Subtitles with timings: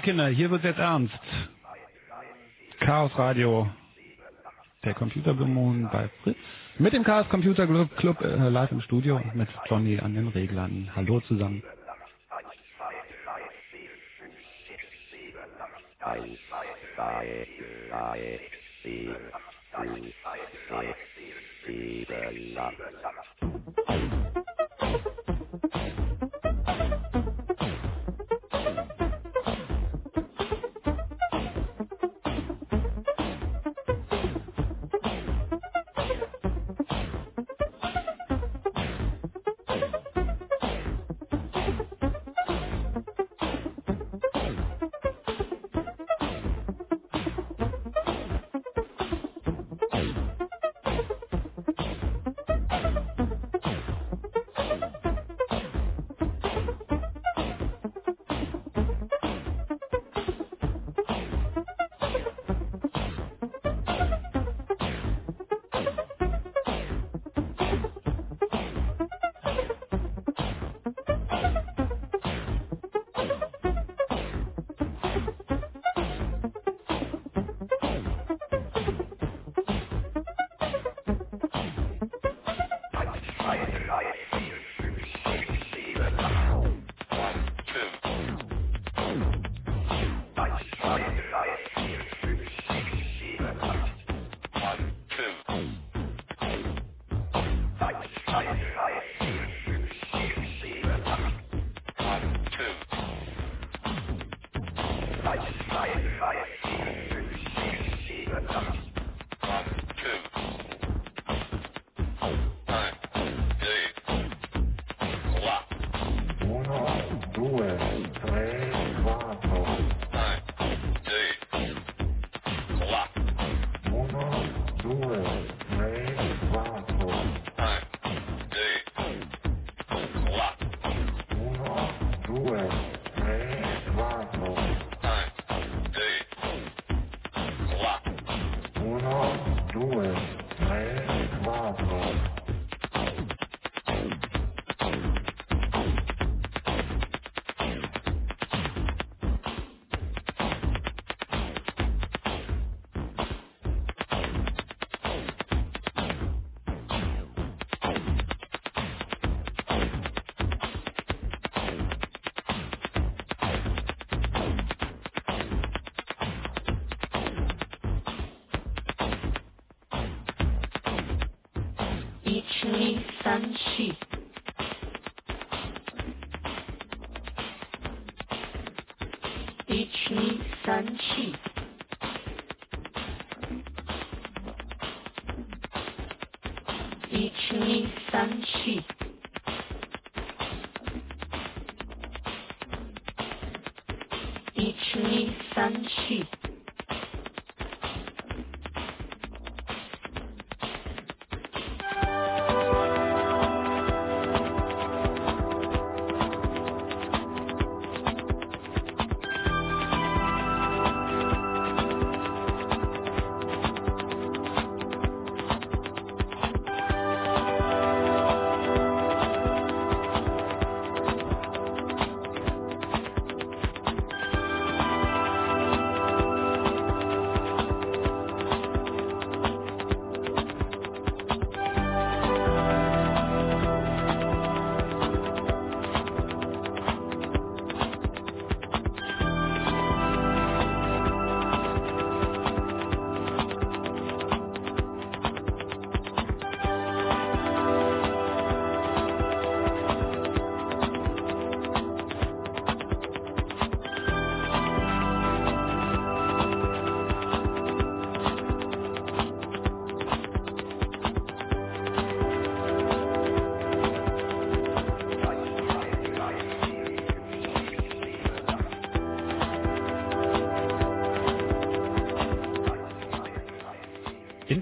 [0.00, 1.18] Kinder, hier wird jetzt ernst.
[2.80, 3.68] Chaos Radio,
[4.84, 6.38] der Computerblumen bei Fritz.
[6.78, 10.90] Mit dem Chaos Computer Club, Club äh, live im Studio mit Johnny an den Reglern.
[10.94, 11.62] Hallo zusammen.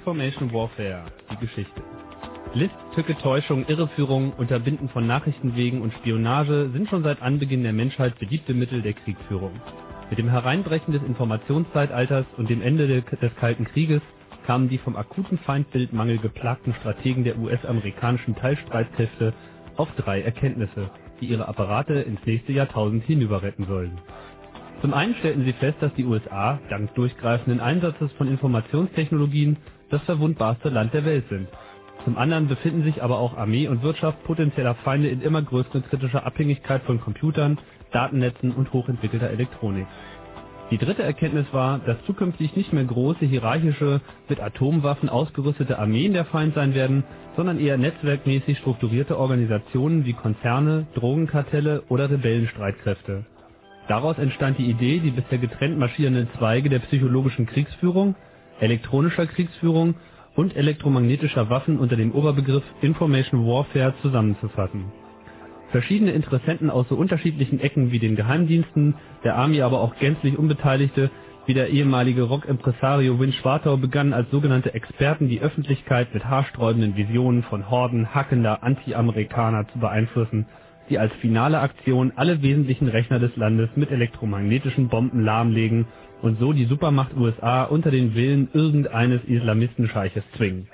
[0.07, 1.83] Information Warfare, die Geschichte.
[2.55, 8.17] List, Tücke, Täuschung, Irreführung, Unterbinden von Nachrichtenwegen und Spionage sind schon seit Anbeginn der Menschheit
[8.21, 9.61] beliebte Mittel der Kriegführung.
[10.09, 14.01] Mit dem Hereinbrechen des Informationszeitalters und dem Ende des Kalten Krieges
[14.47, 19.35] kamen die vom akuten Feindbildmangel geplagten Strategen der US-amerikanischen Teilstreitkräfte
[19.77, 20.89] auf drei Erkenntnisse,
[21.21, 23.99] die ihre Apparate ins nächste Jahrtausend hinüber retten sollen.
[24.83, 29.57] Zum einen stellten sie fest, dass die USA, dank durchgreifenden Einsatzes von Informationstechnologien,
[29.91, 31.49] das verwundbarste Land der Welt sind.
[32.05, 36.25] Zum anderen befinden sich aber auch Armee und Wirtschaft potenzieller Feinde in immer größerer kritischer
[36.25, 37.59] Abhängigkeit von Computern,
[37.93, 39.87] Datennetzen und hochentwickelter Elektronik.
[40.71, 46.25] Die dritte Erkenntnis war, dass zukünftig nicht mehr große, hierarchische, mit Atomwaffen ausgerüstete Armeen der
[46.25, 47.05] Feind sein werden,
[47.37, 53.25] sondern eher netzwerkmäßig strukturierte Organisationen wie Konzerne, Drogenkartelle oder Rebellenstreitkräfte.
[53.87, 58.17] Daraus entstand die Idee, die bisher getrennt marschierenden Zweige der psychologischen Kriegsführung,
[58.61, 59.95] elektronischer Kriegsführung
[60.35, 64.85] und elektromagnetischer Waffen unter dem Oberbegriff Information Warfare zusammenzufassen.
[65.71, 68.95] Verschiedene Interessenten aus so unterschiedlichen Ecken wie den Geheimdiensten,
[69.25, 71.11] der Army aber auch gänzlich Unbeteiligte
[71.47, 77.45] wie der ehemalige Rock-Impresario Win Schwartau begannen als sogenannte Experten die Öffentlichkeit mit haarsträubenden Visionen
[77.45, 80.47] von Horden hackender Anti-Amerikaner zu beeinflussen,
[80.91, 85.87] die als finale Aktion alle wesentlichen Rechner des Landes mit elektromagnetischen Bomben lahmlegen
[86.23, 90.69] und so die Supermacht USA unter den Willen irgendeines Islamistenscheiches zwingen.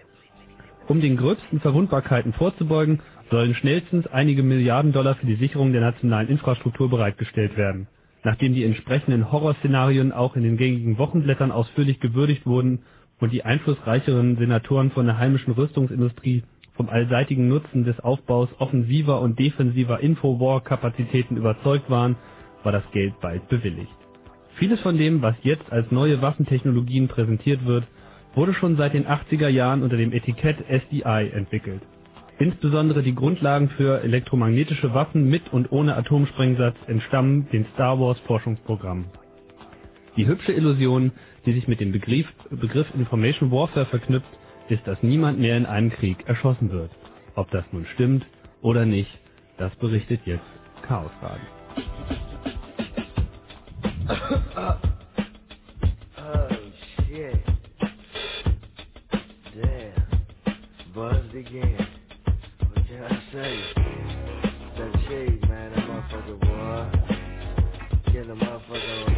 [0.88, 3.00] Um den gröbsten Verwundbarkeiten vorzubeugen,
[3.30, 7.86] sollen schnellstens einige Milliarden Dollar für die Sicherung der nationalen Infrastruktur bereitgestellt werden.
[8.24, 12.80] Nachdem die entsprechenden Horrorszenarien auch in den gängigen Wochenblättern ausführlich gewürdigt wurden
[13.20, 16.42] und die einflussreicheren Senatoren von der heimischen Rüstungsindustrie
[16.74, 22.16] vom allseitigen Nutzen des Aufbaus offensiver und defensiver Infowar-Kapazitäten überzeugt waren,
[22.62, 24.01] war das Geld bald bewilligt.
[24.62, 27.84] Vieles von dem, was jetzt als neue Waffentechnologien präsentiert wird,
[28.36, 31.82] wurde schon seit den 80er Jahren unter dem Etikett SDI entwickelt.
[32.38, 39.06] Insbesondere die Grundlagen für elektromagnetische Waffen mit und ohne Atomsprengsatz entstammen den Star Wars Forschungsprogrammen.
[40.16, 41.10] Die hübsche Illusion,
[41.44, 44.30] die sich mit dem Begriff, Begriff Information Warfare verknüpft,
[44.68, 46.92] ist, dass niemand mehr in einem Krieg erschossen wird.
[47.34, 48.24] Ob das nun stimmt
[48.60, 49.10] oder nicht,
[49.58, 50.46] das berichtet jetzt
[50.86, 51.10] Chaos.
[56.18, 56.48] Oh
[57.06, 57.36] shit.
[59.54, 59.92] Damn.
[60.94, 61.86] Buzzed again.
[62.60, 63.60] What can I say?
[64.76, 64.92] That
[65.48, 66.36] man, that motherfucker.
[68.06, 69.11] Getting the motherfucker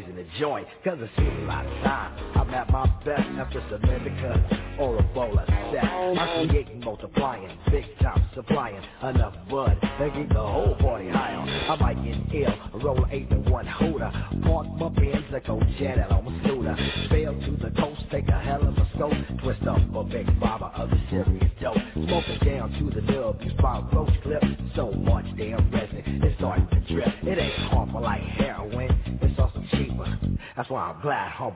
[0.00, 2.36] blazing the joint, cause it's a lot of time.
[2.36, 4.16] I'm at my best after submitting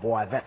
[0.02, 0.41] boy, that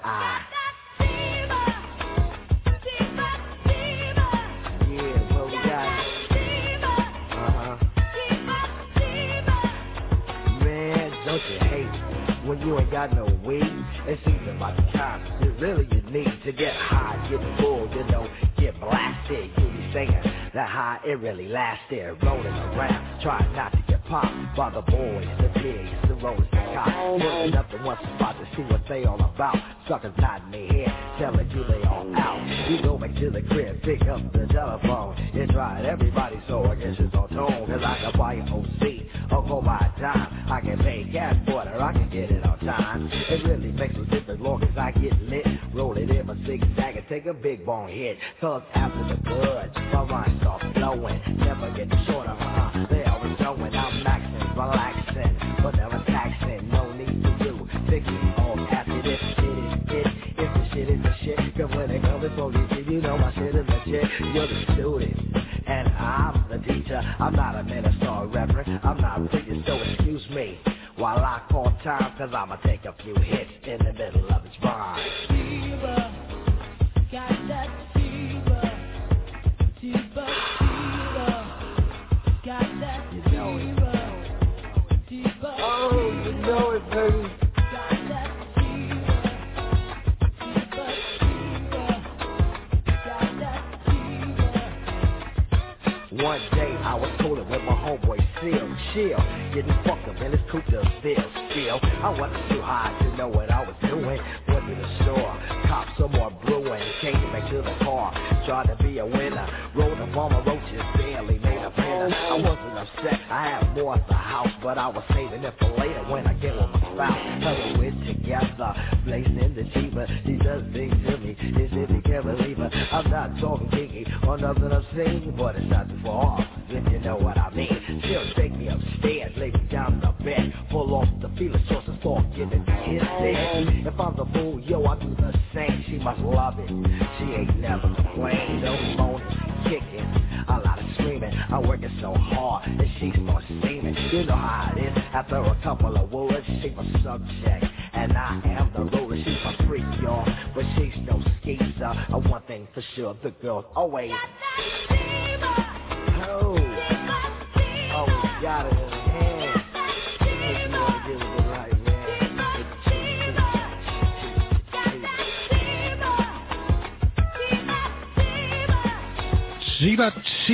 [125.38, 128.01] but it's not too far off, if you know what I mean.
[128.04, 131.84] She'll take me upstairs, lay me down in the bed, pull off the feeling source
[131.88, 133.86] and start giving me kisses.
[133.86, 135.84] If I'm the fool, yo, I do the same.
[135.88, 136.70] She must love it.
[136.70, 139.27] She ain't never complained, no moaning,
[139.63, 140.08] kicking,
[140.48, 141.34] a lot of screaming.
[141.34, 143.96] I'm working so hard, and she starts steaming.
[144.12, 144.98] You know how it is.
[145.13, 149.18] After a couple of words, she my subject, and I am the ruler.
[149.18, 151.86] She's my freak, y'all, but she's no skeezer.
[151.86, 154.12] Uh, one thing for sure, the girl's always.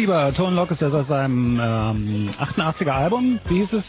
[0.01, 3.39] Shiba, Tone Lock ist das aus seinem ähm, 88er Album.
[3.45, 3.83] Wie hieß es?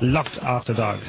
[0.00, 1.00] Locked After Dark.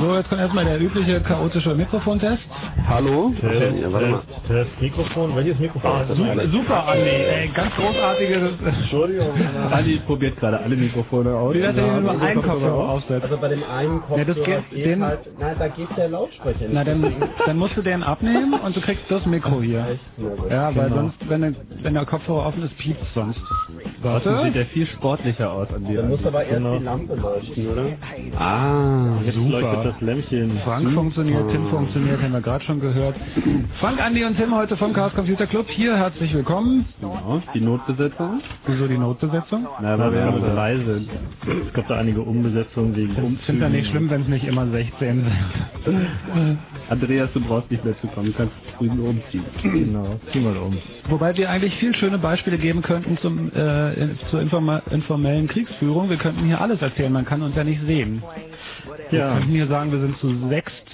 [0.00, 2.42] So, jetzt kommt erstmal der übliche chaotische Mikrofontest.
[2.88, 3.34] Hallo?
[3.38, 4.22] Test, Ja, warte mal.
[4.50, 5.36] Test, Mikrofon.
[5.36, 5.92] Welches Mikrofon?
[6.08, 8.50] das Super, super Andi, ey, ganz großartige.
[8.66, 9.28] Entschuldigung.
[9.70, 11.54] Andi probiert gerade alle Mikrofone aus.
[11.54, 12.88] Wie er hier nur Also, einen Kopfhörer Kopfhörer auf.
[13.04, 13.22] aufsetzt.
[13.24, 16.58] Also bei dem einen Kopfhörer Ja, das geht- den- halt, nein, da geht der Lautsprecher
[16.62, 16.72] nicht.
[16.72, 17.14] Na, dann,
[17.46, 19.86] dann musst du den abnehmen und du kriegst das Mikro hier.
[20.50, 21.52] Ja, weil sonst, wenn, der-
[21.82, 23.40] wenn der Kopfhörer offen ist, piept sonst.
[24.02, 24.44] Warte, Warte.
[24.46, 26.02] sieht der viel sportlicher aus an dir.
[26.02, 26.78] Da muss aber erst Genau.
[26.78, 27.84] die Lampe leuchten, oder?
[28.36, 29.50] Ah, Jetzt Super.
[29.60, 30.58] leuchtet das Lämpchen.
[30.64, 33.14] Frank funktioniert, Tim funktioniert, haben wir gerade schon gehört.
[33.78, 35.66] Frank, Andi und Tim heute vom Chaos Computer Club.
[35.68, 36.86] Hier, herzlich willkommen.
[36.98, 37.42] genau.
[37.52, 38.40] Die Notbesetzung.
[38.66, 39.66] Wieso die Notbesetzung?
[39.82, 40.54] Na, weil wir ja.
[40.54, 41.10] leise sind.
[41.66, 43.60] Es gab da einige Umbesetzungen wegen Ich finde Umzügen.
[43.60, 45.26] ja nicht schlimm, wenn es nicht immer 16
[45.84, 46.58] sind.
[46.88, 49.44] Andreas, du brauchst nicht mehr zu kommen, du kannst drüben umziehen.
[49.62, 50.78] Genau, zieh mal um.
[51.10, 56.08] Wobei wir eigentlich viel schöne Beispiele geben könnten zum, äh, zur informellen Kriegsführung.
[56.08, 58.22] Wir könnten hier alles erzählen, man kann uns ja nicht sehen.
[59.10, 60.86] Wir Ja, könnten hier sagen, wir sind zu sechst,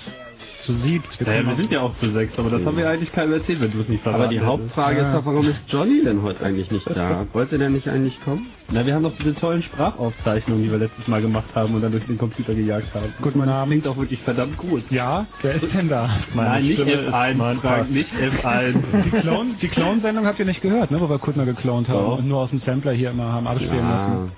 [0.66, 1.06] zu siebt.
[1.18, 3.60] Wir Naja, wir sind ja auch zu sechs, aber das haben wir eigentlich keinem erzählt,
[3.60, 4.40] wenn du es nicht verraten Aber die.
[4.40, 7.26] Hauptfrage ist doch, warum ist Johnny denn heute eigentlich nicht da?
[7.32, 8.48] Wollte der nicht eigentlich kommen?
[8.68, 11.92] Na, wir haben doch diese tollen Sprachaufzeichnungen, die wir letztes Mal gemacht haben und dann
[11.92, 13.14] durch den Computer gejagt haben.
[13.22, 13.70] Guten Abend.
[13.72, 14.82] Klingt auch wirklich verdammt gut.
[14.90, 16.10] Ja, wer ist denn da?
[16.34, 17.88] meine Nein, nicht Stimme ist F1, mein Frank, Pass.
[17.90, 18.74] nicht F1.
[19.04, 22.18] Die Clone, die Clone-Sendung habt ihr nicht gehört, ne, wo wir Kuttner geklont haben Doch.
[22.18, 24.32] und nur aus dem Sampler hier immer haben abspielen Ja, lassen.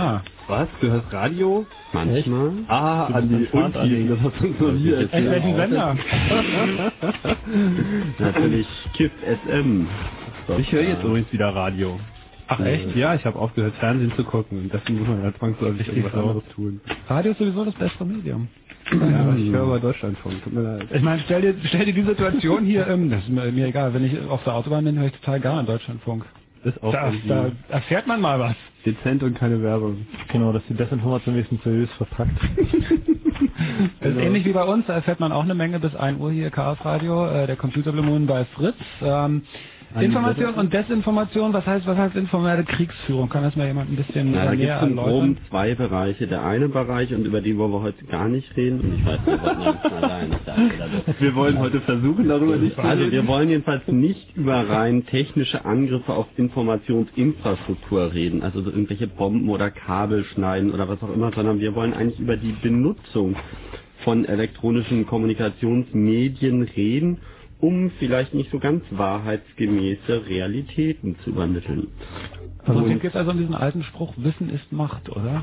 [0.00, 0.68] Ah, Was?
[0.80, 1.66] Du hörst Radio?
[1.92, 2.50] manchmal.
[2.68, 5.30] Ah, Du an die Untigen, das hast du uns noch nie echt erzählt.
[5.30, 5.96] welchen Sender?
[8.18, 9.86] Natürlich Kiff SM.
[10.58, 11.98] Ich höre jetzt übrigens wieder Radio.
[12.46, 12.94] Ach echt?
[12.96, 14.70] Ja, ich habe aufgehört, Fernsehen zu gucken.
[14.72, 16.18] Deswegen muss man ja zwangsläufig irgendwas so.
[16.20, 16.80] anderes tun.
[17.08, 18.48] Radio ist sowieso das bessere Medium.
[18.92, 20.42] Ja, ich höre aber Deutschlandfunk.
[20.44, 20.86] Tut mir leid.
[20.92, 23.94] Ich meine, stell dir, stell dir die Situation hier, ähm, das ist mir, mir egal,
[23.94, 26.24] wenn ich auf der Autobahn bin, höre ich total gerne Deutschlandfunk.
[26.64, 28.54] Ist auch Da, da erfährt man mal was.
[28.86, 30.06] dezent und keine Werbung.
[30.32, 32.30] genau, dass die Desinformation wenigstens seriös verpackt.
[34.00, 36.30] Das ist ähnlich wie bei uns, da erfährt man auch eine Menge bis 1 Uhr
[36.30, 38.76] hier, Chaos Radio, äh, der Computer Blue Moon bei Fritz.
[39.02, 39.42] Ähm,
[40.00, 43.28] Information und Desinformation, was heißt, was heißt informelle Kriegsführung?
[43.28, 45.12] Kann das mal jemand ein bisschen Na, da äh, gibt näher es im erläutern?
[45.20, 46.26] Groben zwei Bereiche.
[46.26, 49.20] Der eine Bereich, und über den wollen wir heute gar nicht reden, und ich weiß,
[49.24, 49.84] wir wollten ja nicht
[50.46, 50.56] da
[51.06, 53.12] wird- Wir wollen heute versuchen, darüber nicht zu Also reden.
[53.12, 59.48] wir wollen jedenfalls nicht über rein technische Angriffe auf Informationsinfrastruktur reden, also so irgendwelche Bomben
[59.48, 63.36] oder Kabel schneiden oder was auch immer, sondern wir wollen eigentlich über die Benutzung
[64.02, 67.18] von elektronischen Kommunikationsmedien reden,
[67.60, 71.88] um vielleicht nicht so ganz wahrheitsgemäße Realitäten zu übermitteln.
[72.66, 75.42] Also es geht also um diesen alten Spruch, Wissen ist Macht, oder?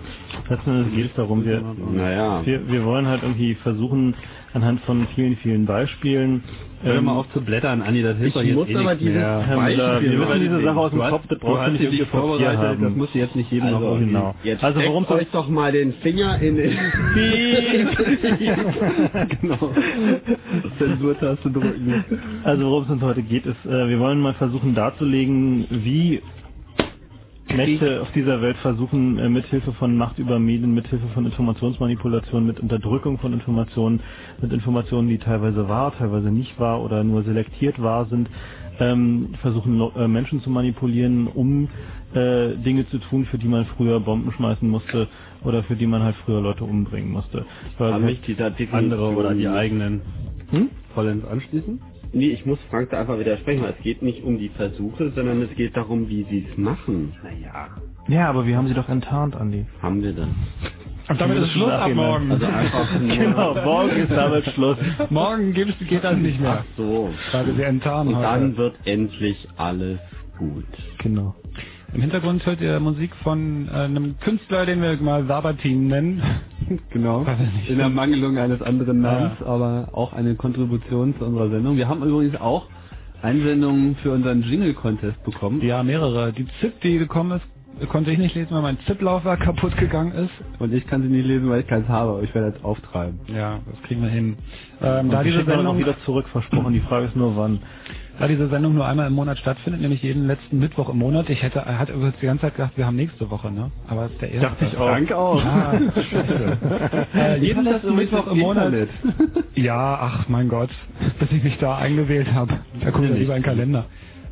[0.50, 4.16] Letzten Endes geht es darum, wir, Naja, wir, wir wollen halt irgendwie versuchen,
[4.54, 6.44] anhand von vielen, vielen Beispielen,
[6.84, 9.16] Hör ähm, mal auf zu blättern, Anni, das hilft doch jetzt muss eh aber dieses
[9.16, 9.46] mehr.
[9.48, 12.58] Müller, wir Beispiel wissen diese Sache aus dem Kopf, das brauchst du nicht irgendwie vorbereitet,
[12.60, 12.84] haben.
[12.84, 14.14] das muss jetzt nicht jedem noch also, irgendwie...
[14.14, 14.36] genau.
[14.44, 16.72] jetzt Also worum euch doch mal den Finger in den...
[19.42, 19.72] genau.
[20.80, 22.06] Zensurtaste drücken.
[22.44, 26.22] Also worum es uns heute geht, ist, äh, wir wollen mal versuchen darzulegen, wie
[27.56, 32.60] Mächte auf dieser Welt versuchen, äh, mithilfe von Macht über Medien, mithilfe von Informationsmanipulation, mit
[32.60, 34.00] Unterdrückung von Informationen,
[34.42, 38.30] mit Informationen, die teilweise wahr, teilweise nicht wahr oder nur selektiert wahr sind,
[38.80, 41.68] ähm, versuchen äh, Menschen zu manipulieren, um
[42.14, 45.08] äh, Dinge zu tun, für die man früher Bomben schmeißen musste
[45.44, 47.46] oder für die man halt früher Leute umbringen musste.
[47.78, 50.02] Weil Kann halt- mich dieser Definition Andere oder die eigenen.
[50.52, 50.70] Hm?
[50.94, 51.80] Vollends anschließen?
[52.14, 55.42] Nee, ich muss Frank da einfach widersprechen, weil es geht nicht um die Versuche, sondern
[55.44, 57.14] es geht darum, wie sie es machen.
[57.24, 57.70] Naja.
[58.08, 59.66] Ja, aber wir haben sie doch enttarnt, Andi.
[59.82, 60.28] Haben wir das?
[61.10, 62.32] Und damit ist Schluss ab morgen.
[62.32, 63.18] Also einfach nur...
[63.18, 64.78] Genau, morgen ist damit Schluss.
[65.10, 66.60] morgen gibt's, geht das nicht mehr.
[66.64, 67.10] Ach so.
[67.32, 68.28] Weil wir sie enttarnen Und heute.
[68.28, 70.00] dann wird endlich alles
[70.38, 70.66] gut.
[71.00, 71.36] Genau.
[71.94, 76.22] Im Hintergrund hört ihr Musik von äh, einem Künstler, den wir mal Sabatin nennen.
[76.92, 77.26] Genau.
[77.68, 81.76] In der Mangelung eines anderen Namens, aber auch eine Kontribution zu unserer Sendung.
[81.76, 82.68] Wir haben übrigens auch
[83.22, 85.60] Einsendungen für unseren Jingle-Contest bekommen.
[85.62, 86.32] Ja, mehrere.
[86.32, 90.32] Die ZIP, die gekommen ist, konnte ich nicht lesen, weil mein ZIP-Laufwerk kaputt gegangen ist.
[90.60, 93.20] Und ich kann sie nicht lesen, weil ich keins habe, aber ich werde jetzt auftreiben.
[93.28, 94.38] Ja, das kriegen wir hin.
[94.82, 96.74] Ähm, da, die diese Sendung, wieder zurück, versprochen.
[96.74, 97.60] Die Frage ist nur, wann.
[98.22, 101.30] Da diese Sendung nur einmal im Monat stattfindet, nämlich jeden letzten Mittwoch im Monat.
[101.30, 103.72] Ich hätte, er hat übrigens die ganze Zeit gedacht, wir haben nächste Woche, ne?
[103.88, 104.50] Aber es ist der erste.
[104.50, 104.88] Dachte ich auch.
[104.88, 105.44] Danke auch.
[105.44, 105.74] Ah,
[107.16, 108.74] äh, jeden letzten Mittwoch im Monat.
[109.56, 110.70] Ja, ach mein Gott,
[111.20, 112.54] bis ich mich da eingewählt habe.
[112.84, 113.86] Da gucke ich lieber in den Kalender.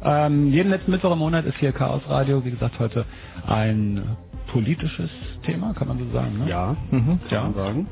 [0.03, 2.43] Ähm, jeden letzten Mittwoch im Monat ist hier Chaos Radio.
[2.46, 3.05] Wie gesagt, heute
[3.48, 4.01] ein
[4.48, 5.10] politisches
[5.43, 6.39] Thema, kann man so sagen.
[6.39, 6.50] Ne?
[6.50, 7.19] Ja, Mhm.
[7.29, 7.88] kann man sagen.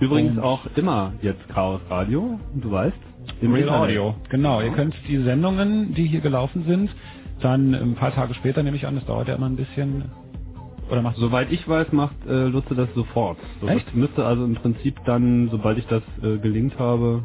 [0.00, 2.96] Übrigens Und- auch immer jetzt Chaos Radio, du weißt.
[3.40, 3.82] Im Real Internet.
[3.82, 4.14] Audio.
[4.30, 6.90] Genau, ihr könnt die Sendungen, die hier gelaufen sind,
[7.40, 10.04] dann ein paar Tage später nehme ich an, das dauert ja immer ein bisschen.
[10.90, 13.38] Oder macht so Soweit ich weiß, macht äh, Lutze das sofort.
[13.60, 13.86] So, Echt?
[13.88, 17.24] Das müsste also im Prinzip dann, sobald ich das äh, gelingt habe,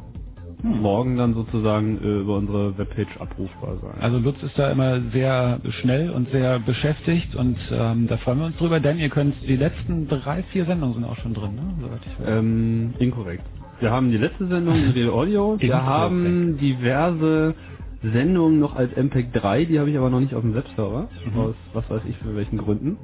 [0.62, 0.82] Hm.
[0.82, 4.02] morgen dann sozusagen äh, über unsere Webpage abrufbar sein.
[4.02, 8.46] Also Lutz ist da immer sehr schnell und sehr beschäftigt und ähm, da freuen wir
[8.48, 11.62] uns drüber, denn ihr könnt die letzten drei, vier Sendungen sind auch schon drin, ne?
[11.82, 12.40] Soweit ich weiß.
[12.40, 13.44] Ähm, inkorrekt.
[13.80, 15.56] Wir haben die letzte Sendung in Real Audio.
[15.58, 17.56] Wir haben diverse
[18.04, 21.08] Sendungen noch als MPEG 3, die habe ich aber noch nicht auf dem Webserver.
[21.34, 21.40] Mhm.
[21.40, 22.98] Aus was weiß ich für welchen Gründen.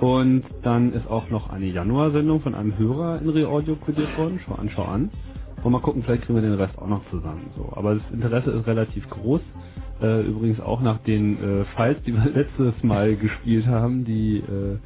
[0.00, 4.40] Und dann ist auch noch eine Januar-Sendung von einem Hörer in Real Audio kodiert worden.
[4.44, 5.10] Schau an, schau an.
[5.62, 7.50] Und mal gucken, vielleicht kriegen wir den Rest auch noch zusammen.
[7.56, 9.40] So, aber das Interesse ist relativ groß.
[10.00, 14.78] Äh, übrigens auch nach den äh, Files, die wir letztes Mal gespielt haben, die, äh,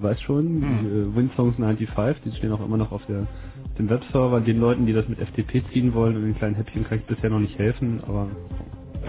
[0.00, 3.26] weiß schon, die äh, WinSongs 95, die stehen auch immer noch auf der
[3.78, 6.98] dem Webserver, den Leuten, die das mit FTP ziehen wollen und den kleinen Häppchen kann
[6.98, 8.28] ich bisher noch nicht helfen, aber,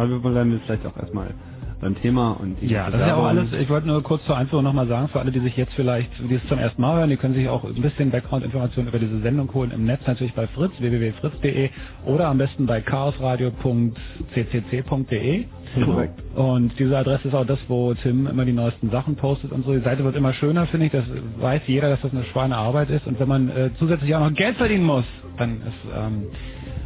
[0.10, 1.34] wir bleiben jetzt vielleicht auch erstmal
[1.82, 4.64] beim Thema und Ja, das ist ja auch alles, ich wollte nur kurz zur Einführung
[4.66, 7.18] nochmal sagen, für alle, die sich jetzt vielleicht, die es zum ersten Mal hören, die
[7.18, 10.72] können sich auch ein bisschen Background-Informationen über diese Sendung holen im Netz, natürlich bei Fritz,
[10.80, 11.70] www.fritz.de
[12.06, 15.46] oder am besten bei chaosradio.ccc.de.
[15.84, 16.22] Korrekt.
[16.36, 19.74] Und diese Adresse ist auch das, wo Tim immer die neuesten Sachen postet und so.
[19.74, 20.92] Die Seite wird immer schöner, finde ich.
[20.94, 21.04] Das
[21.40, 23.06] weiß jeder, dass das eine Schweinearbeit ist.
[23.08, 25.04] Und wenn man äh, zusätzlich auch noch Geld verdienen muss,
[25.38, 26.24] dann ist, ähm,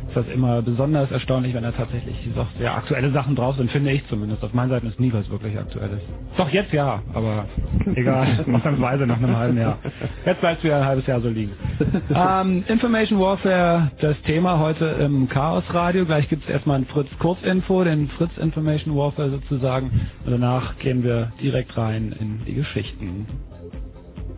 [0.10, 3.92] ist das immer besonders erstaunlich, wenn da tatsächlich doch sehr aktuelle Sachen drauf sind, finde
[3.92, 4.44] ich zumindest.
[4.44, 6.02] Auf meinen Seiten ist nie was wirklich Aktuelles.
[6.36, 7.46] Doch jetzt ja, aber
[7.96, 9.78] egal, ausnahmsweise nach einem halben Jahr.
[10.26, 11.52] Jetzt bleibt es wieder ein halbes Jahr so liegen.
[12.16, 16.06] ähm, Information Warfare, das Thema heute im Chaos Radio.
[16.06, 20.10] Gleich gibt es erstmal ein Fritz Kurzinfo, den Fritz Information Warfare sozusagen.
[20.26, 23.28] Und danach gehen wir direkt rein in die Geschichten.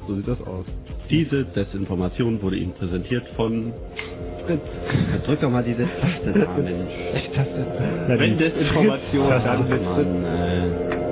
[0.08, 0.66] So sieht das aus.
[1.12, 3.74] Diese Desinformation wurde Ihnen präsentiert von
[4.46, 4.62] Fritz.
[5.26, 6.94] Drück doch mal diese Taste da, Mensch.
[7.16, 7.66] Ich taste.
[8.08, 9.84] Wenn Desinformation, dann Fritz.
[9.84, 10.26] man...
[10.26, 11.11] Äh,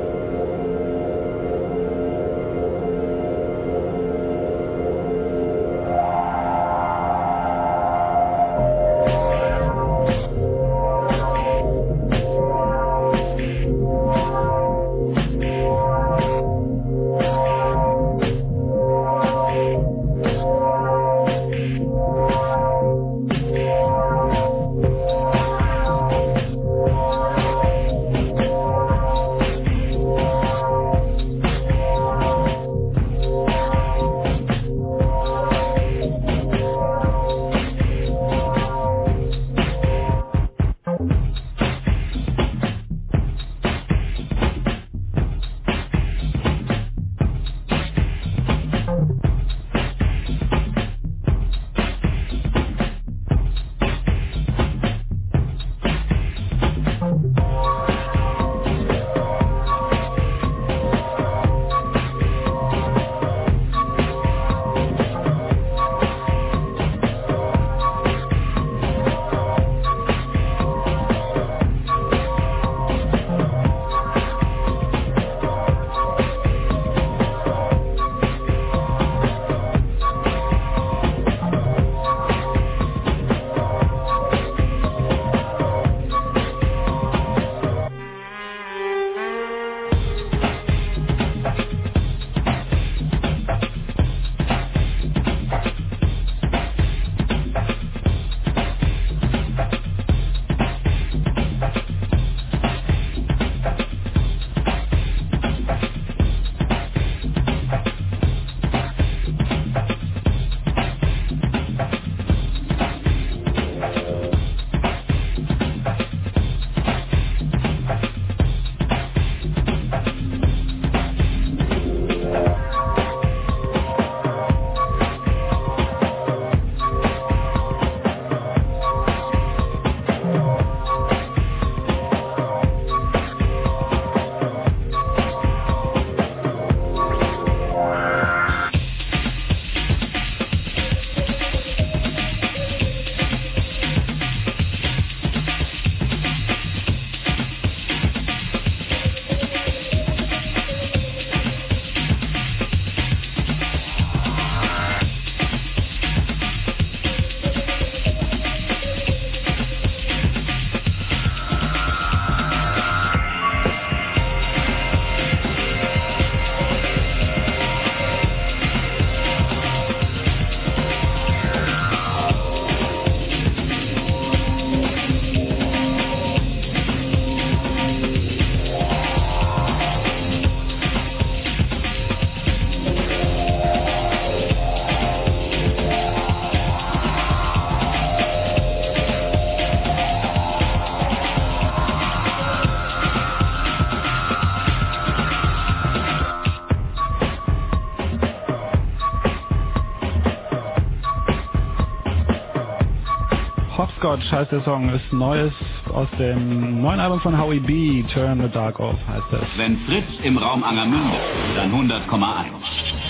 [204.39, 205.51] heißt der Song, ist neues
[205.93, 209.57] aus dem neuen Album von Howie B, Turn the Dark Off heißt es.
[209.57, 211.17] Wenn Fritz im Raum Angermünde,
[211.57, 212.45] dann 100,1.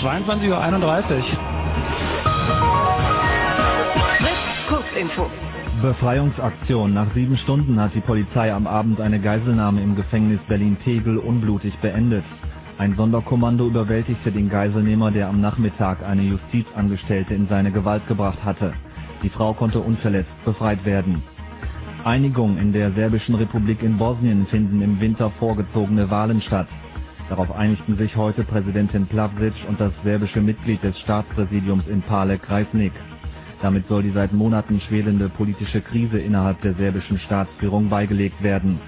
[0.02, 1.22] 22.31 Uhr.
[4.18, 5.30] Fritz Kurzinfo.
[5.80, 6.94] Befreiungsaktion.
[6.94, 12.24] Nach sieben Stunden hat die Polizei am Abend eine Geiselnahme im Gefängnis Berlin-Tegel unblutig beendet.
[12.76, 18.72] Ein Sonderkommando überwältigte den Geiselnehmer, der am Nachmittag eine Justizangestellte in seine Gewalt gebracht hatte.
[19.22, 21.22] Die Frau konnte unverletzt befreit werden.
[22.04, 26.68] Einigung in der Serbischen Republik in Bosnien finden im Winter vorgezogene Wahlen statt.
[27.28, 32.92] Darauf einigten sich heute Präsidentin Plavsic und das serbische Mitglied des Staatspräsidiums in Palek Reisnik.
[33.60, 38.80] Damit soll die seit Monaten schwelende politische Krise innerhalb der serbischen Staatsführung beigelegt werden.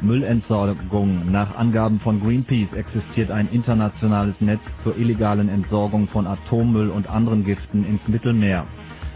[0.00, 1.30] Müllentsorgung.
[1.30, 7.44] Nach Angaben von Greenpeace existiert ein internationales Netz zur illegalen Entsorgung von Atommüll und anderen
[7.44, 8.66] Giften ins Mittelmeer.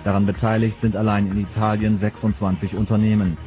[0.05, 3.39] Daran beteiligt sind allein in Italien 26 Unternehmen.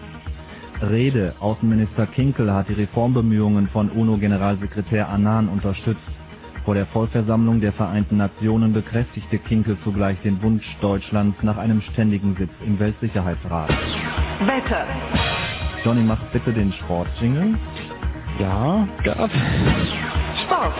[0.81, 1.33] Rede.
[1.39, 6.01] Außenminister Kinkel hat die Reformbemühungen von UNO-Generalsekretär Annan unterstützt.
[6.65, 12.35] Vor der Vollversammlung der Vereinten Nationen bekräftigte Kinkel zugleich den Wunsch Deutschlands nach einem ständigen
[12.37, 13.69] Sitz im Weltsicherheitsrat.
[14.41, 14.85] Wetter.
[15.85, 17.57] Johnny, mach bitte den Sportjingle.
[18.39, 19.31] Ja, gab.
[20.43, 20.73] Sport.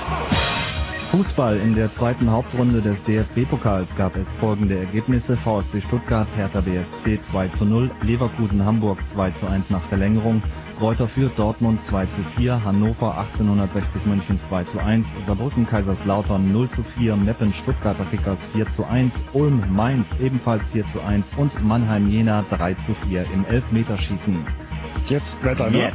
[1.12, 5.38] Fußball in der zweiten Hauptrunde des DFB-Pokals gab es folgende Ergebnisse.
[5.38, 10.42] VfB Stuttgart, Hertha BSC 2 zu 0, Leverkusen Hamburg 2 zu 1 nach Verlängerung,
[10.82, 16.70] Reuter Fürth Dortmund 2 zu 4, Hannover 1860 München 2 zu 1, Saarbrücken Kaiserslautern 0
[16.76, 21.52] zu 4, Meppen Stuttgarter Kickers 4 zu 1, Ulm Mainz ebenfalls 4 zu 1 und
[21.64, 24.46] Mannheim Jena 3 zu 4 im Elfmeterschießen.
[25.08, 25.94] Jetzt Wetter, ne?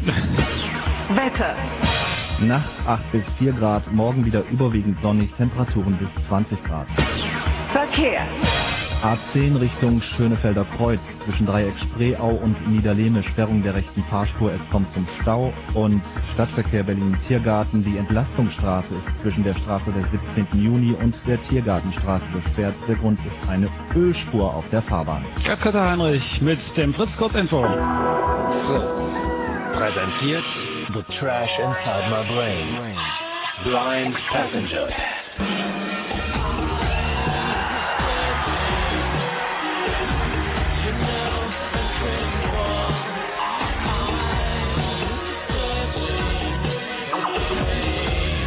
[1.14, 1.55] Wetter.
[2.40, 6.87] Nacht 8 bis 4 Grad, morgen wieder überwiegend sonnig, Temperaturen bis 20 Grad.
[7.73, 8.27] Verkehr.
[9.03, 14.53] A10 Richtung Schönefelder Kreuz zwischen Dreieck Spreeau und Niederlehme Sperrung der rechten Fahrspur.
[14.53, 16.01] Es kommt zum Stau und
[16.35, 17.85] Stadtverkehr Berlin Tiergarten.
[17.85, 20.05] Die Entlastungsstraße ist zwischen der Straße des
[20.37, 20.62] 17.
[20.62, 22.75] Juni und der Tiergartenstraße gesperrt.
[22.87, 25.25] Der Grund ist eine Ölspur auf der Fahrbahn.
[25.45, 27.62] Gastkarte Heinrich mit dem Fritz Kurzinfo.
[27.62, 29.12] Fritz
[29.77, 30.45] präsentiert
[30.93, 32.95] The Trash Inside My Brain.
[33.65, 34.89] Blind Passenger.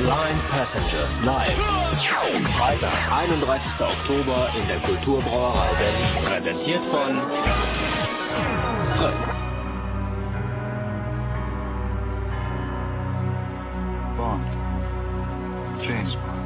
[0.04, 1.58] Blind Passenger live.
[2.58, 3.62] Freitag, 31.
[3.80, 6.26] Oktober in der Kulturbrauerei Berlin.
[6.26, 7.22] Präsentiert von
[9.00, 9.35] Fritz.
[14.26, 14.42] Bond.
[15.86, 16.46] James Bond.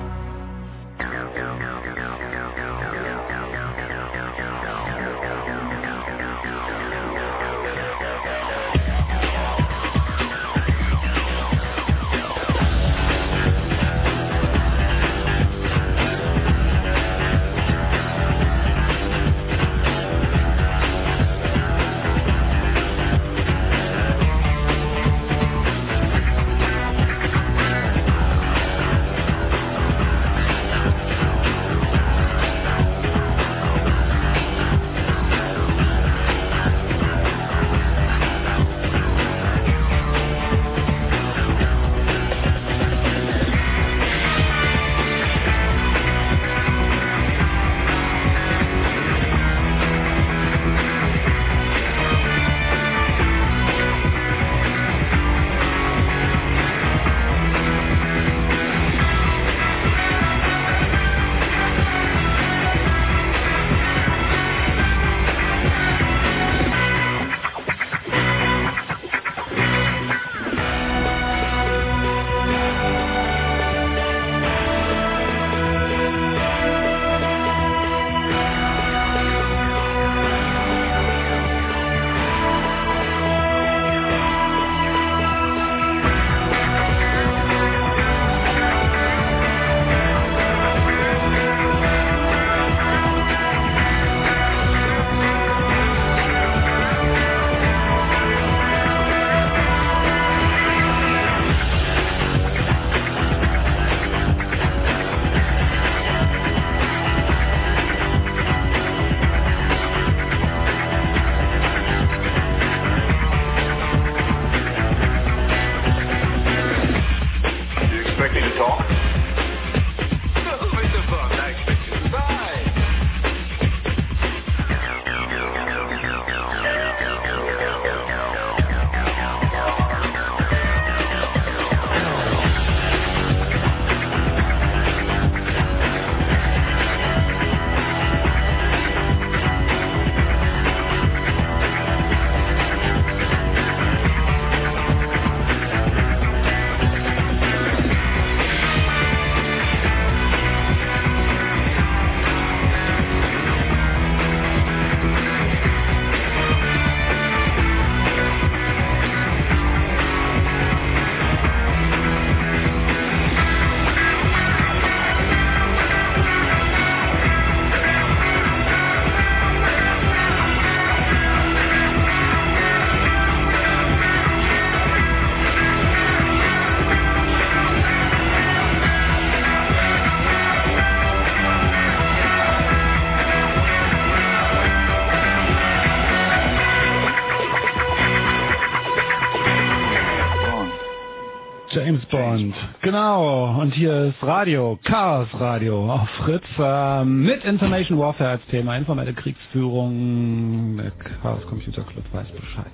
[192.39, 192.55] Bond.
[192.81, 193.59] Genau.
[193.59, 199.13] Und hier ist Radio, Chaos Radio auf Fritz äh, mit Information Warfare als Thema, informelle
[199.13, 200.77] Kriegsführung.
[200.77, 202.65] Der Chaos Computer Club weiß Bescheid.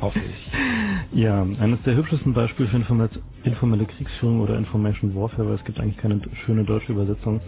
[0.00, 1.18] Hoffe ich.
[1.18, 2.76] Ja, eines der hübschesten Beispiele für
[3.44, 7.40] informelle Kriegsführung oder Information Warfare, weil es gibt eigentlich keine schöne deutsche Übersetzung,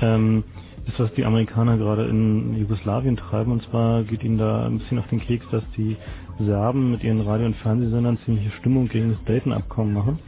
[0.00, 0.44] ähm,
[0.86, 3.52] ist, was die Amerikaner gerade in Jugoslawien treiben.
[3.52, 5.96] Und zwar geht ihnen da ein bisschen auf den Keks, dass die
[6.40, 10.18] Serben mit ihren Radio- und Fernsehsendern ziemliche Stimmung gegen das Dayton-Abkommen machen.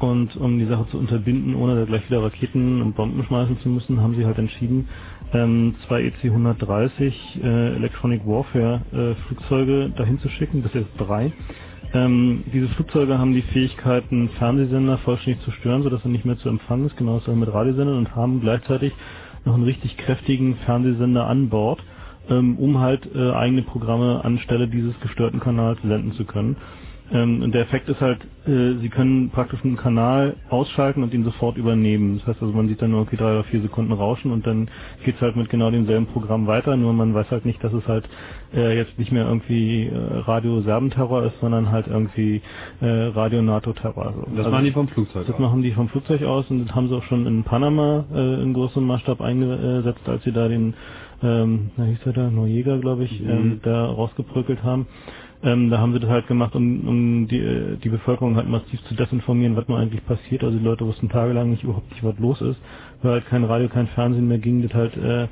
[0.00, 3.68] Und um die Sache zu unterbinden, ohne da gleich wieder Raketen und Bomben schmeißen zu
[3.68, 4.88] müssen, haben sie halt entschieden,
[5.32, 11.32] ähm, zwei EC-130 äh, Electronic Warfare äh, Flugzeuge dahin zu schicken, bis jetzt drei.
[11.94, 16.48] Ähm, diese Flugzeuge haben die Fähigkeiten, Fernsehsender vollständig zu stören, sodass er nicht mehr zu
[16.48, 18.92] empfangen ist, genauso mit Radiosendern und haben gleichzeitig
[19.44, 21.80] noch einen richtig kräftigen Fernsehsender an Bord,
[22.30, 26.56] ähm, um halt äh, eigene Programme anstelle dieses gestörten Kanals senden zu können.
[27.12, 31.24] Ähm, und der Effekt ist halt, äh, sie können praktisch einen Kanal ausschalten und ihn
[31.24, 32.18] sofort übernehmen.
[32.18, 34.68] Das heißt also, man sieht dann nur okay, drei oder vier Sekunden rauschen und dann
[35.04, 38.08] geht's halt mit genau demselben Programm weiter, nur man weiß halt nicht, dass es halt
[38.54, 42.42] äh, jetzt nicht mehr irgendwie äh, Radio-Serbenterror ist, sondern halt irgendwie
[42.80, 44.14] äh, Radio-NATO-Terror.
[44.16, 44.36] So.
[44.36, 45.40] Das machen die vom Flugzeug Das aus.
[45.40, 48.52] machen die vom Flugzeug aus und das haben sie auch schon in Panama äh, in
[48.54, 50.74] großem Maßstab eingesetzt, als sie da den,
[51.22, 53.30] ähm, na hieß er da, Noriega, glaube ich, Mhm.
[53.30, 54.86] ähm, da rausgebröckelt haben.
[55.42, 58.82] Ähm, da haben sie das halt gemacht, um, um die, äh, die Bevölkerung halt massiv
[58.84, 60.42] zu desinformieren, was nun eigentlich passiert.
[60.42, 62.58] Also die Leute wussten tagelang nicht überhaupt nicht, was los ist,
[63.02, 65.28] weil halt kein Radio, kein Fernsehen mehr ging, das halt äh,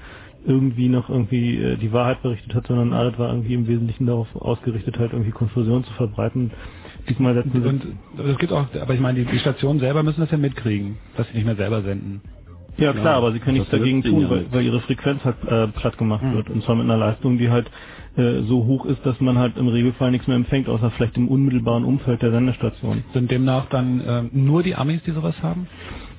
[0.47, 4.29] irgendwie noch irgendwie äh, die Wahrheit berichtet hat, sondern alles war irgendwie im Wesentlichen darauf
[4.37, 6.53] ausgerichtet, halt irgendwie Konfusion zu verbreiten.
[7.09, 10.21] Diesmal setzen sie Und es gibt auch, aber ich meine, die, die Stationen selber müssen
[10.21, 12.21] das ja mitkriegen, dass sie nicht mehr selber senden.
[12.79, 15.37] Ja klar, Ja, aber sie können nichts das dagegen tun, weil, weil ihre Frequenz halt
[15.49, 16.35] äh, platt gemacht Mhm.
[16.35, 16.51] wird.
[16.51, 17.71] Und zwar mit einer Leistung, die halt
[18.17, 21.29] äh, so hoch ist, dass man halt im Regelfall nichts mehr empfängt, außer vielleicht im
[21.29, 23.05] unmittelbaren Umfeld der Sendestation.
[23.13, 25.67] Sind demnach dann äh, nur die Amis, die sowas haben?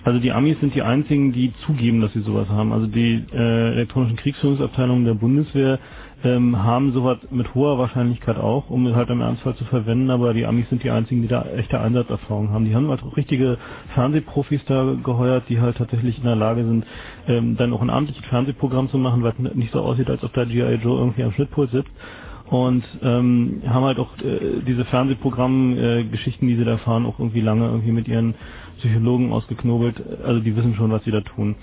[0.03, 2.71] Also die Amis sind die einzigen, die zugeben, dass sie sowas haben.
[2.71, 5.79] Also die äh, elektronischen Kriegsführungsabteilungen der Bundeswehr
[6.23, 10.33] ähm, haben sowas mit hoher Wahrscheinlichkeit auch, um es halt im Ernstfall zu verwenden, aber
[10.33, 12.65] die Amis sind die einzigen, die da echte Einsatzerfahrung haben.
[12.65, 13.57] Die haben halt auch richtige
[13.93, 16.85] Fernsehprofis da geheuert, die halt tatsächlich in der Lage sind,
[17.27, 20.45] ähm, dann auch ein amtliches Fernsehprogramm zu machen, was nicht so aussieht, als ob da
[20.45, 20.75] G.I.
[20.75, 21.91] Joe irgendwie am Schnittpult sitzt
[22.49, 27.65] und ähm, haben halt auch äh, diese Fernsehprogramm-Geschichten, die sie da fahren, auch irgendwie lange
[27.65, 28.35] irgendwie mit ihren
[28.79, 30.01] Psychologen ausgeknobelt.
[30.23, 31.55] Also die wissen schon, was sie da tun.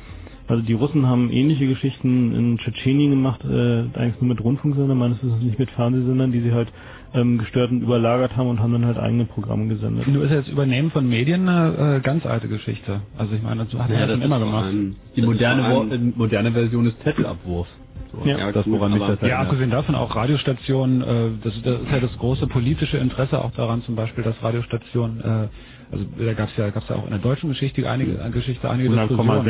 [0.46, 5.22] Also die Russen haben ähnliche Geschichten in Tschetschenien gemacht, äh, eigentlich nur mit Rundfunksendern, meines
[5.22, 6.70] Wissens nicht mit Fernsehsendern, die sie halt
[7.14, 10.06] ähm, gestört und überlagert haben und haben dann halt eigene Programme gesendet.
[10.06, 13.00] Nur ist ja jetzt Übernehmen von Medien eine äh, ganz alte Geschichte.
[13.16, 14.66] Also ich meine, das hat man ja, schon immer gemacht.
[15.16, 17.68] Die moderne, Wo- äh, moderne Version ist Zettelabwurf.
[18.12, 21.06] So, Ja, das, woran mich das ja, abgesehen davon auch Radiostationen, äh,
[21.42, 25.48] das, das ist ja das große politische Interesse auch daran, zum Beispiel, dass Radiostationen, äh,
[25.90, 28.68] also da gab es ja, gab's ja auch in der deutschen Geschichte einige, äh, Geschichte
[28.68, 29.46] einige Diskussionen.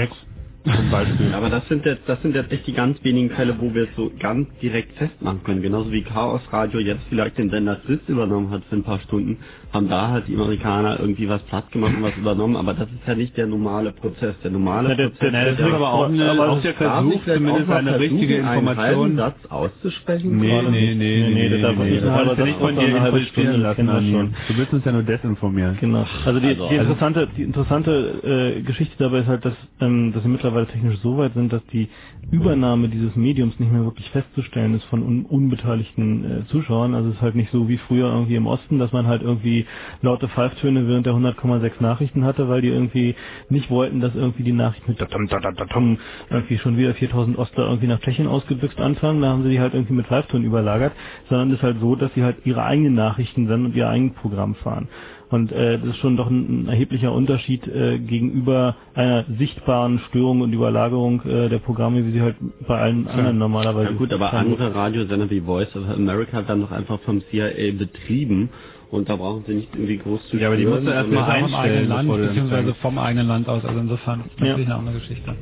[0.64, 1.34] Zum Beispiel.
[1.34, 3.96] Aber das sind jetzt, das sind jetzt echt die ganz wenigen Fälle, wo wir es
[3.96, 5.62] so ganz direkt festmachen können.
[5.62, 9.38] Genauso wie Chaos Radio jetzt vielleicht den Sender Fritz übernommen hat für ein paar Stunden,
[9.74, 12.56] haben da halt die Amerikaner irgendwie was platt gemacht und was übernommen.
[12.56, 14.36] Aber das ist ja nicht der normale Prozess.
[14.44, 16.74] Der normale Ja, der- Prozess der- der- ja ist aber auch eine- aber auch der
[16.74, 20.38] Versuch, zumindest eine versuchen, richtige einen Information- halben Satz auszusprechen.
[20.38, 22.02] Nee, Gerade- nee, nee, nee, das darf man nicht.
[22.02, 24.34] das nicht von dir eine halbe lassen, schon.
[24.48, 25.76] Du willst uns ja nur desinformieren.
[25.80, 26.06] Genau.
[26.24, 30.12] Also die, Also, die also- interessante, die interessante äh, Geschichte dabei ist halt, dass, ähm,
[30.12, 31.88] dass wir mittlerweile technisch so weit sind, dass die
[32.30, 36.94] Übernahme dieses Mediums nicht mehr wirklich festzustellen ist von un unbeteiligten äh, Zuschauern.
[36.94, 39.63] Also es ist halt nicht so wie früher irgendwie im Osten, dass man halt irgendwie
[40.02, 43.14] laute Pfeiftöne während der 100,6 Nachrichten hatte, weil die irgendwie
[43.48, 45.98] nicht wollten, dass irgendwie die Nachrichten mit datum, datum, datum,
[46.30, 49.22] irgendwie schon wieder 4000 Ostler irgendwie nach Tschechien ausgebüxt anfangen.
[49.22, 50.92] Da haben sie die halt irgendwie mit Pfeiftönen überlagert,
[51.28, 54.14] sondern es ist halt so, dass sie halt ihre eigenen Nachrichten senden und ihr eigenes
[54.14, 54.88] Programm fahren.
[55.30, 60.42] Und äh, das ist schon doch ein, ein erheblicher Unterschied äh, gegenüber einer sichtbaren Störung
[60.42, 62.36] und Überlagerung äh, der Programme, wie sie halt
[62.68, 63.90] bei allen anderen normalerweise.
[63.90, 68.50] Ja gut, aber andere Radiosender wie Voice of America dann doch einfach vom CIA betrieben
[68.94, 71.24] und da brauchen sie nicht irgendwie groß zu Ja, aber die musst du erst mal
[71.24, 74.94] sondern- Vom eigenen einstellen, Land, beziehungsweise vom eigenen Land aus, also insofern natürlich eine andere
[74.96, 75.34] Geschichte.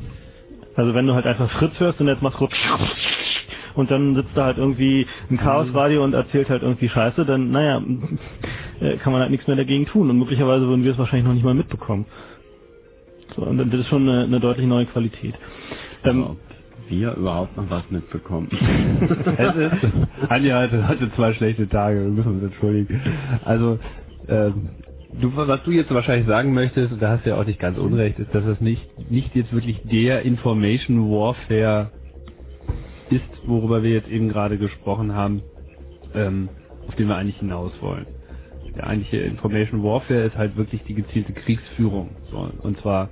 [0.75, 2.49] Also wenn du halt einfach Fritz hörst und jetzt machst du
[3.75, 7.83] und dann sitzt da halt irgendwie ein Chaosradio und erzählt halt irgendwie Scheiße, dann naja,
[8.81, 11.35] äh, kann man halt nichts mehr dagegen tun und möglicherweise würden wir es wahrscheinlich noch
[11.35, 12.07] nicht mal mitbekommen.
[13.37, 15.35] So, und das ist schon eine, eine deutlich neue Qualität.
[16.05, 16.37] Ähm, Ob
[16.93, 18.49] wir überhaupt noch was mitbekommen.
[19.39, 19.93] Es ist,
[20.31, 23.01] Anja hatte, hatte zwei schlechte Tage, wir müssen uns entschuldigen.
[23.45, 23.81] Also,
[24.29, 24.71] ähm,
[25.21, 27.79] du, was du jetzt wahrscheinlich sagen möchtest, und da hast du ja auch nicht ganz
[27.79, 31.93] unrecht, ist, dass es nicht, nicht jetzt wirklich der Information Warfare
[33.11, 35.43] ist, worüber wir jetzt eben gerade gesprochen haben,
[36.15, 36.51] ähm,
[36.89, 38.07] auf den wir eigentlich hinaus wollen.
[38.77, 42.17] der eigentliche Information Warfare ist halt wirklich die gezielte Kriegsführung.
[42.31, 43.11] So, und zwar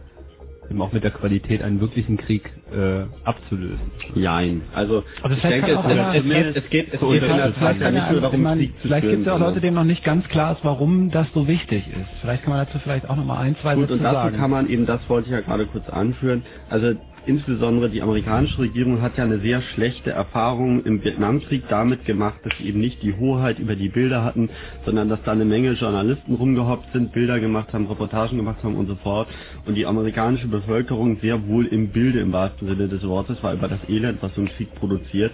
[0.70, 3.80] eben auch mit der Qualität einen wirklichen Krieg äh, abzulösen.
[4.14, 4.62] Jein.
[4.72, 7.28] Also, Also ich vielleicht denke, es, einer- es, geht, es geht, es So, geht in
[7.36, 9.60] der vielleicht Tat ja nicht nur darum, Krieg zu Vielleicht gibt es ja auch Leute,
[9.60, 12.08] denen noch nicht ganz klar ist, warum das so wichtig ist.
[12.20, 14.36] Vielleicht kann man dazu vielleicht auch nochmal ein, zwei Gut, Sätze und dazu sagen.
[14.36, 16.94] kann man eben, das wollte ich ja gerade kurz anführen, also
[17.26, 22.52] insbesondere die amerikanische Regierung hat ja eine sehr schlechte Erfahrung im Vietnamkrieg damit gemacht, dass
[22.58, 24.50] sie eben nicht die Hoheit über die Bilder hatten,
[24.84, 28.86] sondern dass da eine Menge Journalisten rumgehoppt sind, Bilder gemacht haben, Reportagen gemacht haben und
[28.86, 29.28] so fort.
[29.66, 33.68] Und die amerikanische Bevölkerung sehr wohl im Bilde im wahrsten Sinne des Wortes war über
[33.68, 35.32] das Elend, was so ein Krieg produziert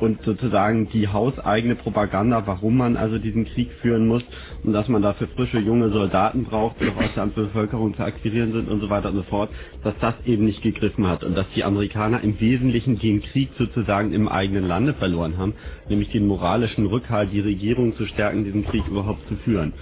[0.00, 4.22] und sozusagen die hauseigene Propaganda, warum man also diesen Krieg führen muss
[4.64, 8.52] und dass man dafür frische junge Soldaten braucht, die auch aus der Bevölkerung zu akquirieren
[8.52, 9.50] sind und so weiter und so fort,
[9.84, 14.12] dass das eben nicht gegriffen hat und dass die Amerikaner im Wesentlichen den Krieg sozusagen
[14.12, 15.54] im eigenen Lande verloren haben,
[15.88, 19.72] nämlich den moralischen Rückhalt, die Regierung zu stärken, diesen Krieg überhaupt zu führen.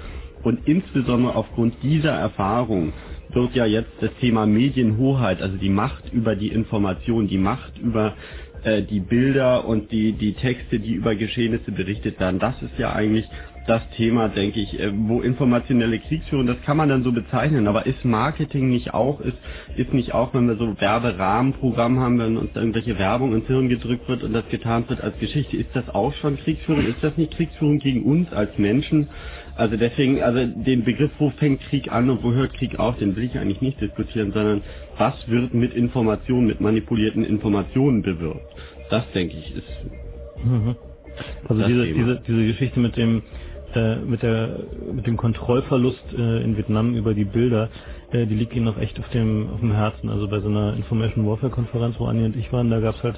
[0.42, 2.92] Und insbesondere aufgrund dieser Erfahrung
[3.30, 8.14] wird ja jetzt das Thema Medienhoheit, also die Macht über die Information, die Macht über
[8.64, 12.92] äh, die Bilder und die, die Texte, die über Geschehnisse berichtet werden, das ist ja
[12.92, 13.28] eigentlich
[13.68, 17.86] das Thema, denke ich, äh, wo informationelle Kriegsführung, das kann man dann so bezeichnen, aber
[17.86, 19.36] ist Marketing nicht auch, ist,
[19.76, 24.08] ist nicht auch, wenn wir so Werberahmenprogramm haben, wenn uns irgendwelche Werbung ins Hirn gedrückt
[24.08, 26.86] wird und das getan wird als Geschichte, ist das auch schon Kriegsführung?
[26.86, 29.08] Ist das nicht Kriegsführung gegen uns als Menschen?
[29.58, 33.16] Also deswegen, also den Begriff, wo fängt Krieg an und wo hört Krieg auf, den
[33.16, 34.62] will ich eigentlich nicht diskutieren, sondern
[34.98, 38.46] was wird mit Informationen, mit manipulierten Informationen bewirkt?
[38.90, 39.64] Das denke ich ist
[40.44, 40.76] Mhm.
[41.48, 41.98] Also diese, Thema.
[41.98, 43.22] diese, diese Geschichte mit dem
[43.74, 44.60] äh, mit der
[44.94, 47.70] mit dem Kontrollverlust äh, in Vietnam über die Bilder,
[48.12, 50.10] äh, die liegt ihnen noch echt auf dem auf dem Herzen.
[50.10, 53.16] Also bei so einer Information Warfare Konferenz, wo Anja und ich waren, da gab's halt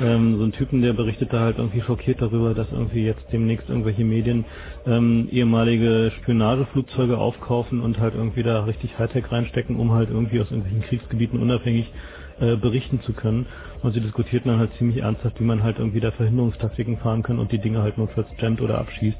[0.00, 4.04] ähm, so einen Typen, der berichtete halt irgendwie schockiert darüber, dass irgendwie jetzt demnächst irgendwelche
[4.04, 4.44] Medien
[4.86, 10.50] ähm, ehemalige Spionageflugzeuge aufkaufen und halt irgendwie da richtig Hightech reinstecken, um halt irgendwie aus
[10.50, 11.92] irgendwelchen Kriegsgebieten unabhängig
[12.40, 13.46] äh, berichten zu können.
[13.82, 17.38] Und sie diskutierten dann halt ziemlich ernsthaft, wie man halt irgendwie da Verhinderungstaktiken fahren kann
[17.38, 19.18] und die Dinge halt notfalls jammt oder abschießt,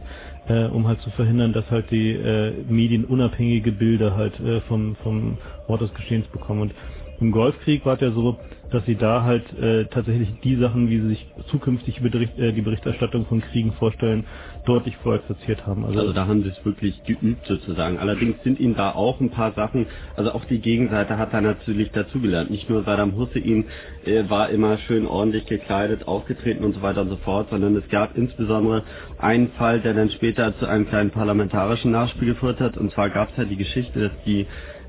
[0.49, 4.97] äh, um halt zu verhindern, dass halt die äh, Medien unabhängige Bilder halt äh, vom,
[4.97, 6.63] vom Ort des Geschehens bekommen.
[6.63, 6.75] Und
[7.21, 8.39] im Golfkrieg war es ja so,
[8.73, 12.63] dass sie da halt äh, tatsächlich die Sachen, wie sie sich zukünftig Bericht, äh, die
[12.63, 14.25] Berichterstattung von Kriegen vorstellen,
[14.67, 15.85] deutlich vorexerziert haben.
[15.85, 17.99] Also, Also da haben sie es wirklich geübt sozusagen.
[17.99, 21.91] Allerdings sind ihnen da auch ein paar Sachen, also auch die Gegenseite hat da natürlich
[21.93, 22.51] dazugelernt.
[22.51, 23.65] Nicht nur Saddam Hussein
[24.05, 27.89] äh, war immer schön ordentlich gekleidet, aufgetreten und so weiter und so fort, sondern es
[27.89, 28.83] gab insbesondere
[29.19, 32.77] einen Fall, der dann später zu einem kleinen parlamentarischen Nachspiel geführt hat.
[32.77, 34.47] Und zwar gab es ja die Geschichte, dass die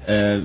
[0.07, 0.39] äh,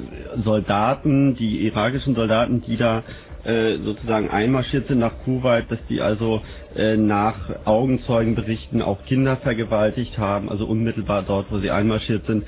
[0.45, 3.03] Soldaten, die irakischen Soldaten, die da
[3.49, 6.43] äh, sozusagen einmarschiert sind nach Kuwait, dass die also
[6.77, 12.45] äh, nach Augenzeugenberichten auch Kinder vergewaltigt haben, also unmittelbar dort, wo sie einmarschiert sind,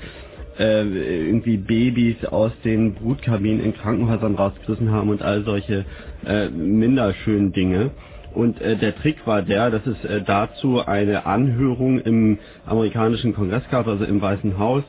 [0.59, 5.85] äh, irgendwie Babys aus den Brutkabinen in Krankenhäusern rausgerissen haben und all solche
[6.25, 7.91] äh, minderschönen Dinge.
[8.33, 13.63] Und äh, der Trick war der, dass es äh, dazu eine Anhörung im amerikanischen Kongress
[13.71, 14.83] gab, also im Weißen Haus,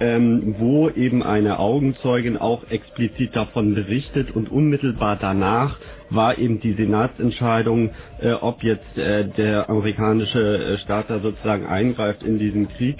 [0.00, 5.78] ähm, wo eben eine Augenzeugin auch explizit davon berichtet und unmittelbar danach
[6.10, 7.90] war eben die Senatsentscheidung,
[8.20, 12.96] äh, ob jetzt äh, der amerikanische äh, Staat da sozusagen eingreift in diesen Krieg.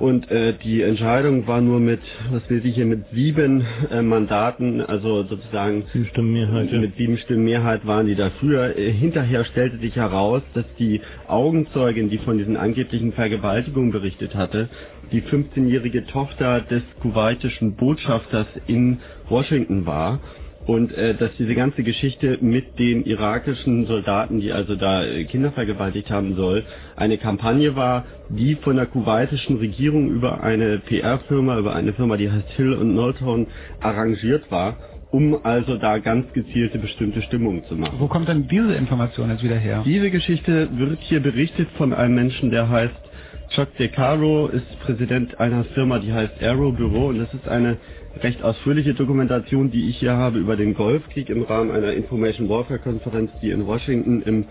[0.00, 2.00] Und äh, die Entscheidung war nur mit,
[2.30, 6.80] was will ich hier, mit sieben äh, Mandaten, also sozusagen sieben Stimmen Mehrheit, ja.
[6.80, 8.78] mit sieben Stimmen Mehrheit waren die dafür.
[8.78, 14.70] Äh, hinterher stellte sich heraus, dass die Augenzeugin, die von diesen angeblichen Vergewaltigungen berichtet hatte,
[15.12, 18.98] die 15-jährige Tochter des kuwaitischen Botschafters in
[19.28, 20.20] Washington war
[20.66, 25.52] und äh, dass diese ganze Geschichte mit den irakischen Soldaten, die also da äh, Kinder
[25.52, 26.64] vergewaltigt haben soll,
[26.96, 32.30] eine Kampagne war, die von der kuwaitischen Regierung über eine PR-Firma, über eine Firma, die
[32.30, 33.46] heißt Hill und Knowlton,
[33.80, 34.76] arrangiert war,
[35.10, 37.96] um also da ganz gezielte bestimmte Stimmungen zu machen.
[37.98, 39.82] Wo kommt denn diese Information jetzt wieder her?
[39.84, 43.09] Diese Geschichte wird hier berichtet von einem Menschen, der heißt
[43.50, 47.78] Chuck De Caro, ist Präsident einer Firma, die heißt Aero Bureau und das ist eine
[48.22, 52.78] recht ausführliche Dokumentation, die ich hier habe über den Golfkrieg im Rahmen einer Information Warfare
[52.78, 54.44] Konferenz, die in Washington im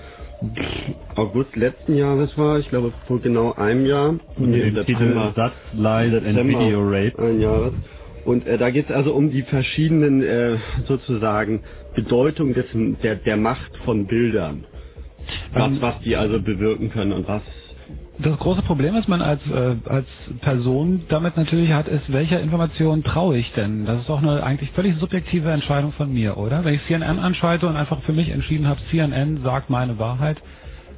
[1.15, 4.09] August letzten Jahres war, ich glaube vor genau einem Jahr.
[4.37, 7.19] Und Nee, der Titel That Lies and Dezember Video Rape.
[7.19, 7.73] Ein Jahres.
[8.25, 11.61] Und äh, da geht es also um die verschiedenen äh, sozusagen
[11.95, 12.65] Bedeutung des,
[13.03, 14.65] der, der Macht von Bildern.
[15.53, 17.41] Was, Ähm, was die also bewirken können und was
[18.21, 20.05] Das große Problem, was man als, äh, als
[20.41, 23.85] Person damit natürlich hat, ist, welcher Information traue ich denn?
[23.85, 26.65] Das ist doch eine eigentlich völlig subjektive Entscheidung von mir, oder?
[26.65, 30.37] Wenn ich CNN anschalte und einfach für mich entschieden habe, CNN sagt meine Wahrheit,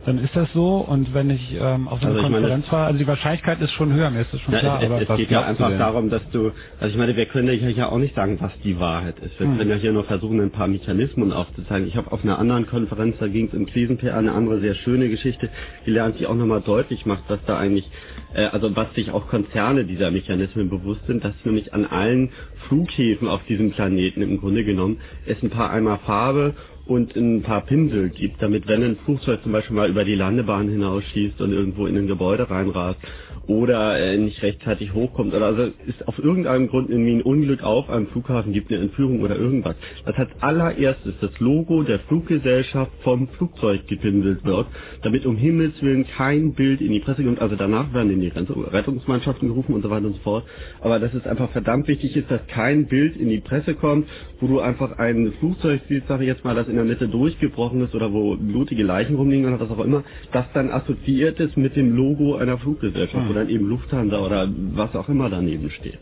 [0.05, 0.77] dann ist das so.
[0.77, 3.61] Und wenn ich ähm, auf so eine Also ich meine, Konferenz fahre, also die Wahrscheinlichkeit
[3.61, 4.79] ist schon höher, mir ist das schon Ja, klar.
[4.81, 7.25] es, aber es, was es geht ja einfach darum, dass du, also ich meine, wir
[7.27, 9.39] können ja hier auch nicht sagen, was die Wahrheit ist.
[9.39, 9.57] Wir Hm.
[9.57, 11.87] können ja hier nur versuchen, ein paar Mechanismen aufzuzeigen.
[11.87, 15.09] Ich habe auf einer anderen Konferenz, da ging es im Krisenpr, eine andere sehr schöne
[15.09, 15.49] Geschichte
[15.85, 17.89] gelernt, die auch nochmal deutlich macht, dass da eigentlich,
[18.33, 22.31] äh, also was sich auch Konzerne dieser Mechanismen bewusst sind, dass nämlich an allen
[22.67, 26.53] Flughäfen auf diesem Planeten im Grunde genommen es ein paar Eimer Farbe
[26.85, 30.69] und ein paar Pinsel gibt, damit wenn ein Flugzeug zum Beispiel mal über die Landebahn
[30.69, 32.99] hinausschießt und irgendwo in ein Gebäude reinrast
[33.47, 37.89] oder äh, nicht rechtzeitig hochkommt oder also ist auf irgendeinem Grund irgendwie ein Unglück auf
[37.89, 39.75] einem Flughafen gibt, eine Entführung oder irgendwas,
[40.05, 44.67] dass als allererstes das Logo der Fluggesellschaft vom Flugzeug gepinselt wird,
[45.01, 47.41] damit um Himmels Willen kein Bild in die Presse kommt.
[47.41, 50.45] Also danach werden in die Rettungsmannschaften gerufen und so weiter und so fort.
[50.81, 54.07] Aber dass es einfach verdammt wichtig ist, dass kein Bild in die Presse kommt,
[54.39, 57.81] wo du einfach ein Flugzeug siehst, sage ich jetzt mal, das in der Mitte durchgebrochen
[57.85, 61.75] ist oder wo blutige Leichen rumliegen oder was auch immer, das dann assoziiert ist mit
[61.75, 65.99] dem Logo einer Fluggesellschaft, wo dann eben Lufthansa oder was auch immer daneben steht.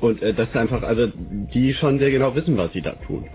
[0.00, 3.26] Und äh, das ist einfach, also die schon sehr genau wissen, was sie da tun.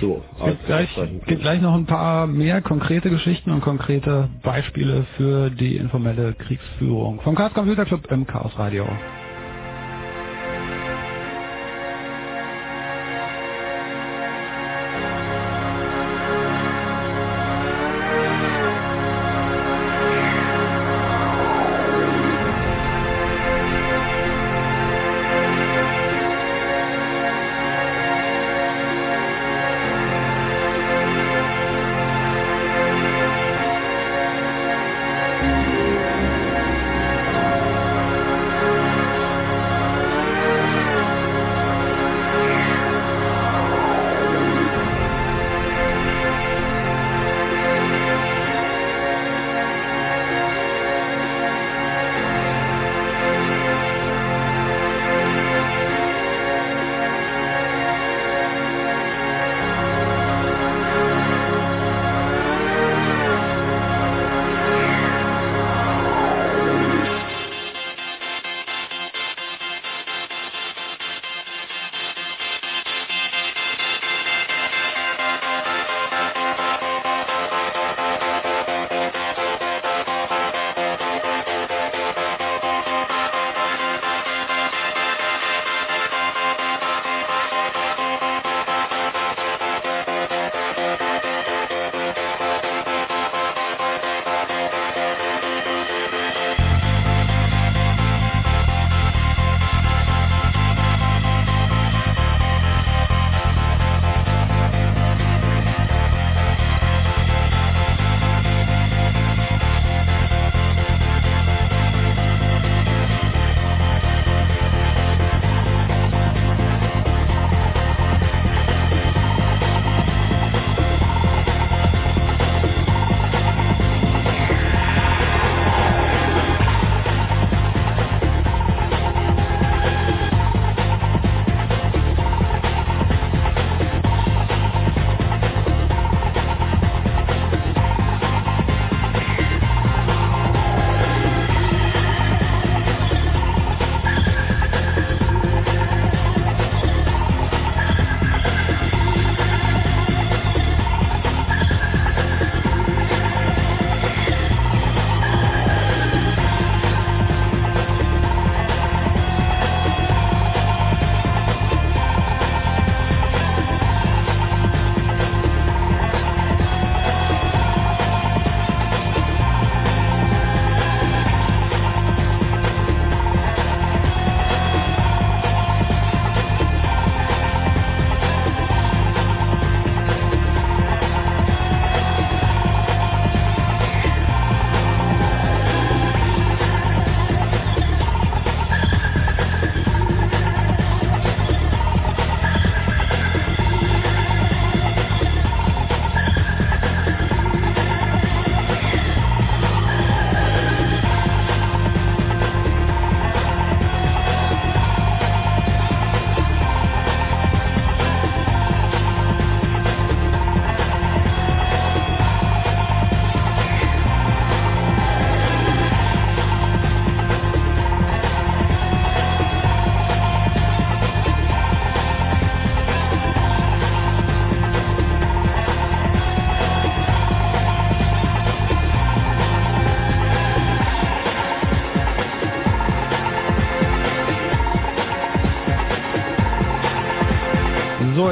[0.00, 0.88] So, Es gibt gleich,
[1.26, 7.20] gibt gleich noch ein paar mehr konkrete Geschichten und konkrete Beispiele für die informelle Kriegsführung.
[7.20, 8.86] Vom Chaos Computer Club im Chaos Radio.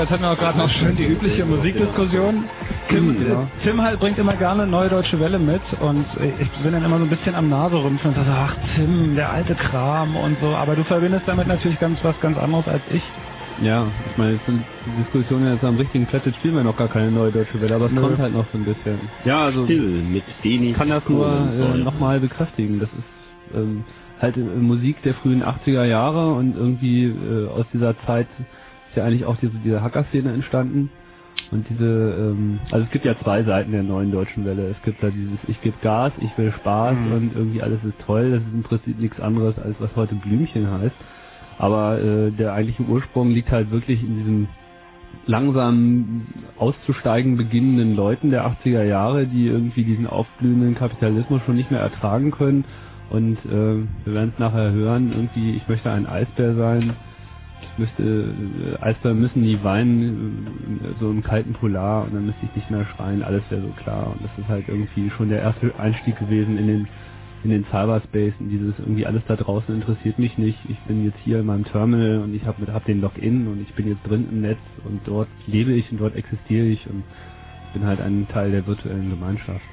[0.02, 2.44] Jetzt hatten wir auch gerade noch schön die übliche Musikdiskussion.
[2.88, 3.48] Tim, Ja.
[3.62, 6.04] Tim halt bringt immer gerne neue deutsche Welle mit und
[6.40, 9.54] ich bin dann immer so ein bisschen am Naserümpfen und sage, ach Tim, der alte
[9.54, 10.48] Kram und so.
[10.48, 13.02] Aber du verbindest damit natürlich ganz was ganz anderes als ich.
[13.62, 17.30] Ja, ich meine, die Diskussionen jetzt am richtigen Plätze spielen wir noch gar keine neue
[17.30, 18.00] deutsche Welle, aber es Nö.
[18.00, 18.98] kommt halt noch so ein bisschen.
[19.24, 22.80] Ja, also Still mit Denis ich kann das nur äh, nochmal bekräftigen.
[22.80, 23.84] Das ist ähm,
[24.20, 28.26] halt äh, Musik der frühen 80er Jahre und irgendwie äh, aus dieser Zeit
[28.92, 30.90] ist ja eigentlich auch diese, diese Hacker-Szene entstanden.
[31.50, 34.68] Und diese, ähm, also es gibt ja zwei Seiten der neuen deutschen Welle.
[34.68, 37.12] Es gibt da dieses Ich gebe Gas, ich will Spaß Mhm.
[37.12, 38.30] und irgendwie alles ist toll.
[38.32, 40.94] Das ist im Prinzip nichts anderes, als was heute Blümchen heißt.
[41.58, 44.48] Aber äh, der eigentliche Ursprung liegt halt wirklich in diesem
[45.26, 46.26] langsam
[46.58, 52.30] auszusteigen beginnenden Leuten der 80er Jahre, die irgendwie diesen aufblühenden Kapitalismus schon nicht mehr ertragen
[52.30, 52.64] können.
[53.10, 53.50] Und äh,
[54.04, 56.94] wir werden es nachher hören, irgendwie, ich möchte ein Eisbär sein.
[57.78, 62.56] Müsste, äh, Eisbären müssen nie weinen, äh, so im kalten Polar und dann müsste ich
[62.56, 64.12] nicht mehr schreien, alles wäre so klar.
[64.12, 66.88] Und das ist halt irgendwie schon der erste Einstieg gewesen in den
[67.44, 70.58] in den Cyberspace, in dieses irgendwie alles da draußen interessiert mich nicht.
[70.68, 73.74] Ich bin jetzt hier in meinem Terminal und ich habe hab den Login und ich
[73.74, 77.04] bin jetzt drin im Netz und dort lebe ich und dort existiere ich und
[77.74, 79.64] bin halt ein Teil der virtuellen Gemeinschaft.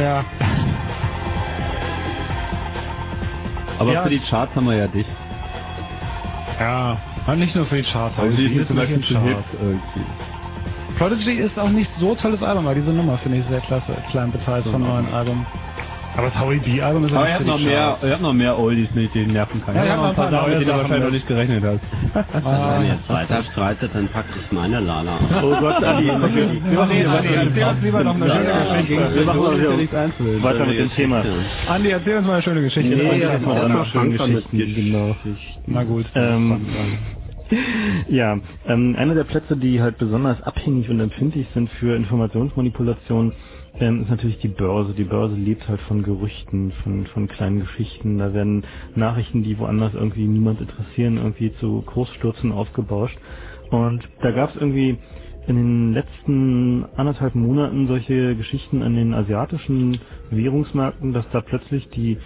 [0.00, 0.24] Ja.
[3.78, 4.02] Aber Ja.
[4.02, 5.06] für die Charts haben wir ja dich.
[6.58, 8.18] Ja, und nicht nur für die Charts.
[8.18, 9.28] Also die ist zum nicht Beispiel zu Charts.
[9.28, 10.06] hip irgendwie.
[10.98, 14.30] Prodigy ist auch nicht so tolles Album, aber diese Nummer finde ich sehr klasse, klein
[14.32, 15.46] beteiligt vom neuen Album.
[16.20, 18.58] Aber das Howie B Album ist Aber habt die noch mehr, ihr habt noch mehr
[18.58, 19.74] Oldies, mit denen nerven kann.
[19.74, 21.64] Ja, hab hab noch ein paar Sachen, mit denen du Sachen wahrscheinlich noch nicht gerechnet
[21.64, 22.44] hast.
[22.44, 22.74] Ah.
[22.76, 25.42] Wenn ihr jetzt weiter streitet, dann packe ich meine Lala aus.
[25.42, 29.14] Oh Gott, Adi, erzähl uns lieber noch eine schöne Geschichte.
[29.14, 30.42] Wir machen ja wieder nichts einzubilden.
[30.42, 31.24] weiter mit dem Thema.
[31.68, 32.96] Andi, erzähl uns mal eine schöne Geschichte.
[32.96, 35.16] Nee, Ja, erst mal erstmal schöne genau.
[35.66, 36.04] Na gut.
[36.14, 36.60] Ähm,
[38.08, 43.32] ja, ähm, einer der Plätze, die halt besonders abhängig und empfindlich sind für Informationsmanipulation,
[43.78, 44.94] ähm, ist natürlich die Börse.
[44.94, 48.18] Die Börse lebt halt von Gerüchten, von, von kleinen Geschichten.
[48.18, 48.64] Da werden
[48.94, 53.18] Nachrichten, die woanders irgendwie niemand interessieren, irgendwie zu Kursstürzen aufgebauscht.
[53.70, 54.98] Und da gab es irgendwie
[55.46, 60.00] in den letzten anderthalb Monaten solche Geschichten an den asiatischen
[60.30, 62.18] Währungsmärkten, dass da plötzlich die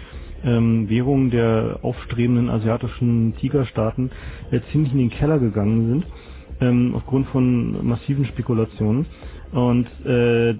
[0.43, 4.11] ähm, Währungen der aufstrebenden asiatischen Tigerstaaten
[4.51, 6.07] äh, ziemlich in den Keller gegangen sind,
[6.61, 9.07] ähm, aufgrund von massiven Spekulationen.
[9.51, 10.55] Und äh,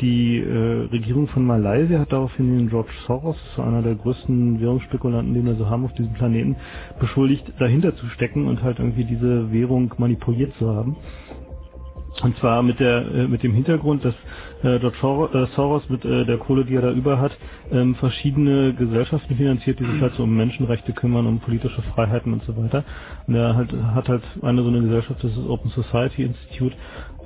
[0.00, 5.34] die äh, Regierung von Malaysia hat daraufhin den George Soros, so einer der größten Währungsspekulanten,
[5.34, 6.56] den wir so haben auf diesem Planeten,
[7.00, 10.96] beschuldigt, dahinter zu stecken und halt irgendwie diese Währung manipuliert zu haben.
[12.22, 14.14] Und zwar mit der äh, mit dem Hintergrund, dass
[14.62, 17.36] äh, George Sor- äh, Soros mit äh, der Kohle, die er da über hat,
[17.72, 22.42] ähm, verschiedene Gesellschaften finanziert, die sich halt so um Menschenrechte kümmern, um politische Freiheiten und
[22.44, 22.84] so weiter.
[23.26, 26.76] Und er halt, hat halt eine so eine Gesellschaft, das ist Open Society Institute,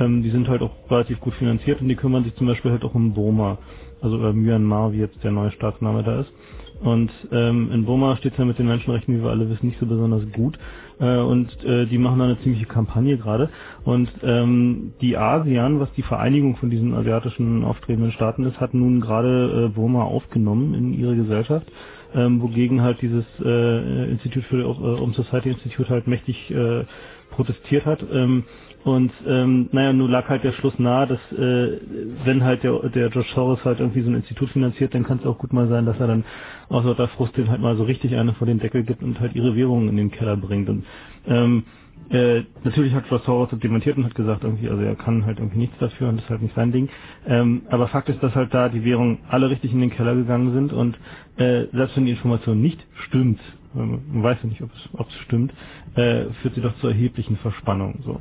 [0.01, 2.85] ähm, die sind halt auch relativ gut finanziert und die kümmern sich zum Beispiel halt
[2.85, 3.59] auch um Burma,
[4.01, 6.33] also äh, Myanmar, wie jetzt der neue Staatsname da ist.
[6.81, 9.79] Und ähm, in Burma steht es ja mit den Menschenrechten, wie wir alle wissen, nicht
[9.81, 10.59] so besonders gut.
[11.01, 13.51] Äh, und äh, die machen da eine ziemliche Kampagne gerade.
[13.85, 19.01] Und ähm, die ASEAN, was die Vereinigung von diesen asiatischen aufstrebenden Staaten ist, hat nun
[19.01, 21.67] gerade äh, Burma aufgenommen in ihre Gesellschaft.
[22.15, 24.65] Ähm, wogegen halt dieses äh, Institut für äh,
[25.01, 26.85] Um Society Institute halt mächtig äh,
[27.31, 28.05] protestiert hat.
[28.13, 28.45] Ähm,
[28.85, 31.81] und ähm, naja, nun lag halt der Schluss nahe, dass äh,
[32.25, 35.27] wenn halt der, der George Soros halt irgendwie so ein Institut finanziert, dann kann es
[35.27, 36.25] auch gut mal sein, dass er dann
[36.69, 39.35] aus lauter Frust den halt mal so richtig eine vor den Deckel gibt und halt
[39.35, 40.69] ihre Währungen in den Keller bringt.
[40.69, 40.85] Und
[41.27, 41.65] ähm,
[42.11, 45.39] äh, natürlich hat George Soros das dementiert und hat gesagt, irgendwie, also er kann halt
[45.39, 46.91] irgendwie nichts dafür und das ist halt nicht sein Ding.
[47.27, 50.53] Ähm, aber Fakt ist, dass halt da die Währungen alle richtig in den Keller gegangen
[50.53, 50.99] sind und
[51.39, 53.41] äh, selbst wenn die Information nicht stimmt,
[53.75, 55.55] ähm, man weiß ja nicht, ob es, ob es stimmt,
[55.95, 58.03] äh, führt sie doch zu erheblichen Verspannungen.
[58.05, 58.21] So.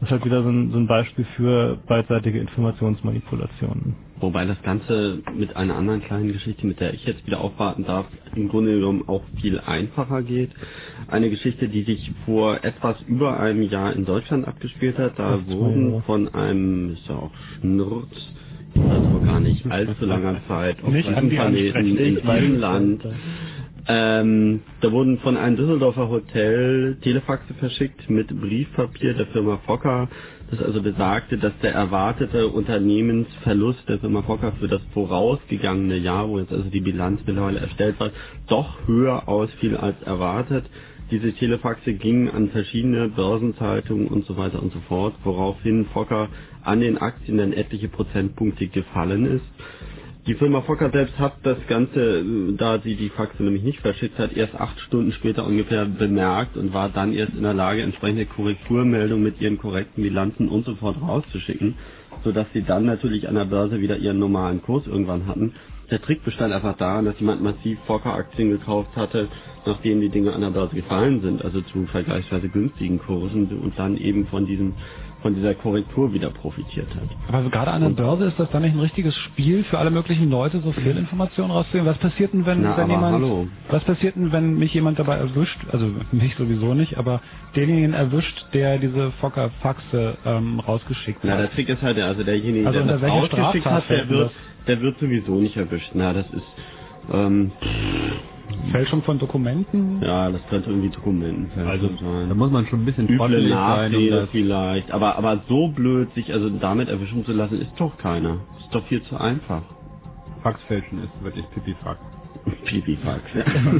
[0.00, 3.96] Das ist halt wieder so ein, so ein Beispiel für beidseitige Informationsmanipulationen.
[4.20, 8.06] Wobei das Ganze mit einer anderen kleinen Geschichte, mit der ich jetzt wieder aufwarten darf,
[8.34, 10.50] im Grunde genommen auch viel einfacher geht.
[11.08, 15.18] Eine Geschichte, die sich vor etwas über einem Jahr in Deutschland abgespielt hat.
[15.18, 16.02] Da wurden Jahre.
[16.02, 17.30] von einem, ist ja auch
[17.60, 18.10] Schnurz,
[18.76, 22.60] also vor gar nicht allzu langer Zeit auf diesem die Planeten, in diesem es.
[22.60, 23.04] Land
[23.88, 30.08] ähm, da wurden von einem Düsseldorfer Hotel Telefaxe verschickt mit Briefpapier der Firma Fokker,
[30.50, 36.38] das also besagte, dass der erwartete Unternehmensverlust der Firma Fokker für das vorausgegangene Jahr, wo
[36.38, 38.10] jetzt also die Bilanz mittlerweile erstellt war,
[38.48, 40.66] doch höher ausfiel als erwartet.
[41.10, 46.28] diese Telefaxe gingen an verschiedene Börsenzeitungen und so weiter und so fort, woraufhin Fokker
[46.62, 49.44] an den Aktien dann etliche Prozentpunkte gefallen ist.
[50.28, 54.18] Die Firma Fokker selbst hat das Ganze, äh, da sie die Faxe nämlich nicht verschickt
[54.18, 58.26] hat, erst acht Stunden später ungefähr bemerkt und war dann erst in der Lage, entsprechende
[58.26, 61.76] Korrekturmeldungen mit ihren korrekten Bilanzen und so fort rauszuschicken,
[62.24, 65.54] sodass sie dann natürlich an der Börse wieder ihren normalen Kurs irgendwann hatten.
[65.90, 69.28] Der Trick bestand einfach darin, dass jemand massiv Fokker-Aktien gekauft hatte,
[69.64, 73.96] nachdem die Dinge an der Börse gefallen sind, also zu vergleichsweise günstigen Kursen und dann
[73.96, 74.74] eben von diesem
[75.22, 77.08] von dieser Korrektur wieder profitiert hat.
[77.28, 79.90] Aber so gerade an der Börse ist das dann nicht ein richtiges Spiel für alle
[79.90, 81.90] möglichen Leute, so Fehlinformationen rauszunehmen?
[81.90, 83.48] Was passiert denn, wenn, Na, wenn jemand, hallo.
[83.68, 87.20] was passiert denn, wenn mich jemand dabei erwischt, also mich sowieso nicht, aber
[87.56, 91.38] denjenigen erwischt, der diese Fokker-Faxe ähm, rausgeschickt Na, hat?
[91.40, 94.30] der Trick ist halt, also derjenige, Also der das rausgeschickt hat, der wird,
[94.68, 95.90] der wird sowieso nicht erwischt.
[95.94, 96.46] Na, das ist,
[97.12, 97.50] ähm,
[98.72, 100.00] Fälschung von Dokumenten?
[100.02, 102.28] ja, das könnte irgendwie Dokumenten Also, sein.
[102.28, 106.12] da muss man schon ein bisschen Üble um Nachrede das vielleicht, aber aber so blöd,
[106.14, 108.38] sich also damit erwischen zu lassen, ist doch keiner.
[108.58, 109.62] Ist doch viel zu einfach.
[110.42, 111.98] Faxfälschen ist wirklich Pipifax.
[112.64, 113.22] Pipifax.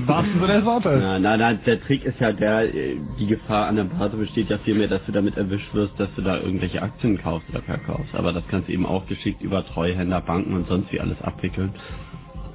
[0.07, 0.99] Wahrsten Sinne des Wortes.
[1.01, 4.59] Na, na, na, der Trick ist ja der, die Gefahr an der Börse besteht ja
[4.59, 8.14] vielmehr, dass du damit erwischt wirst, dass du da irgendwelche Aktien kaufst oder verkaufst.
[8.14, 11.73] Aber das kannst du eben auch geschickt über Treuhänder, Banken und sonst wie alles abwickeln.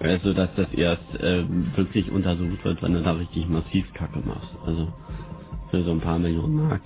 [0.03, 1.43] Also, dass das erst äh,
[1.75, 4.49] wirklich untersucht wird, wenn du da richtig massiv Kacke machst.
[4.65, 4.87] Also,
[5.71, 6.81] für so ein paar Millionen Mark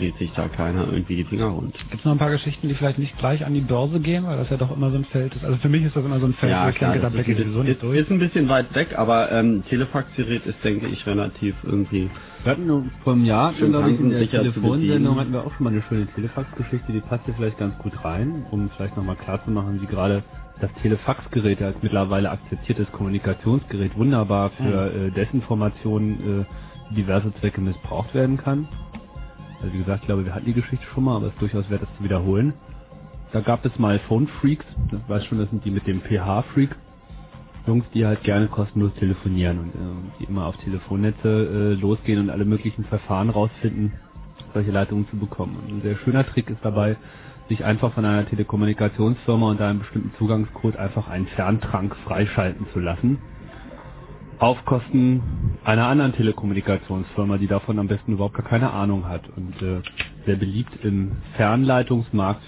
[0.00, 1.74] dreht sich da keiner irgendwie die Finger rund.
[1.74, 4.36] Gibt es noch ein paar Geschichten, die vielleicht nicht gleich an die Börse gehen, weil
[4.38, 5.44] das ja doch immer so ein Feld ist.
[5.44, 7.38] Also für mich ist das immer so ein Feld, wo ich denke, da blicke ich
[7.38, 7.98] ist, sowieso nicht durch.
[7.98, 12.10] ist ein bisschen weit weg, aber ähm, Telefaxgerät ist, denke ich, relativ irgendwie
[12.44, 15.52] Wir hatten nur vor einem Jahr, Schön glaube ich, in der Telefonsendung hatten wir auch
[15.54, 19.16] schon mal eine schöne Telefax-Geschichte, die passt hier vielleicht ganz gut rein, um vielleicht nochmal
[19.16, 20.22] klarzumachen, wie gerade
[20.60, 26.46] das Telefaxgerät als mittlerweile akzeptiertes Kommunikationsgerät wunderbar für äh, Desinformation
[26.90, 28.68] äh, diverse Zwecke missbraucht werden kann.
[29.60, 31.68] Also wie gesagt, ich glaube, wir hatten die Geschichte schon mal, aber es ist durchaus
[31.70, 32.54] wert, das zu wiederholen.
[33.32, 36.42] Da gab es mal Phone Freaks, das weiß schon, das sind die mit dem PH
[36.54, 36.74] Freak.
[37.66, 42.30] Jungs, die halt gerne kostenlos telefonieren und äh, die immer auf Telefonnetze äh, losgehen und
[42.30, 43.92] alle möglichen Verfahren rausfinden,
[44.54, 45.56] solche Leitungen zu bekommen.
[45.56, 46.96] Und ein sehr schöner Trick ist dabei,
[47.50, 53.18] sich einfach von einer Telekommunikationsfirma unter einem bestimmten Zugangscode einfach einen Ferntrank freischalten zu lassen.
[54.38, 55.20] Auf Kosten
[55.64, 59.28] einer anderen Telekommunikationsfirma, die davon am besten überhaupt gar keine Ahnung hat.
[59.36, 59.82] Und äh,
[60.24, 62.42] sehr beliebt im Fernleitungsmarkt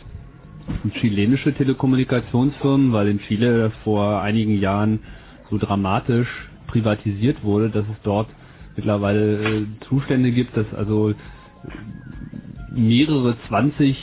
[0.83, 5.01] sind chilenische Telekommunikationsfirmen, weil in Chile vor einigen Jahren
[5.51, 6.29] so dramatisch
[6.69, 8.29] privatisiert wurde, dass es dort
[8.77, 11.13] mittlerweile äh, Zustände gibt, dass also
[12.75, 13.97] mehrere 20,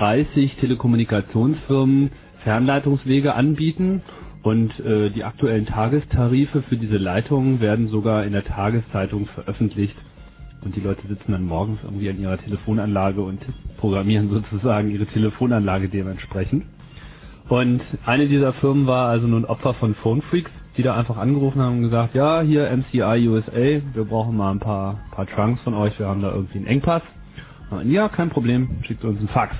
[0.00, 2.10] 30 Telekommunikationsfirmen
[2.42, 4.00] Fernleitungswege anbieten
[4.42, 9.94] und äh, die aktuellen Tagestarife für diese Leitungen werden sogar in der Tageszeitung veröffentlicht
[10.64, 13.40] und die Leute sitzen dann morgens irgendwie an ihrer Telefonanlage und
[13.76, 16.64] programmieren sozusagen ihre Telefonanlage dementsprechend.
[17.50, 21.60] Und eine dieser Firmen war also nun Opfer von Phone Freaks, die da einfach angerufen
[21.60, 25.74] haben und gesagt, ja, hier MCI USA, wir brauchen mal ein paar, paar Trunks von
[25.74, 27.02] euch, wir haben da irgendwie einen Engpass.
[27.70, 29.54] Und, ja, kein Problem, schickt uns einen Fax.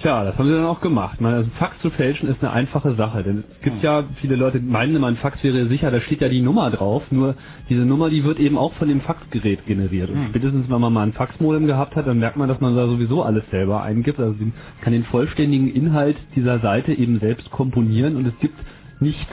[0.00, 1.20] Tja, das haben sie dann auch gemacht.
[1.20, 4.60] Man, also Fax zu fälschen ist eine einfache Sache, denn es gibt ja viele Leute,
[4.60, 7.36] die meinen immer, ein Fax wäre sicher, da steht ja die Nummer drauf, nur
[7.68, 10.10] diese Nummer, die wird eben auch von dem Faxgerät generiert.
[10.10, 12.86] Und spätestens, wenn man mal ein Faxmodem gehabt hat, dann merkt man, dass man da
[12.86, 14.18] sowieso alles selber eingibt.
[14.20, 14.52] Also man
[14.82, 18.58] kann den vollständigen Inhalt dieser Seite eben selbst komponieren und es gibt
[19.00, 19.26] nichts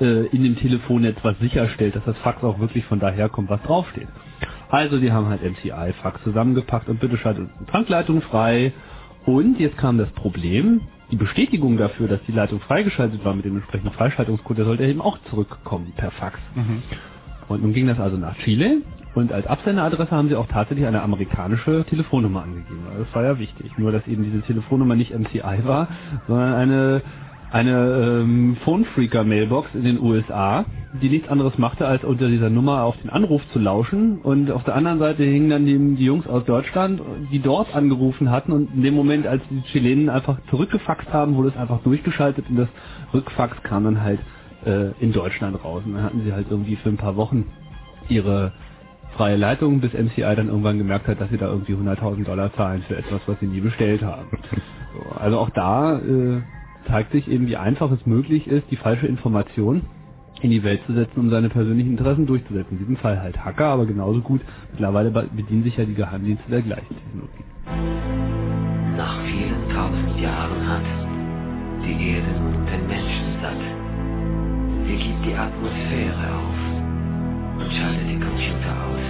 [0.00, 3.62] äh, in dem Telefonnetz, was sicherstellt, dass das Fax auch wirklich von daher kommt, was
[3.62, 4.08] draufsteht.
[4.70, 8.72] Also die haben halt MCI-Fax zusammengepackt und bitte schaltet die Tankleitung frei.
[9.26, 13.56] Und jetzt kam das Problem, die Bestätigung dafür, dass die Leitung freigeschaltet war mit dem
[13.56, 16.38] entsprechenden Freischaltungscode, der sollte eben auch zurückkommen per Fax.
[17.48, 18.78] Und nun ging das also nach Chile
[19.14, 22.80] und als Absenderadresse haben sie auch tatsächlich eine amerikanische Telefonnummer angegeben.
[22.90, 23.72] Also Das war ja wichtig.
[23.78, 25.88] Nur, dass eben diese Telefonnummer nicht MCI war,
[26.26, 27.02] sondern eine
[27.54, 30.64] eine ähm, Phone-Freaker-Mailbox in den USA,
[31.00, 34.18] die nichts anderes machte, als unter dieser Nummer auf den Anruf zu lauschen.
[34.18, 37.00] Und auf der anderen Seite hingen dann die, die Jungs aus Deutschland,
[37.30, 38.50] die dort angerufen hatten.
[38.50, 42.56] Und in dem Moment, als die Chilenen einfach zurückgefaxt haben, wurde es einfach durchgeschaltet und
[42.56, 42.68] das
[43.12, 44.18] Rückfax kam dann halt
[44.66, 45.84] äh, in Deutschland raus.
[45.86, 47.46] Und dann hatten sie halt irgendwie für ein paar Wochen
[48.08, 48.50] ihre
[49.16, 52.82] freie Leitung, bis MCI dann irgendwann gemerkt hat, dass sie da irgendwie 100.000 Dollar zahlen
[52.88, 54.26] für etwas, was sie nie bestellt haben.
[54.94, 56.40] So, also auch da äh,
[56.88, 59.82] zeigt sich eben, wie einfach es möglich ist, die falsche Information
[60.42, 62.74] in die Welt zu setzen, um seine persönlichen Interessen durchzusetzen.
[62.74, 66.50] In diesem Fall halt Hacker, aber genauso gut, mittlerweile be- bedienen sich ja die Geheimdienste
[66.50, 67.44] der gleichen Technologie.
[68.96, 70.84] Nach vielen tausend Jahren hat
[71.86, 73.90] die Erde nun den Menschen satt.
[74.86, 76.70] Sie gibt die Atmosphäre auf.
[77.58, 79.06] und schalte den Computer aus.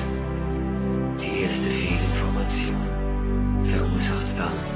[1.20, 2.88] Die erste Fehlinformation
[3.64, 4.73] verursacht dann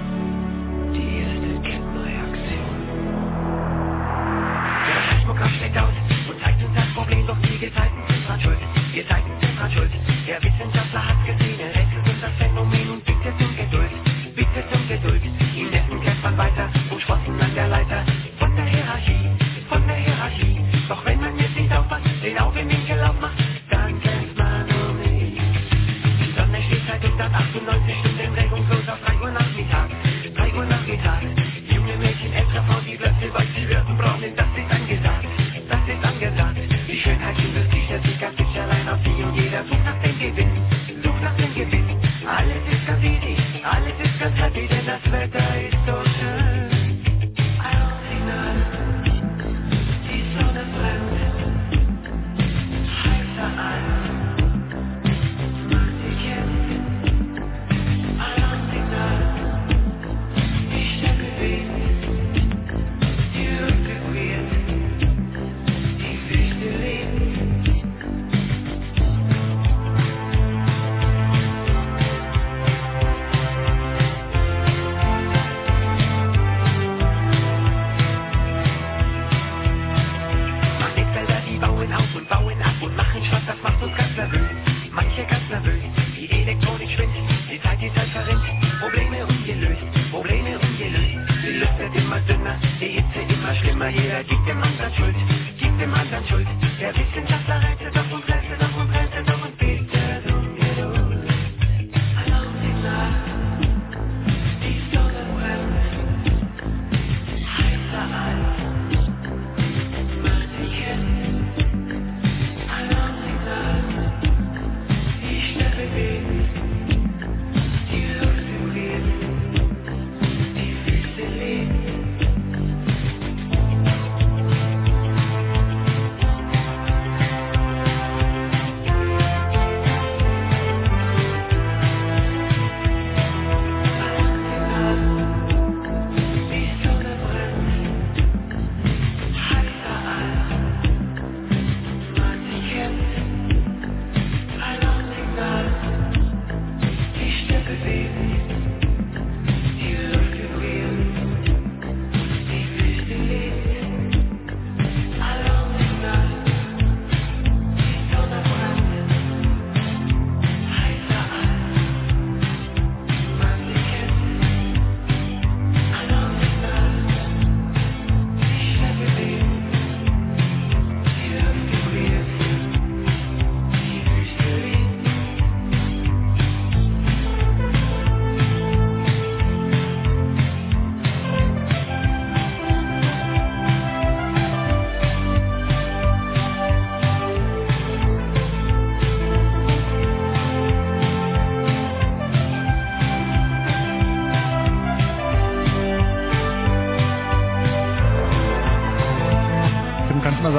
[5.38, 5.94] Seismograph schlägt aus
[6.28, 8.58] und zeigt uns das Problem, doch die Gezeiten sind dran schuld.
[8.92, 9.90] Gezeiten sind dran schuld.
[10.26, 10.67] Der Wissenschaftler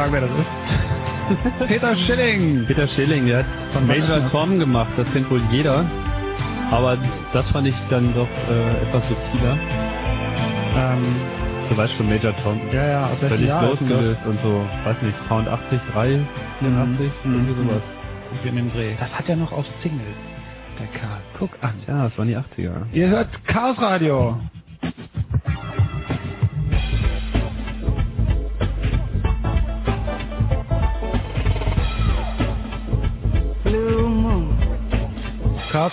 [0.10, 0.32] sagen, wer das
[1.60, 1.68] ist?
[1.68, 2.66] Peter Schilling.
[2.66, 4.30] Peter Schilling, der hat Von Major?
[4.32, 5.86] Tom gemacht, das kennt wohl jeder.
[6.72, 6.98] Aber
[7.34, 9.58] das fand ich dann doch äh, etwas subtiler.
[10.78, 11.16] Ähm,
[11.70, 12.60] Du weißt schon, Major Tom.
[12.74, 16.20] Ja, ja, aus welchem Jahr losgelöst und so, weiß nicht, Pound 80, 3,
[16.62, 17.82] 84, irgendwie sowas.
[18.44, 18.96] in dem Dreh.
[19.00, 20.02] Das hat er noch auf Single,
[20.80, 21.20] der Karl.
[21.38, 21.76] Guck an.
[21.88, 22.72] Ja, das waren die 80er.
[22.92, 24.40] Ihr hört Chaos Radio.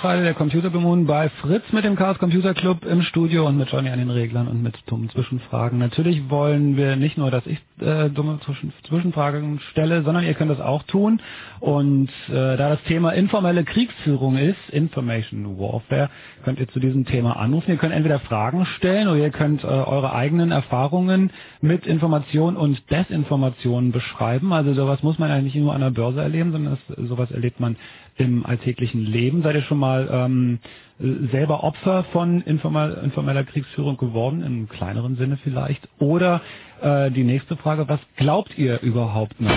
[0.02, 3.88] Radio, der Computerbemoon bei Fritz mit dem Chaos Computer Club im Studio und mit Johnny
[3.88, 5.78] an den Reglern und mit dummen Zwischenfragen.
[5.78, 10.50] Natürlich wollen wir nicht nur, dass ich äh, dumme Zwischen Zwischenfragen stelle, sondern ihr könnt
[10.50, 11.20] das auch tun.
[11.60, 16.10] Und äh, da das Thema informelle Kriegsführung ist, Information Warfare,
[16.44, 17.70] könnt ihr zu diesem Thema anrufen.
[17.70, 21.30] Ihr könnt entweder Fragen stellen oder ihr könnt äh, eure eigenen Erfahrungen
[21.60, 24.52] mit Information und Desinformation beschreiben.
[24.52, 27.76] Also sowas muss man eigentlich nur an der Börse erleben, sondern das, sowas erlebt man
[28.16, 29.42] im alltäglichen Leben.
[29.42, 30.58] Seid ihr schon mal ähm,
[30.98, 35.88] selber Opfer von informell, informeller Kriegsführung geworden, im kleineren Sinne vielleicht?
[35.98, 36.40] Oder
[36.80, 39.50] äh, die nächste Frage, was glaubt ihr überhaupt noch?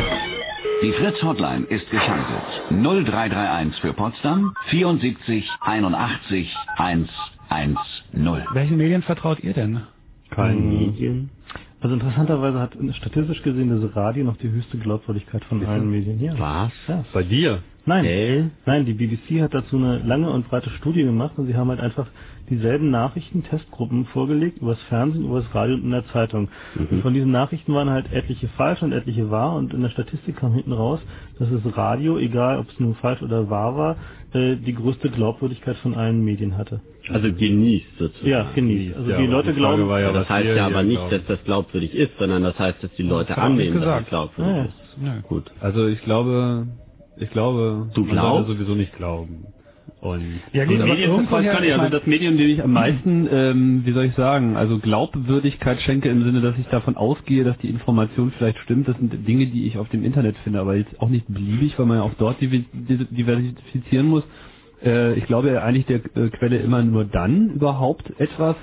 [0.82, 2.42] Die Fritz Hotline ist geschaltet.
[2.70, 7.78] 0331 für Potsdam 74 81 110.
[8.54, 9.82] Welchen Medien vertraut ihr denn?
[10.30, 11.32] Kein Medien.
[11.82, 16.22] Also interessanterweise hat statistisch gesehen das Radio noch die höchste Glaubwürdigkeit von allen Medien.
[16.22, 16.38] Ja.
[16.38, 16.72] Was?
[16.88, 17.06] Ja.
[17.14, 17.62] Bei dir?
[17.86, 18.44] Nein, Äh?
[18.66, 21.80] nein, die BBC hat dazu eine lange und breite Studie gemacht und sie haben halt
[21.80, 22.08] einfach
[22.50, 26.50] dieselben Nachrichten, Testgruppen vorgelegt, übers Fernsehen, übers Radio und in der Zeitung.
[26.76, 30.38] Und von diesen Nachrichten waren halt etliche falsch und etliche wahr und in der Statistik
[30.38, 31.00] kam hinten raus,
[31.38, 33.96] dass das Radio, egal ob es nun falsch oder wahr war,
[34.34, 36.82] äh, die größte Glaubwürdigkeit von allen Medien hatte.
[37.10, 38.28] Also genießt sozusagen.
[38.30, 38.98] Ja, genießt.
[38.98, 41.12] Also Ja, die Leute die glauben, ja, das heißt ja aber nicht, glauben.
[41.12, 44.54] dass das glaubwürdig ist, sondern das heißt, dass die Leute nicht annehmen, dass es glaubwürdig
[44.56, 44.66] Ja, ja.
[44.66, 44.74] ist.
[45.02, 45.10] Nö.
[45.28, 45.52] Gut.
[45.62, 46.68] Also ich glaube,
[47.20, 48.50] ich glaube, Du glaubst?
[48.50, 49.46] sowieso nicht glauben.
[50.02, 52.64] Und Ja, gut, die aber Medien, das, kann ich, ich also das Medium, dem ich
[52.64, 56.96] am meisten, ähm, wie soll ich sagen, also Glaubwürdigkeit schenke im Sinne, dass ich davon
[56.96, 58.88] ausgehe, dass die Information vielleicht stimmt.
[58.88, 61.86] Das sind Dinge, die ich auf dem Internet finde, aber jetzt auch nicht beliebig, weil
[61.86, 64.24] man ja auch dort diversifizieren muss.
[64.84, 68.56] Äh, ich glaube ja eigentlich der äh, Quelle immer nur dann überhaupt etwas,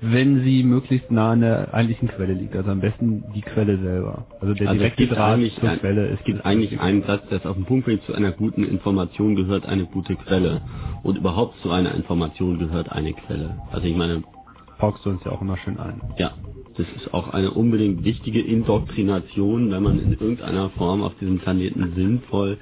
[0.00, 2.54] wenn sie möglichst nah an der eigentlichen Quelle liegt.
[2.56, 4.26] Also am besten die Quelle selber.
[4.40, 6.08] Also der Also direkte Draht zur ein, Quelle.
[6.08, 9.36] es gibt eigentlich einen Satz, der es auf den Punkt bringt, zu einer guten Information
[9.36, 10.62] gehört eine gute Quelle.
[11.02, 13.58] Und überhaupt zu einer Information gehört eine Quelle.
[13.72, 14.22] Also ich meine,
[14.78, 16.00] paukst du uns ja auch immer schön ein.
[16.18, 16.32] ja,
[16.76, 21.92] das ist auch eine unbedingt wichtige Indoktrination, wenn man in irgendeiner Form auf diesem Planeten
[21.94, 22.58] sinnvoll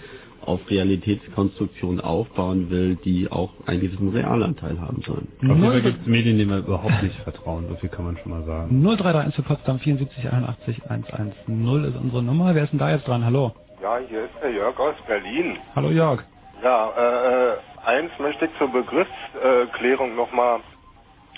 [0.47, 5.28] auf Realitätskonstruktionen aufbauen will, die auch einen gewissen Realanteil haben sollen.
[5.38, 7.66] Auf jeden Fall gibt es Medien, denen wir überhaupt nicht vertrauen.
[7.68, 8.82] So viel kann man schon mal sagen.
[8.82, 12.55] 0331 für Potsdam 74 81 110 ist unsere Nummer.
[12.55, 13.24] Wer ist denn da jetzt dran?
[13.24, 13.53] Hallo.
[13.82, 15.59] Ja, hier ist der Jörg aus Berlin.
[15.74, 16.22] Hallo Jörg.
[16.62, 20.61] Ja, äh, äh, eins möchte ich zur Begriffsklärung nochmal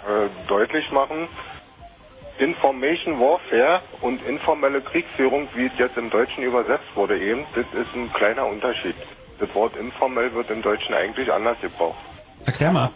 [0.06, 1.28] äh, deutlich machen.
[2.38, 7.94] Information Warfare und informelle Kriegsführung, wie es jetzt im Deutschen übersetzt wurde eben, das ist
[7.94, 8.94] ein kleiner Unterschied.
[9.38, 11.98] Das Wort informell wird im Deutschen eigentlich anders gebraucht.
[12.44, 12.90] Erklär mal.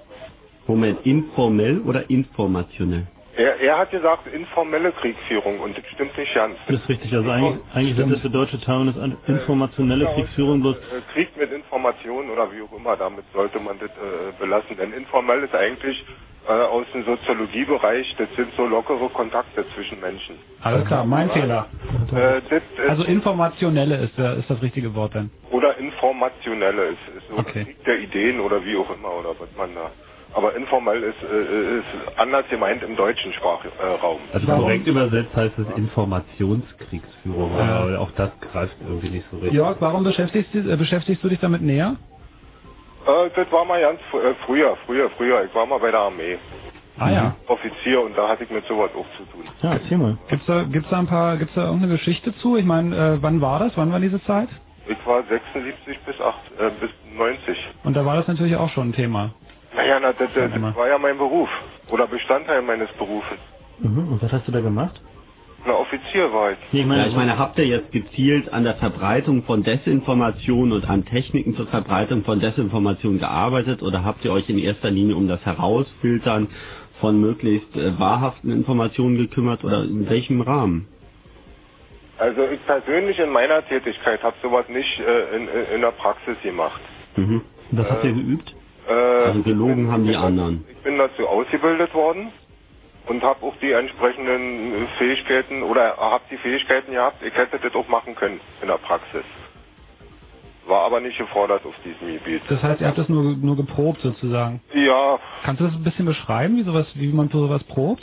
[0.67, 3.07] Moment, informell oder informationell?
[3.37, 6.57] Er, er hat gesagt informelle Kriegsführung und das stimmt nicht ganz.
[6.67, 7.15] das ist richtig.
[7.15, 10.77] Also eigentlich, eigentlich sind das der deutsche Terminus an- informationelle Kriegsführung bloß.
[10.77, 10.81] Äh,
[11.15, 14.77] Krieg mit Informationen oder wie auch immer, damit sollte man das äh, belassen.
[14.77, 16.05] Denn informell ist eigentlich
[16.47, 20.39] äh, aus dem Soziologiebereich, das sind so lockere Kontakte zwischen Menschen.
[20.63, 21.69] Alles klar, mein Fehler.
[22.15, 25.31] Äh, das ist, Also informationelle ist, ist das richtige Wort denn.
[25.51, 27.65] oder informationelle ist, ist Okay.
[27.65, 29.91] Krieg der Ideen oder wie auch immer oder was man da.
[30.35, 34.21] Aber informell ist, äh, ist anders gemeint im deutschen Sprachraum.
[34.33, 34.63] Also Warum?
[34.65, 37.81] korrekt übersetzt heißt es Informationskriegsführung, Ja.
[37.81, 39.55] aber auch das greift irgendwie nicht so richtig.
[39.55, 41.97] Jörg, warum beschäftigst, du- äh, beschäftigst du dich damit näher?
[43.09, 45.45] Äh, das war mal ganz fr- äh, früher, früher, früher.
[45.45, 46.39] Ich war mal bei der Armee.
[46.99, 47.37] Ah ja.
[47.47, 49.45] Offizier und da hatte ich mit sowas auch zu tun.
[49.63, 50.19] Ja, erzähl mal.
[50.29, 52.57] Gibt's da, gibt's da ein paar, gibt's da irgendeine Geschichte zu?
[52.57, 53.77] Ich meine, äh, wann war das?
[53.77, 54.49] Wann war diese Zeit?
[54.87, 57.57] Ich war 76 bis 8, äh, bis 90.
[57.85, 59.33] Und da war das natürlich auch schon ein Thema.
[59.75, 60.75] Naja, na, das, das immer.
[60.75, 61.49] war ja mein Beruf.
[61.91, 63.39] Oder Bestandteil meines Berufes.
[63.79, 64.13] Mhm.
[64.13, 65.01] Und was hast du da gemacht?
[65.67, 66.59] Na, Offizier war ich.
[66.73, 70.73] Nee, ich meine, Ja, ich meine, habt ihr jetzt gezielt an der Verbreitung von Desinformation
[70.73, 75.17] und an Techniken zur Verbreitung von Desinformation gearbeitet oder habt ihr euch in erster Linie
[75.17, 76.49] um das Herausfiltern
[77.01, 80.89] von möglichst äh, wahrhaften Informationen gekümmert oder in welchem Rahmen?
[82.19, 86.37] Also ich persönlich in meiner Tätigkeit habe sowas nicht äh, in, in, in der Praxis
[86.43, 86.81] gemacht.
[87.17, 87.43] Mhm.
[87.73, 88.55] Was habt ihr geübt?
[88.89, 90.65] Äh, Also gelogen haben die anderen.
[90.71, 92.33] Ich bin dazu ausgebildet worden
[93.09, 97.23] und habe auch die entsprechenden äh, Fähigkeiten oder habe die Fähigkeiten gehabt.
[97.23, 99.25] Ich hätte das auch machen können in der Praxis.
[100.67, 102.43] War aber nicht gefordert auf diesem Gebiet.
[102.49, 104.61] Das heißt, ihr habt das nur, nur geprobt sozusagen.
[104.75, 108.03] Ja, Kannst du das ein bisschen beschreiben, wie sowas, wie man für sowas probt?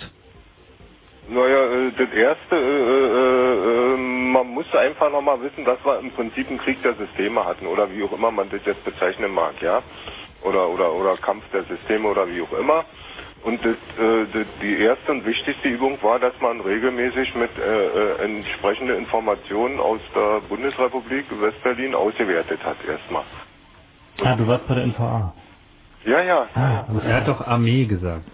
[1.28, 6.12] naja, äh, das erste, äh, äh, äh, man musste einfach nochmal wissen, dass wir im
[6.12, 9.62] Prinzip einen Krieg der Systeme hatten oder wie auch immer man das jetzt bezeichnen mag,
[9.62, 9.82] ja.
[10.44, 12.86] Oder oder oder Kampf der Systeme oder wie auch immer.
[13.46, 17.62] Und das, äh, das, die erste und wichtigste Übung war, dass man regelmäßig mit äh,
[17.62, 23.24] äh, entsprechende Informationen aus der Bundesrepublik Westberlin ausgewertet hat erstmal.
[24.24, 25.34] Ah, du warst bei der NVA.
[26.06, 26.48] Ja, ja.
[26.56, 28.26] Ah, Er hat doch Armee gesagt.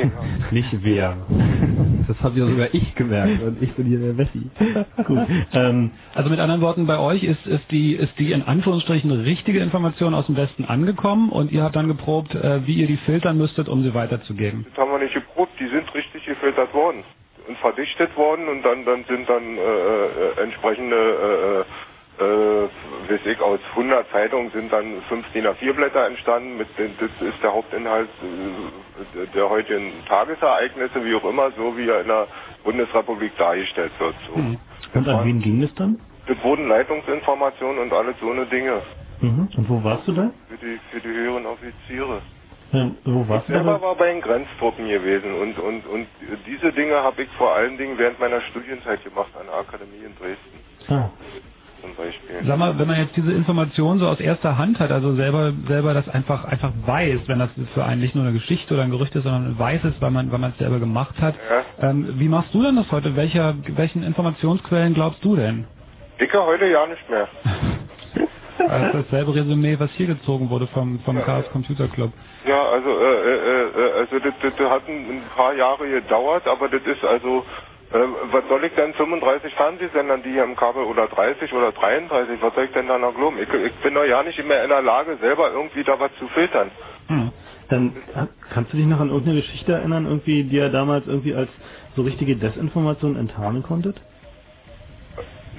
[0.50, 1.16] nicht wer.
[2.08, 4.50] Das habe ja sogar ich gemerkt und ich bin hier der Wessi.
[5.06, 5.18] Gut.
[5.52, 9.60] Ähm, Also mit anderen Worten, bei euch ist, ist die ist die in Anführungsstrichen richtige
[9.60, 13.36] Information aus dem Westen angekommen und ihr habt dann geprobt, äh, wie ihr die filtern
[13.36, 14.64] müsstet, um sie weiterzugeben.
[14.70, 17.04] Das haben wir nicht geprobt, die sind richtig gefiltert worden
[17.46, 21.64] und verdichtet worden und dann dann sind dann äh, äh, entsprechende
[22.18, 27.10] äh, weiß ich, aus 100 Zeitungen sind dann fünf DIN A4 Blätter entstanden, mit das
[27.28, 32.28] ist der Hauptinhalt äh, der heutigen Tagesereignisse, wie auch immer, so wie er in der
[32.64, 34.14] Bundesrepublik dargestellt wird.
[34.26, 34.32] So.
[34.34, 36.00] und an wen ging es dann?
[36.26, 38.82] Das wurden Leitungsinformationen und alles so eine Dinge
[39.20, 39.48] Mhm.
[39.56, 40.30] Und wo warst du da?
[40.48, 42.22] für die, für die höheren Offiziere.
[42.72, 43.52] Ähm, wo warst Ich du?
[43.54, 43.86] selber dabei?
[43.86, 46.06] war bei den Grenztruppen gewesen und, und, und
[46.46, 50.14] diese Dinge habe ich vor allen Dingen während meiner Studienzeit gemacht an der Akademie in
[50.16, 51.10] Dresden Ah.
[51.80, 52.36] Zum Beispiel.
[52.46, 55.94] Sag mal, wenn man jetzt diese Information so aus erster Hand hat, also selber selber
[55.94, 59.14] das einfach einfach weiß, wenn das für einen nicht nur eine Geschichte oder ein Gerücht
[59.14, 61.34] ist, sondern weiß es, weil man weil man es selber gemacht hat.
[61.80, 63.16] Ähm, wie machst du denn das heute?
[63.16, 65.66] Welcher welchen Informationsquellen glaubst du denn?
[66.20, 67.28] Dicke heute ja nicht mehr.
[68.68, 72.12] Also dasselbe Resümee, was hier gezogen wurde vom vom Chaos Computer Club.
[72.44, 76.82] Ja, also äh, äh, äh, also das, das, hat ein paar Jahre gedauert, aber das
[76.82, 77.44] ist also
[77.92, 77.98] äh,
[78.32, 82.54] was soll ich denn 35 Fernsehsendern, die hier im Kabel oder 30 oder 33, was
[82.54, 83.38] soll ich denn da noch glauben?
[83.40, 86.28] Ich, ich bin doch ja nicht mehr in der Lage, selber irgendwie da was zu
[86.28, 86.70] filtern.
[87.68, 91.34] Dann äh, kannst du dich noch an irgendeine Geschichte erinnern, irgendwie, die ihr damals irgendwie
[91.34, 91.50] als
[91.96, 94.00] so richtige Desinformation enttarnen konntet?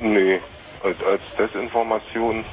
[0.01, 0.39] Nee,
[0.83, 2.43] als, als Desinformation,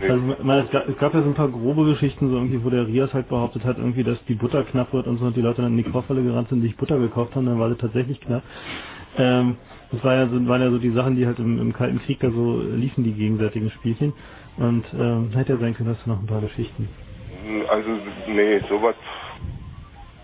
[0.00, 0.08] nee.
[0.08, 2.70] Also, meine, es, gab, es gab ja so ein paar grobe Geschichten, so irgendwie, wo
[2.70, 5.42] der Rias halt behauptet hat, irgendwie, dass die Butter knapp wird und so und die
[5.42, 8.20] Leute dann in die Kaufhalle gerannt sind, sich Butter gekauft haben, dann war das tatsächlich
[8.20, 8.42] knapp.
[9.18, 9.56] Ähm,
[9.90, 12.20] das war ja so, waren ja so die Sachen, die halt im, im Kalten Krieg
[12.20, 14.14] da so liefen, die gegenseitigen Spielchen.
[14.56, 16.88] Und ähm, hätte ja sein können, dass du noch ein paar Geschichten.
[17.68, 17.90] Also,
[18.26, 18.94] nee, sowas,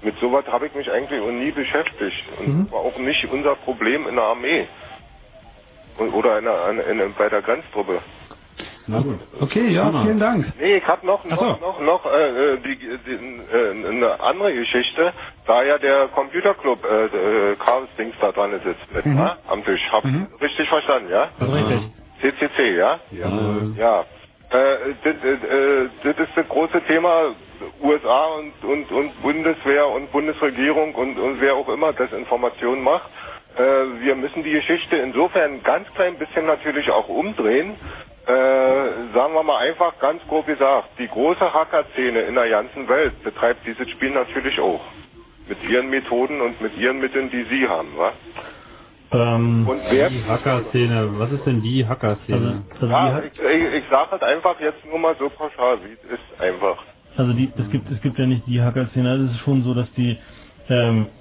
[0.02, 2.24] mit sowas habe ich mich eigentlich auch nie beschäftigt.
[2.38, 4.66] Und war auch nicht unser Problem in der Armee.
[5.98, 8.00] Oder in der, in, in, bei der Grenztruppe.
[8.88, 9.18] Na gut.
[9.40, 10.46] Okay, ja, vielen Dank.
[10.58, 11.66] Nee, ich habe noch, noch, so.
[11.66, 15.12] noch, noch äh, äh, die, die, äh, eine andere Geschichte,
[15.46, 17.04] da ja der Computerclub äh,
[17.52, 19.14] äh, Chaos Dings da dran sitzt mit, Mhm.
[19.16, 19.36] ne?
[19.48, 19.82] am Tisch.
[19.92, 20.04] Hab
[20.40, 21.28] richtig verstanden, ja?
[21.38, 21.82] Also richtig.
[22.22, 22.98] CCC, ja?
[23.12, 23.28] Ja.
[23.76, 24.00] Ja.
[24.50, 27.34] Äh, das, äh, das ist das große Thema
[27.82, 33.08] USA und, und, und Bundeswehr und Bundesregierung und, und wer auch immer Desinformation macht.
[33.56, 37.76] Äh, wir müssen die Geschichte insofern ein ganz klein bisschen natürlich auch umdrehen.
[38.28, 43.22] Äh, sagen wir mal einfach ganz grob gesagt, die große Hacker-Szene in der ganzen Welt
[43.24, 44.82] betreibt dieses Spiel natürlich auch.
[45.48, 48.12] Mit ihren Methoden und mit ihren Mitteln, die sie haben, wa?
[49.12, 52.64] Ähm, Und wer Die Hacker-Szene, was ist denn die Hacker-Szene?
[52.70, 55.78] also, also, Ja, die, ich, ich, ich sage halt einfach jetzt nur mal so pauschal,
[55.84, 56.76] wie es ist einfach.
[57.16, 59.72] also die, es gibt, es gibt ja nicht die Hacker-Szene, also es ist schon so,
[59.72, 60.18] dass die,
[60.68, 61.17] ähm, äh,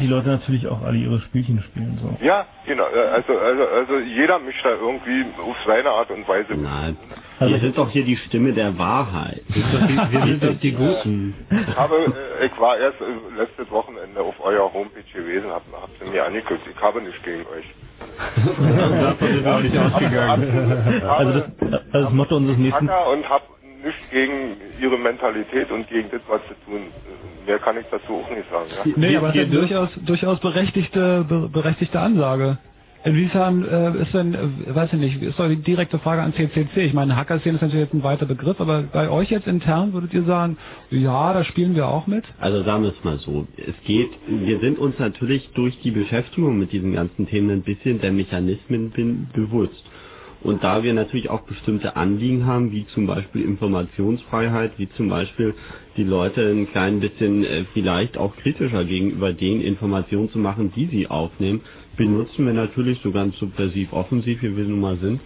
[0.00, 2.24] die Leute natürlich auch alle ihre Spielchen spielen, so.
[2.24, 2.84] Ja, genau.
[2.84, 6.50] äh, Also, also, also jeder mischt da irgendwie auf seine Art und Weise.
[6.54, 6.62] mit.
[6.62, 6.96] Nein.
[7.40, 9.42] Also wir sind doch hier die Stimme der Wahrheit.
[9.48, 11.34] Wir sind doch die Guten.
[11.50, 11.94] Ich habe,
[12.40, 16.24] äh, ich war erst äh, letztes Wochenende auf eurer Homepage gewesen, hab, hab sie mir
[16.24, 16.60] angeguckt.
[16.68, 17.64] Ich habe nichts gegen euch.
[19.00, 20.42] Davon ist auch nicht ausgegangen.
[20.96, 23.44] Ich habe Also das, also das Motto unseres nächsten, und habe
[23.84, 26.82] nichts gegen ihre Mentalität und gegen das, was sie tun.
[27.46, 28.68] Mehr kann ich dazu auch nicht sagen.
[28.70, 28.92] Ja?
[28.96, 32.58] Nee, aber das ist durchaus, durchaus berechtigte, be, berechtigte Ansage.
[33.04, 36.80] Inwiefern äh, ist denn, äh, weiß ich nicht, ist doch die direkte Frage an CCC.
[36.84, 40.12] Ich meine, Hacker-Szene ist natürlich jetzt ein weiter Begriff, aber bei euch jetzt intern würdet
[40.12, 40.58] ihr sagen,
[40.90, 42.24] ja, da spielen wir auch mit?
[42.40, 43.46] Also sagen wir es mal so.
[43.56, 48.00] Es geht, wir sind uns natürlich durch die Beschäftigung mit diesen ganzen Themen ein bisschen
[48.00, 49.84] der Mechanismen bin, bewusst.
[50.42, 55.54] Und da wir natürlich auch bestimmte Anliegen haben, wie zum Beispiel Informationsfreiheit, wie zum Beispiel
[55.96, 60.86] die Leute ein klein bisschen äh, vielleicht auch kritischer gegenüber den Informationen zu machen, die
[60.86, 61.62] sie aufnehmen,
[61.96, 65.20] benutzen wir natürlich so ganz subversiv offensiv, wie wir nun mal sind,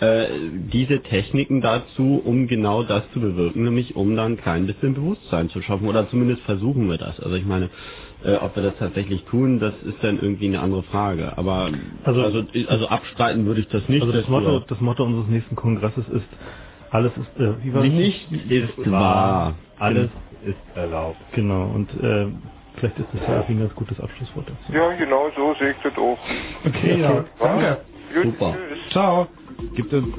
[0.00, 0.26] äh,
[0.72, 5.48] diese Techniken dazu, um genau das zu bewirken, nämlich um dann ein klein bisschen Bewusstsein
[5.48, 5.88] zu schaffen.
[5.88, 7.18] Oder zumindest versuchen wir das.
[7.20, 7.70] Also ich meine,
[8.24, 11.36] äh, ob wir das tatsächlich tun, das ist dann irgendwie eine andere Frage.
[11.38, 11.70] Aber
[12.04, 14.02] Also- also, also, abstreiten würde ich das nicht.
[14.02, 16.26] also das Motto, das Motto unseres nächsten Kongresses ist,
[16.90, 17.92] alles ist, äh, wie war das?
[17.92, 19.56] nicht ist wahr.
[19.78, 20.10] Alles
[20.42, 21.20] ist erlaubt.
[21.32, 22.28] Genau, und äh,
[22.74, 24.72] vielleicht ist das ja auch ein ganz gutes Abschlusswort dazu.
[24.72, 26.18] Ja, genau so sehe ich das auch.
[26.64, 27.24] Okay, ja.
[27.38, 27.84] Danke.
[28.14, 28.56] Gut, Super.
[28.68, 28.92] Tschüss.
[28.92, 29.28] Ciao.
[29.74, 30.14] Gibt uns,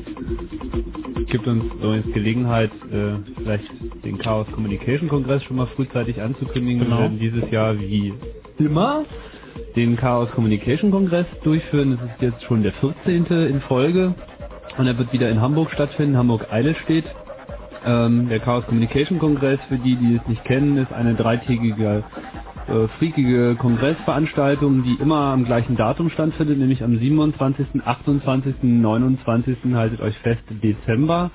[1.28, 3.66] gibt uns übrigens Gelegenheit, äh, vielleicht
[4.04, 6.84] den Chaos Communication Kongress schon mal frühzeitig anzukündigen.
[6.84, 6.98] Genau.
[6.98, 8.14] Wir werden dieses Jahr wie
[8.58, 9.06] immer
[9.76, 11.98] den Chaos Communication Kongress durchführen.
[12.00, 13.26] Das ist jetzt schon der 14.
[13.26, 14.14] in Folge.
[14.78, 17.06] Und er wird wieder in Hamburg stattfinden, Hamburg-Eidelstedt.
[17.86, 22.04] Ähm, der Chaos Communication Kongress, für die, die es nicht kennen, ist eine dreitägige,
[22.70, 29.58] äh, freakige Kongressveranstaltung, die immer am gleichen Datum stattfindet, nämlich am 27., 28., 29.
[29.74, 31.32] haltet euch fest, Dezember.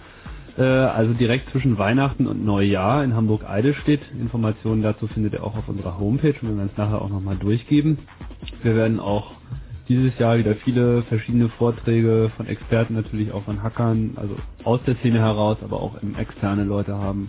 [0.56, 4.00] Äh, also direkt zwischen Weihnachten und Neujahr in Hamburg-Eidelstedt.
[4.20, 7.36] Informationen dazu findet ihr auch auf unserer Homepage und wir werden es nachher auch nochmal
[7.36, 7.98] durchgeben.
[8.62, 9.32] Wir werden auch
[9.88, 14.94] dieses Jahr wieder viele verschiedene Vorträge von Experten, natürlich auch von Hackern, also aus der
[14.96, 17.28] Szene heraus, aber auch externe Leute haben.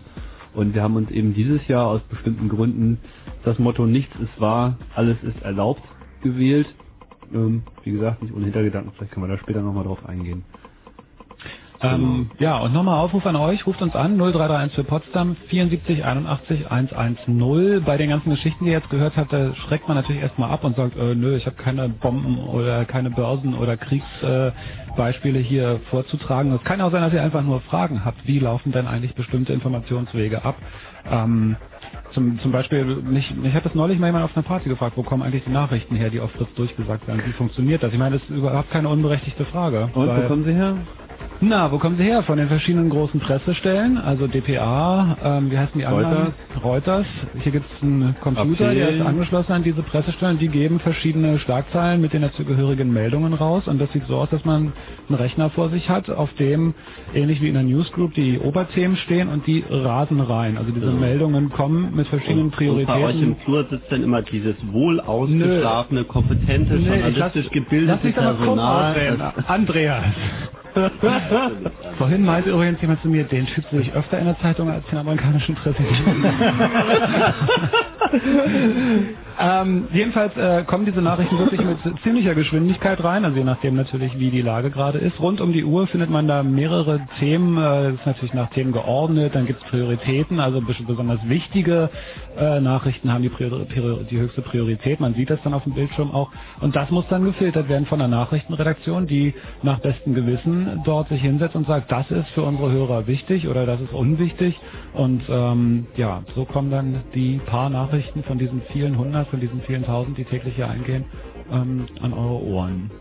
[0.53, 2.99] Und wir haben uns eben dieses Jahr aus bestimmten Gründen
[3.45, 5.83] das Motto Nichts ist wahr, alles ist erlaubt
[6.21, 6.67] gewählt.
[7.33, 10.43] Ähm, wie gesagt, nicht ohne Hintergedanken, vielleicht können wir da später nochmal drauf eingehen.
[11.81, 16.71] Ähm, ja, und nochmal Aufruf an euch, ruft uns an, 0331 für Potsdam, 74 81
[16.71, 17.83] 110.
[17.85, 20.63] Bei den ganzen Geschichten, die ihr jetzt gehört habt, da schreckt man natürlich erstmal ab
[20.63, 25.81] und sagt, äh, nö, ich habe keine Bomben oder keine Börsen oder Kriegsbeispiele äh, hier
[25.91, 26.53] vorzutragen.
[26.53, 29.53] Es kann auch sein, dass ihr einfach nur Fragen habt, wie laufen denn eigentlich bestimmte
[29.53, 30.55] Informationswege ab.
[31.09, 31.57] Ähm,
[32.15, 35.03] zum, zum Beispiel, mich, mich hat das neulich mal jemand auf einer Party gefragt, wo
[35.03, 37.21] kommen eigentlich die Nachrichten her, die auf Fritz durchgesagt werden?
[37.25, 37.93] Wie funktioniert das?
[37.93, 39.89] Ich meine, das ist überhaupt keine unberechtigte Frage.
[39.93, 40.77] Und wo kommen sie her?
[41.41, 42.23] Na, wo kommen sie her?
[42.23, 46.33] Von den verschiedenen großen Pressestellen, also dpa, ähm, wie heißen die anderen?
[46.63, 47.05] Reuters.
[47.43, 48.75] Hier gibt es einen Computer, April.
[48.79, 53.67] der ist angeschlossen an diese Pressestellen, die geben verschiedene Schlagzeilen mit den dazugehörigen Meldungen raus
[53.67, 54.71] und das sieht so aus, dass man
[55.09, 56.73] einen Rechner vor sich hat, auf dem,
[57.13, 60.57] ähnlich wie in der Newsgroup, die Oberthemen stehen und die rasen rein.
[60.57, 60.91] Also diese Ja.
[60.93, 63.23] Meldungen kommen mit verschiedenen Und bei euch Prioritäten.
[63.23, 69.33] im Flur sitzt dann immer dieses wohl ausgeschlafene, kompetente, ich journalistisch gebildete lass Personal.
[69.47, 70.05] Andreas.
[71.97, 74.85] Vorhin meinte übrigens jemand zu mir, den Typ sehe ich öfter in der Zeitung als
[74.87, 76.25] den amerikanischen Präsidenten.
[79.39, 84.17] ähm, jedenfalls äh, kommen diese Nachrichten wirklich mit ziemlicher Geschwindigkeit rein, also je nachdem natürlich,
[84.19, 85.19] wie die Lage gerade ist.
[85.19, 88.71] Rund um die Uhr findet man da mehrere Themen, äh, das ist natürlich nach Themen
[88.73, 91.89] geordnet, dann gibt es Prioritäten, also bes- besonders wichtige
[92.37, 93.65] äh, Nachrichten haben die, Priori
[94.09, 96.31] die höchste Priorität, man sieht das dann auf dem Bildschirm auch
[96.61, 99.33] und das muss dann gefiltert werden von der Nachrichtenredaktion, die
[99.63, 103.65] nach bestem Gewissen dort sich hinsetzt und sagt, das ist für unsere Hörer wichtig oder
[103.65, 104.55] das ist unwichtig
[104.93, 109.61] und ähm, ja, so kommen dann die paar Nachrichten von diesen vielen hundert, von diesen
[109.61, 111.05] vielen tausend, die täglich hier eingehen,
[111.51, 112.91] ähm, an eure Ohren.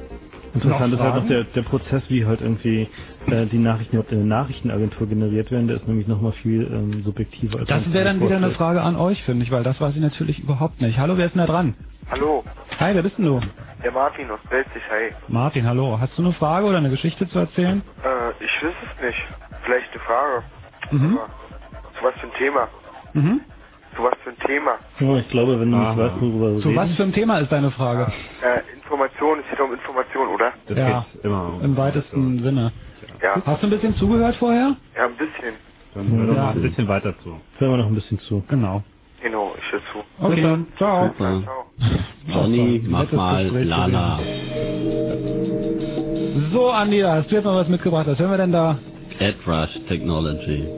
[0.55, 1.29] Interessant Noch ist halt auch Fragen?
[1.29, 2.89] der, der Prozess, wie halt irgendwie
[3.27, 5.67] äh, die Nachrichten überhaupt in der Nachrichtenagentur generiert werden.
[5.67, 7.59] Der ist nämlich nochmal viel ähm, subjektiver.
[7.59, 8.51] Als Das wäre dann wieder eine.
[8.53, 10.97] Frage an euch, finde ich, weil das weiß ich natürlich überhaupt nicht.
[10.99, 11.75] Hallo, wer ist denn da dran?
[12.11, 12.45] Hallo,
[12.79, 13.41] Hi, wer bist denn du?
[13.83, 15.13] der Martin aus Belzig, hi.
[15.29, 15.99] Martin, hallo.
[16.01, 17.83] Hast du eine Frage oder eine Geschichte zu erzählen?
[18.05, 19.19] Äh, ich weiß es nicht.
[19.65, 20.43] Vielleicht eine Frage.
[20.93, 21.19] Mhm.
[21.19, 21.29] Aber
[21.99, 22.69] zu was für ein Thema?
[23.13, 23.41] Mhm.
[23.97, 24.79] Zu was für ein Thema?
[24.99, 25.97] Ja, ich glaube, wenn du nicht Aha.
[25.97, 26.81] weißt, worüber wir Zu reden.
[26.81, 28.13] was für ein Thema ist deine Frage?
[28.43, 30.53] Äh, Information, es geht um Information, oder?
[30.67, 32.73] Das ja, geht immer um im weitesten Sinne.
[33.23, 33.43] Ja.
[33.45, 34.77] Hast du ein bisschen zugehört vorher?
[34.97, 35.55] Ja, ein bisschen.
[35.95, 36.51] Dann hör doch Ja.
[36.51, 37.41] ein bisschen weiter zu.
[37.59, 38.43] Hören wir noch ein bisschen zu.
[38.49, 38.83] Genau.
[39.23, 40.05] Genau, ich höre zu.
[40.21, 40.67] Okay, dann.
[40.77, 41.15] ciao.
[41.17, 41.45] Ciao.
[42.27, 44.19] Johnny, mach mal Lala.
[46.53, 48.07] So, Andi, da hast du jetzt noch was mitgebracht.
[48.09, 48.79] Was hören wir denn da?
[49.21, 50.69] AdRush Technology.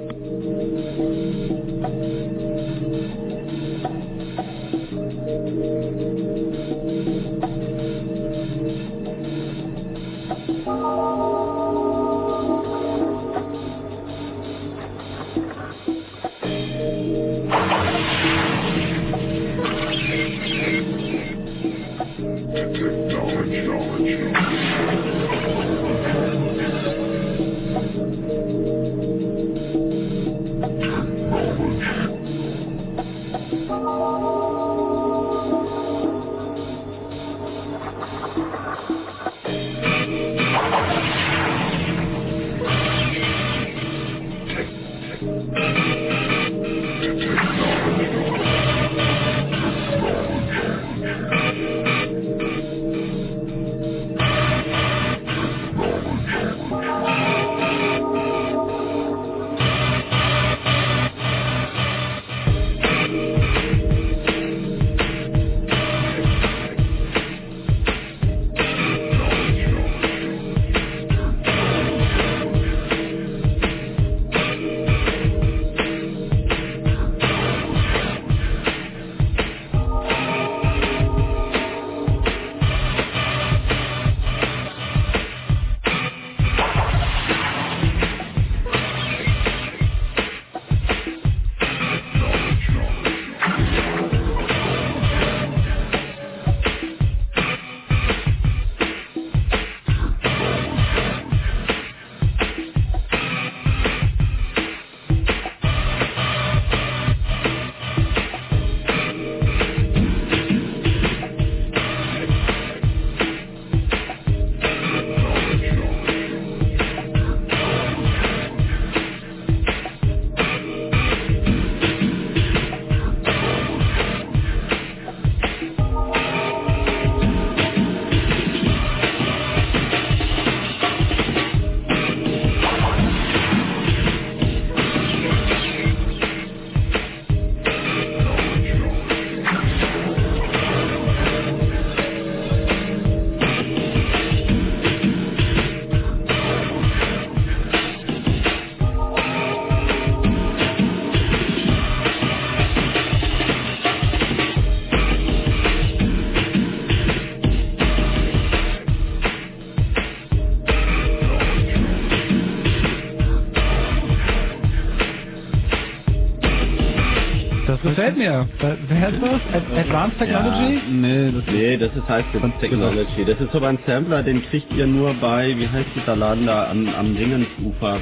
[167.96, 168.48] Gefällt mir.
[168.88, 169.40] Wer ist das?
[169.54, 170.74] Ad- Advanced Technology?
[170.74, 173.24] Ja, nee, das, nee, das ist heißt jetzt Technology.
[173.26, 176.70] Das ist so ein Sampler, den kriegt ihr nur bei, wie heißt dieser Laden da,
[176.70, 177.96] am, am Dingensufer,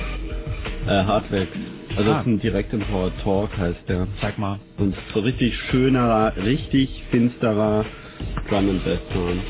[0.87, 1.47] äh, Hardware.
[1.97, 2.15] Also Ah.
[2.15, 4.09] das ist ein Direktimport, Talk heißt der.
[4.21, 4.59] Zeig mal.
[4.79, 7.85] Und so richtig schönerer, richtig finsterer
[8.49, 9.43] Drum and Bass Sound.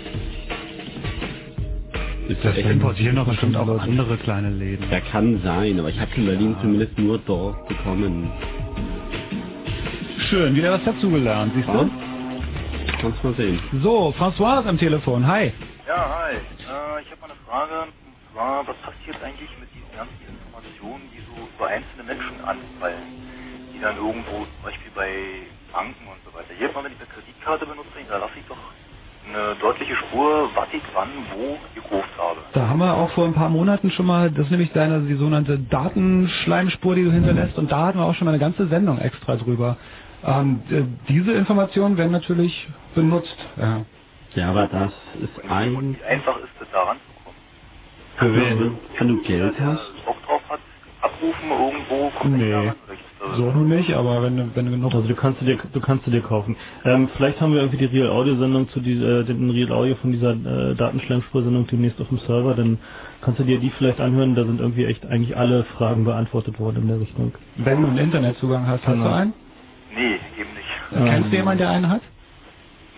[2.29, 4.85] Ist Das echt- importieren doch bestimmt auch andere kleine Läden.
[4.91, 8.31] Ja, kann sein, aber ich habe in Berlin zumindest nur dort bekommen.
[10.35, 11.75] Schön, wieder was dazugelernt, siehst Ja?
[11.75, 11.91] du?
[13.01, 13.61] Kannst mal sehen.
[13.85, 15.25] So, François ist am Telefon.
[15.25, 15.53] Hi.
[15.87, 16.35] Ja, hi.
[16.35, 17.87] Äh, ich habe mal eine Frage.
[17.87, 23.07] Und zwar, was passiert eigentlich mit diesen ganzen Informationen, die so über einzelne Menschen anfallen?
[23.73, 26.51] Die dann irgendwo, zum Beispiel bei Banken und so weiter.
[26.59, 28.59] Jedes Mal, wenn ich eine Kreditkarte benutze, hinterlasse ich doch
[29.31, 32.41] eine deutliche Spur, was ich wann, wo gekauft habe.
[32.55, 35.15] Da haben wir auch vor ein paar Monaten schon mal, das ist nämlich deine, die
[35.15, 38.99] sogenannte Datenschleimspur, die du hinterlässt, und da hatten wir auch schon mal eine ganze Sendung
[38.99, 39.79] extra drüber.
[40.27, 43.37] Ähm, d- diese Informationen werden natürlich benutzt.
[43.57, 43.85] Ja.
[44.35, 44.93] Ja, aber das
[45.23, 45.95] ist ein...
[45.97, 47.39] Wie einfach ist es, da ranzukommen?
[48.17, 48.79] Für wen?
[48.99, 49.93] Wenn du Geld hast?
[50.07, 50.61] Bock drauf hat,
[51.03, 52.69] abrufen irgendwo, kommt Nee, daran.
[52.69, 54.95] Äh, so nun nicht, aber wenn, du- wenn du genug...
[54.95, 56.57] Also du kannst du dir, du kannst du dir kaufen.
[56.85, 59.95] Ähm, vielleicht haben wir irgendwie die Real Audio Sendung zu dieser, äh, den Real Audio
[59.97, 62.79] von dieser äh, Datenschleimspur-Sendung demnächst auf dem Server, dann
[63.23, 64.35] kannst du dir die vielleicht anhören.
[64.35, 67.35] Da sind irgendwie echt eigentlich alle Fragen beantwortet worden in der Richtung.
[67.57, 69.15] Wenn du einen Internetzugang hast, hast du Genau.
[69.15, 69.35] einen?
[69.97, 71.09] Nee, eben nicht.
[71.11, 72.03] Kennst du jemanden, der einen hat?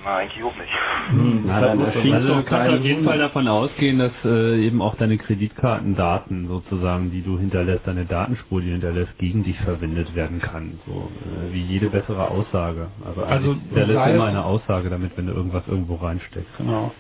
[0.04, 0.72] Na, eigentlich auch nicht.
[1.10, 4.80] Hm, Na, dann erschließt Also du kannst auf jeden Fall davon ausgehen, dass äh, eben
[4.80, 10.14] auch deine Kreditkartendaten sozusagen, die du hinterlässt, deine Datenspur, die du hinterlässt, gegen dich verwendet
[10.14, 10.78] werden kann.
[10.86, 11.10] So
[11.50, 12.88] äh, wie jede bessere Aussage.
[13.04, 16.56] Also, Also, hinterlässt du immer eine Aussage damit, wenn du irgendwas irgendwo reinsteckst.
[16.58, 16.92] Genau.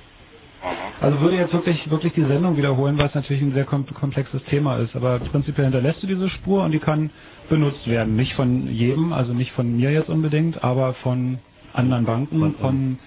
[1.00, 4.42] Also würde jetzt wirklich wirklich die Sendung wiederholen, weil es natürlich ein sehr kom komplexes
[4.44, 4.96] Thema ist.
[4.96, 7.10] Aber prinzipiell hinterlässt du diese Spur und die kann
[7.48, 8.16] benutzt werden.
[8.16, 11.38] Nicht von jedem, also nicht von mir jetzt unbedingt, aber von
[11.74, 12.98] anderen Banken, von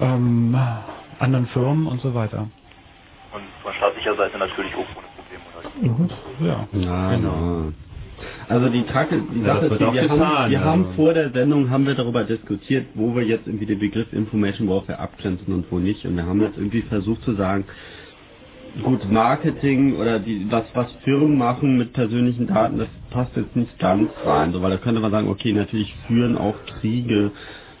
[0.00, 0.56] ähm,
[1.20, 2.48] anderen Firmen und so weiter.
[3.32, 6.06] Und von staatlicher Seite natürlich auch ohne Probleme.
[6.40, 6.46] Oder?
[6.46, 6.68] Ja.
[6.72, 7.72] Ja, genau.
[8.48, 10.70] Also die Tracke, die Ja, Sache ist, wir, getan, haben, wir also.
[10.70, 14.68] haben vor der Sendung haben wir darüber diskutiert, wo wir jetzt irgendwie den Begriff Information
[14.68, 16.04] Warfare abgrenzen und wo nicht.
[16.06, 17.64] Und wir haben jetzt irgendwie versucht zu sagen,
[18.82, 23.78] gut Marketing oder die was was Firmen machen mit persönlichen Daten, das passt jetzt nicht
[23.78, 27.32] ganz rein, so weil da könnte man sagen, okay, natürlich führen auch Kriege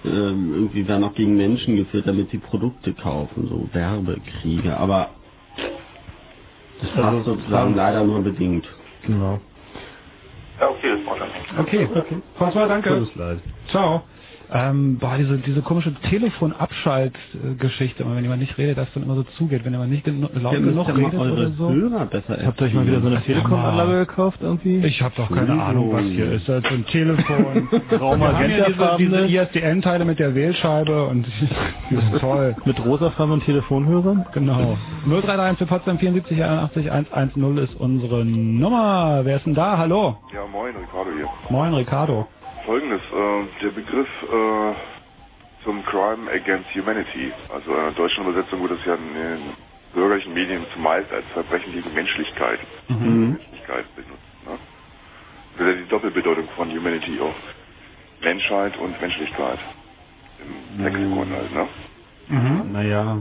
[0.04, 5.10] ähm, irgendwie werden auch gegen Menschen geführt, damit sie Produkte kaufen, so Werbekriege, aber
[6.80, 8.66] das passt sozusagen leider nur bedingt.
[9.06, 9.40] Genau.
[10.60, 11.64] Ja, okay, das war dann.
[11.66, 12.22] Okay, okay.
[12.36, 12.88] François, danke.
[12.90, 13.38] Tut uns leid.
[13.70, 14.04] Ciao.
[14.52, 19.22] Ähm, boah, diese, diese komische Telefonabschaltgeschichte, immer wenn jemand nicht redet, dass dann immer so
[19.36, 21.70] zugeht, wenn jemand nicht laut Ihr müsst genug ja mal redet eure oder so.
[21.70, 24.78] Hörer besser Habt ihr euch mal wieder so eine Telekom-Anlage gekauft irgendwie?
[24.86, 26.48] Ich habe doch keine Ahnung, was hier ist.
[26.48, 27.68] Das ist so ein Telefon.
[27.90, 31.26] Grau Wir haben diese, diese ISDN-Teile mit der Wählscheibe und
[31.90, 32.54] die ist toll.
[32.64, 34.26] Mit rosafarbenen Telefonhörern?
[34.32, 34.76] Genau.
[35.06, 39.20] 0331 für Potsdam 74 81 110 ist unsere Nummer.
[39.24, 39.78] Wer ist denn da?
[39.78, 40.16] Hallo.
[40.32, 41.26] Ja, moin, Ricardo hier.
[41.50, 42.26] Moin, Ricardo.
[42.64, 44.74] Folgendes, äh, der Begriff äh,
[45.64, 49.40] zum Crime Against Humanity, also in der deutschen Übersetzung wird es ja in den
[49.94, 53.30] bürgerlichen Medien zumeist als Verbrechen gegen Menschlichkeit, Mhm.
[53.38, 54.22] Menschlichkeit benutzt.
[54.46, 54.58] Ne?
[55.56, 57.34] Das ist ja die Doppelbedeutung von Humanity auch.
[58.22, 59.58] Menschheit und Menschlichkeit.
[60.40, 61.68] Im Lexikon halt, ne?
[62.28, 62.72] Mhm.
[62.72, 63.18] Naja,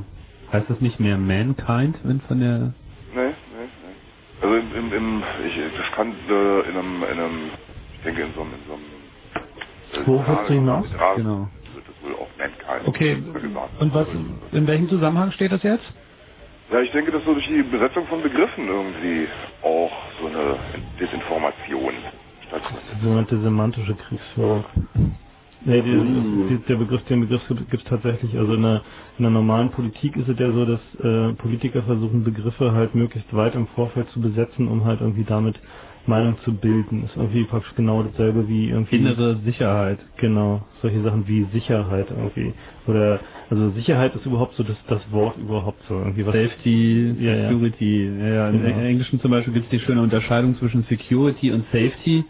[0.52, 2.74] heißt das nicht mehr Mankind, wenn von der...
[3.14, 3.34] Nee, nee,
[3.84, 4.42] nee.
[4.42, 7.50] Also im, im, im ich, das kann äh, in einem, in einem,
[7.94, 8.84] ich denke in so einem, in so einem
[9.98, 10.86] äh, Wo willst du hinaus?
[11.16, 11.50] Genau.
[11.74, 13.18] wird das wohl auch Mankind Okay.
[13.80, 14.08] Und was,
[14.52, 15.86] in welchem Zusammenhang steht das jetzt?
[16.72, 19.28] Ja, ich denke, dass so durch die Besetzung von Begriffen irgendwie
[19.62, 20.56] auch so eine
[21.00, 21.94] Desinformation
[22.48, 22.84] stattfindet.
[22.96, 24.66] Die sogenannte semantische Kriegsführung.
[25.66, 25.92] Nee, die,
[26.50, 28.38] die, der Begriff, den Begriff gibt es tatsächlich.
[28.38, 28.82] Also in der,
[29.18, 33.34] in der normalen Politik ist es ja so, dass äh, Politiker versuchen, Begriffe halt möglichst
[33.34, 35.60] weit im Vorfeld zu besetzen, um halt irgendwie damit
[36.08, 37.06] Meinung zu bilden.
[37.06, 40.00] Ist irgendwie praktisch genau dasselbe wie irgendwie Innere Sicherheit.
[40.18, 42.54] Genau, solche Sachen wie Sicherheit irgendwie.
[42.88, 43.20] Oder
[43.50, 46.34] also Sicherheit ist überhaupt so das, das Wort überhaupt so irgendwie was.
[46.36, 47.50] Safety, Ja, ja.
[47.50, 48.12] Security.
[48.20, 48.50] Ja, ja.
[48.50, 48.80] Im Genau.
[48.80, 52.26] Englischen zum Beispiel gibt es die schöne Unterscheidung zwischen Security und Safety.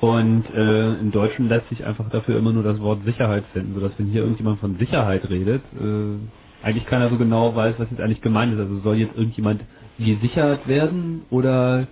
[0.00, 3.92] Und äh, im Deutschen lässt sich einfach dafür immer nur das Wort Sicherheit finden, sodass
[3.98, 8.20] wenn hier irgendjemand von Sicherheit redet, äh, eigentlich keiner so genau weiß, was jetzt eigentlich
[8.20, 8.60] gemeint ist.
[8.60, 9.62] Also soll jetzt irgendjemand
[9.98, 11.86] gesichert werden oder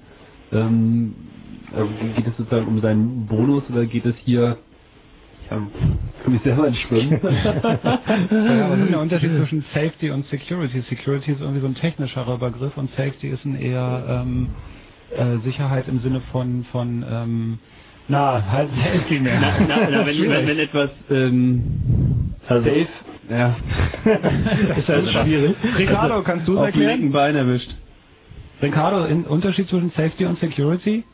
[0.53, 1.15] ähm,
[1.75, 4.57] also geht es sozusagen um seinen Bonus oder geht es hier
[5.45, 5.63] ich hab-
[6.25, 7.13] für mich selber ins Schwimmen.
[7.23, 10.83] ja, was ist der Unterschied zwischen Safety und Security?
[10.83, 14.51] Security ist irgendwie so ein technischerer Begriff und Safety ist ein eher ähm,
[15.17, 17.59] äh, Sicherheit im Sinne von von ähm,
[18.09, 19.39] Na, halt Safety mehr.
[19.41, 21.63] Na, na, na, wenn, wenn, wenn etwas ähm,
[22.49, 22.87] Also- safe,
[23.31, 23.57] ja,
[24.77, 25.55] ist halt schwierig.
[25.79, 26.91] Ricardo, kannst du es Auf dem erklären?
[27.01, 27.75] linken Bein erwischt.
[28.63, 31.05] Ricardo, Unterschied zwischen Safety und Security?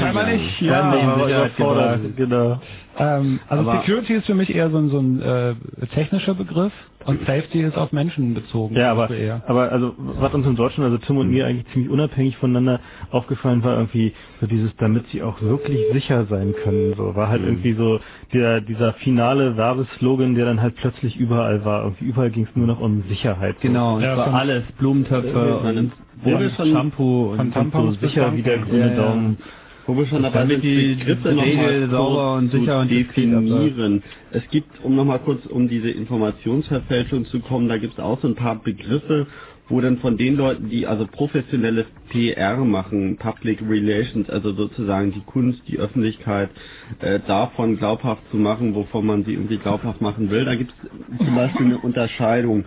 [0.00, 0.36] Scheinbar ja.
[0.36, 0.60] nicht.
[0.60, 2.60] Ja, Ja, aber überfordert, genau.
[2.98, 5.54] Ähm, also Aber- Security ist für mich eher so ein, so ein äh,
[5.94, 6.72] technischer Begriff
[7.06, 8.76] und Safety ist auf Menschen bezogen.
[8.76, 9.42] Ja, aber, Also eher.
[9.46, 12.80] aber also was uns in Deutschland, also Tim und mir eigentlich ziemlich unabhängig voneinander
[13.10, 16.94] aufgefallen war, irgendwie so dieses, damit sie auch wirklich sicher sein können.
[16.96, 17.48] So war halt Mhm.
[17.48, 18.00] irgendwie so
[18.34, 21.84] der dieser finale Werbeslogan, der dann halt plötzlich überall war.
[21.84, 23.56] Irgendwie überall ging es nur noch um Sicherheit.
[23.62, 23.68] So.
[23.68, 28.06] Genau, Ja, zwar von- alles, Blumentöpfe und Wo wir schon, Shampoo von und, Tampons so
[28.06, 28.94] sicher wie der grüne.
[28.96, 29.38] Daumen.
[29.86, 34.02] wo wir schon dabei sind, die Begriffe Rede nochmal sauber und sicher und definieren.
[34.32, 38.28] Es gibt, um nochmal kurz um diese Informationsverfälschung zu kommen, da gibt es auch so
[38.28, 39.26] ein paar Begriffe,
[39.70, 45.20] wo dann von den Leuten, die also professionelles PR machen, Public Relations, also sozusagen die
[45.20, 46.50] Kunst, die Öffentlichkeit
[46.98, 51.24] äh, davon glaubhaft zu machen, wovon man sie irgendwie glaubhaft machen will, da gibt es
[51.24, 52.64] zum Beispiel eine Unterscheidung.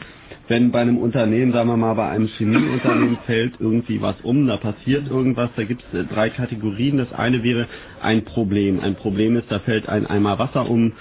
[0.48, 4.58] Wenn bei einem Unternehmen, sagen wir mal, bei einem Chemieunternehmen fällt irgendwie was um, da
[4.58, 6.98] passiert irgendwas, da gibt es drei Kategorien.
[6.98, 7.68] Das eine wäre
[8.02, 8.80] ein Problem.
[8.80, 10.94] Ein Problem ist, da fällt ein Eimer Wasser um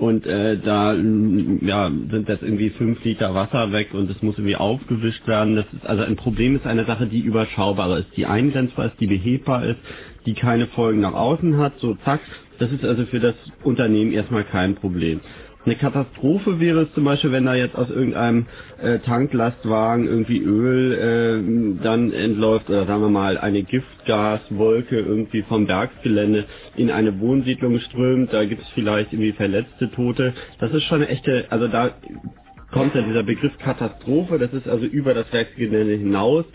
[0.00, 4.36] und äh, da mm, ja, sind jetzt irgendwie fünf Liter Wasser weg und es muss
[4.38, 5.56] irgendwie aufgewischt werden.
[5.56, 9.06] Das ist also ein Problem ist eine Sache, die überschaubar ist, die eingrenzbar ist, die
[9.06, 9.78] behebbar ist,
[10.26, 11.74] die keine Folgen nach außen hat.
[11.80, 12.20] So zack,
[12.58, 15.20] das ist also für das Unternehmen erstmal kein Problem.
[15.66, 18.46] Eine Katastrophe wäre es zum Beispiel, wenn da jetzt aus irgendeinem
[18.80, 25.66] äh, Tanklastwagen irgendwie Öl äh, dann entläuft oder sagen wir mal eine Giftgaswolke irgendwie vom
[25.66, 26.46] Bergsgelände
[26.76, 28.32] in eine Wohnsiedlung strömt.
[28.32, 30.32] Da gibt es vielleicht irgendwie Verletzte, Tote.
[30.60, 31.90] Das ist schon eine echte, also da
[32.72, 36.46] kommt ja dieser Begriff Katastrophe, das ist also über das Werksgelände hinaus.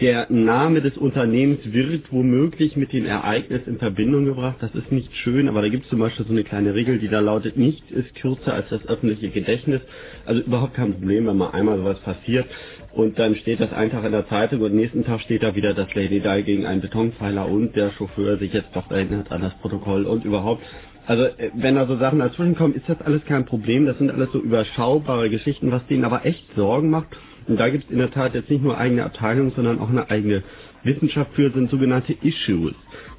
[0.00, 4.56] Der Name des Unternehmens wird womöglich mit dem Ereignis in Verbindung gebracht.
[4.60, 7.08] Das ist nicht schön, aber da gibt es zum Beispiel so eine kleine Regel, die
[7.08, 9.82] da lautet, nichts ist kürzer als das öffentliche Gedächtnis.
[10.24, 12.46] Also überhaupt kein Problem, wenn mal einmal sowas passiert
[12.94, 15.74] und dann steht das einen Tag in der Zeitung und nächsten Tag steht da wieder,
[15.74, 19.54] dass Lady Di gegen einen Betonpfeiler und der Chauffeur sich jetzt doch erinnert an das
[19.58, 20.62] Protokoll und überhaupt.
[21.04, 23.84] Also äh, wenn da so Sachen dazwischen kommen, ist das alles kein Problem.
[23.84, 27.08] Das sind alles so überschaubare Geschichten, was denen aber echt Sorgen macht.
[27.50, 30.08] Und da gibt es in der Tat jetzt nicht nur eigene Abteilungen, sondern auch eine
[30.08, 30.44] eigene
[30.84, 32.74] Wissenschaft für, sind sogenannte Issues.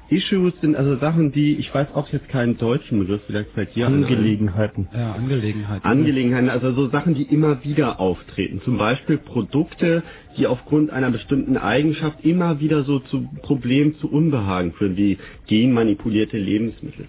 [0.08, 3.86] Issues sind also Sachen, die, ich weiß auch jetzt keinen deutschen Begriff, vielleicht fällt dir.
[3.86, 4.88] Angelegenheiten.
[4.94, 5.84] Ja, Angelegenheit.
[5.84, 8.62] Angelegenheiten, also so Sachen, die immer wieder auftreten.
[8.64, 10.02] Zum Beispiel Produkte,
[10.38, 16.38] die aufgrund einer bestimmten Eigenschaft immer wieder so zu Problemen, zu Unbehagen führen, wie genmanipulierte
[16.38, 17.04] Lebensmittel.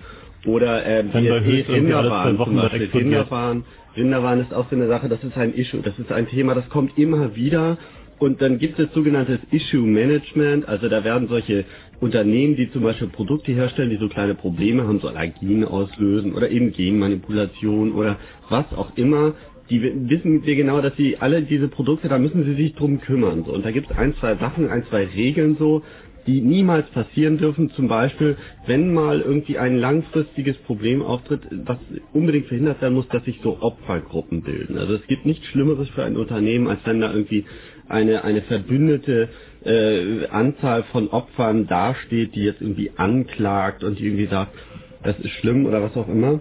[0.45, 2.81] Oder äh, Wenn wie Rinderwaren zwei Wochen zum Beispiel.
[2.83, 3.63] explodiert.
[3.97, 6.69] Rinderwaren ist auch so eine Sache, das ist ein Issue, das ist ein Thema, das
[6.69, 7.77] kommt immer wieder.
[8.19, 11.65] Und dann gibt es sogenanntes Issue Management, also da werden solche
[12.01, 16.49] Unternehmen, die zum Beispiel Produkte herstellen, die so kleine Probleme haben, so Allergien auslösen oder
[16.51, 18.17] eben Genmanipulation oder
[18.49, 19.33] was auch immer,
[19.69, 23.01] die wi- wissen wir genau, dass sie alle diese Produkte, da müssen sie sich drum
[23.01, 23.43] kümmern.
[23.45, 23.53] So.
[23.53, 25.83] Und da gibt es ein, zwei Sachen, ein, zwei Regeln so,
[26.27, 27.69] die niemals passieren dürfen.
[27.71, 31.77] Zum Beispiel, wenn mal irgendwie ein langfristiges Problem auftritt, was
[32.13, 34.77] unbedingt verhindert werden muss, dass sich so Opfergruppen bilden.
[34.77, 37.45] Also es gibt nichts Schlimmeres für ein Unternehmen, als wenn da irgendwie
[37.89, 39.29] eine, eine verbündete
[39.65, 44.51] äh, Anzahl von Opfern dasteht, die jetzt irgendwie anklagt und die irgendwie sagt,
[45.03, 46.39] das ist schlimm oder was auch immer.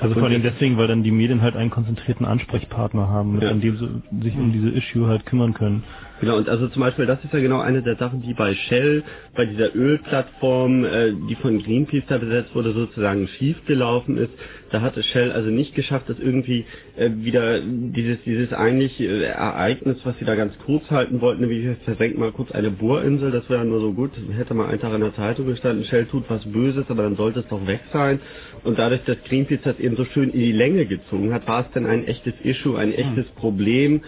[0.00, 3.50] Also vor allem deswegen, weil dann die Medien halt einen konzentrierten Ansprechpartner haben, mit Ja.
[3.50, 3.88] an dem sie
[4.24, 5.84] sich um diese Issue halt kümmern können.
[6.22, 9.02] Genau, und also zum Beispiel, das ist ja genau eine der Sachen, die bei Shell,
[9.34, 14.30] bei dieser Ölplattform, äh, die von Greenpeace da besetzt wurde, sozusagen schiefgelaufen ist.
[14.70, 16.64] Da hatte Shell also nicht geschafft, das irgendwie
[16.96, 21.64] äh, wieder dieses dieses eigentlich äh, Ereignis, was sie da ganz kurz halten wollten, wie
[21.64, 24.94] wir versenken mal kurz eine Bohrinsel, das wäre nur so gut, hätte mal einen Tag
[24.94, 28.20] in der Zeitung gestanden, Shell tut was Böses, aber dann sollte es doch weg sein.
[28.62, 31.66] Und dadurch, dass Greenpeace das eben so schön in die Länge gezogen hat, war es
[31.74, 34.02] dann ein echtes Issue, ein echtes Problem.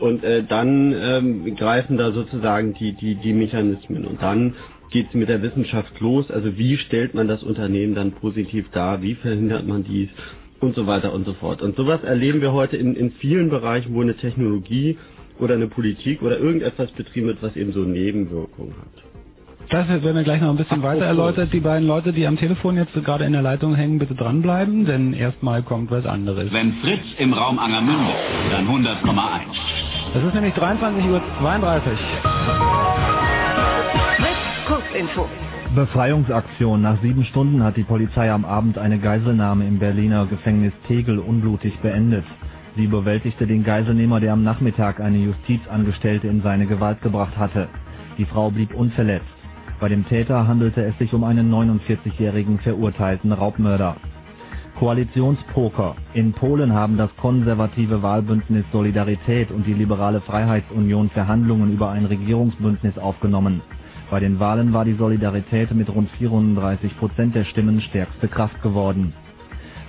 [0.00, 4.06] Und äh, dann ähm, greifen da sozusagen die, die, die Mechanismen.
[4.06, 4.54] Und dann
[4.90, 6.30] geht es mit der Wissenschaft los.
[6.30, 9.02] Also wie stellt man das Unternehmen dann positiv dar?
[9.02, 10.08] Wie verhindert man dies?
[10.60, 11.62] Und so weiter und so fort.
[11.62, 14.98] Und sowas erleben wir heute in, in vielen Bereichen, wo eine Technologie
[15.38, 19.04] oder eine Politik oder irgendetwas betrieben wird, was eben so Nebenwirkungen hat.
[19.70, 21.52] Das werden wir gleich noch ein bisschen weiter erläutert.
[21.52, 25.12] Die beiden Leute, die am Telefon jetzt gerade in der Leitung hängen, bitte dranbleiben, denn
[25.12, 26.52] erstmal kommt was anderes.
[26.52, 28.12] Wenn Fritz im Raum Angermünde,
[28.50, 29.89] dann 100,1.
[30.12, 31.22] Es ist nämlich 23.32 Uhr.
[34.16, 35.26] Fritz Kurzinfo.
[35.76, 36.82] Befreiungsaktion.
[36.82, 41.78] Nach sieben Stunden hat die Polizei am Abend eine Geiselnahme im Berliner Gefängnis Tegel unblutig
[41.78, 42.24] beendet.
[42.74, 47.68] Sie bewältigte den Geiselnehmer, der am Nachmittag eine Justizangestellte in seine Gewalt gebracht hatte.
[48.18, 49.26] Die Frau blieb unverletzt.
[49.78, 53.94] Bei dem Täter handelte es sich um einen 49-jährigen verurteilten Raubmörder.
[54.80, 55.94] Koalitionspoker.
[56.14, 62.96] In Polen haben das konservative Wahlbündnis Solidarität und die liberale Freiheitsunion Verhandlungen über ein Regierungsbündnis
[62.96, 63.60] aufgenommen.
[64.10, 69.12] Bei den Wahlen war die Solidarität mit rund 34 Prozent der Stimmen stärkste Kraft geworden.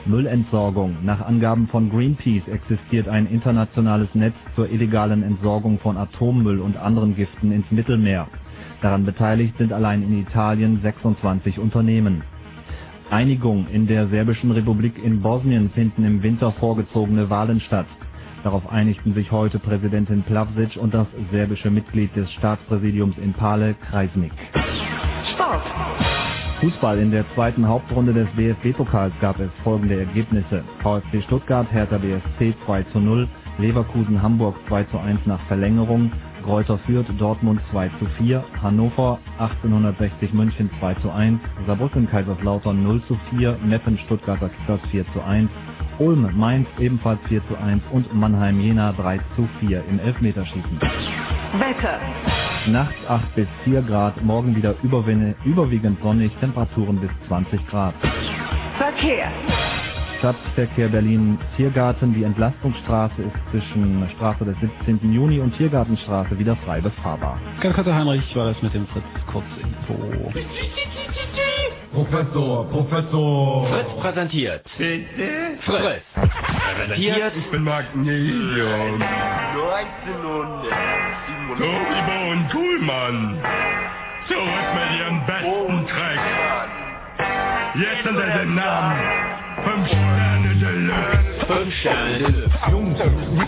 [0.06, 0.98] Müllentsorgung.
[1.04, 7.16] Nach Angaben von Greenpeace existiert ein internationales Netz zur illegalen Entsorgung von Atommüll und anderen
[7.16, 8.28] Giften ins Mittelmeer.
[8.82, 12.24] Daran beteiligt sind allein in Italien 26 Unternehmen.
[13.12, 13.68] Einigung.
[13.68, 17.86] In der Serbischen Republik in Bosnien finden im Winter vorgezogene Wahlen statt.
[18.44, 24.32] Darauf einigten sich heute Präsidentin Plavsic und das serbische Mitglied des Staatspräsidiums in Pale, Kreisnik.
[25.34, 25.62] Sport.
[26.62, 30.64] Fußball in der zweiten Hauptrunde des DFB-Pokals gab es folgende Ergebnisse.
[30.82, 33.28] VfB Stuttgart, Hertha BSC 2 zu 0,
[33.58, 36.12] Leverkusen Hamburg 2 zu 1 nach Verlängerung,
[36.44, 43.02] Greuther Fürth Dortmund 2 zu 4, Hannover 1860 München 2 zu 1, Saarbrücken Kaiserslautern 0
[43.08, 45.50] zu 4, Meppen Stuttgarter Kickers 4 zu 1,
[46.00, 50.80] Ulm Mainz ebenfalls 4 zu 1 und Mannheim Jena 3 zu 4 im Elfmeterschießen.
[51.60, 52.00] Wetter.
[52.68, 57.96] Nachts 8 bis 4 Grad, morgen wieder überwiegend sonnig, Temperaturen bis 20 Grad.
[58.78, 59.32] Verkehr.
[60.22, 62.14] Stadtverkehr Berlin Tiergarten.
[62.14, 65.12] Die Entlastungsstraße ist zwischen Straße des 17.
[65.12, 67.40] Juni und Tiergartenstraße wieder frei befahrbar.
[67.60, 70.32] Ganz kurz, Heinrich, war das mit dem Fritz Kurzinfo.
[71.92, 73.68] Professor, Professor.
[73.68, 74.64] Fritz präsentiert.
[74.78, 75.58] Bitte?
[75.62, 76.04] Fritz.
[76.14, 77.34] Präsentiert.
[77.38, 79.02] Ich bin Magnesium.
[79.02, 80.66] 1900.
[81.58, 83.40] Tobi und Kuhlmann.
[84.28, 86.20] Zurück mit ihrem besten Track.
[87.74, 91.46] Jetzt unter dem Namen Fünf Sterne Deluxe.
[91.48, 92.72] Fünf Sterne Deluxe.
[92.72, 93.00] Jungs,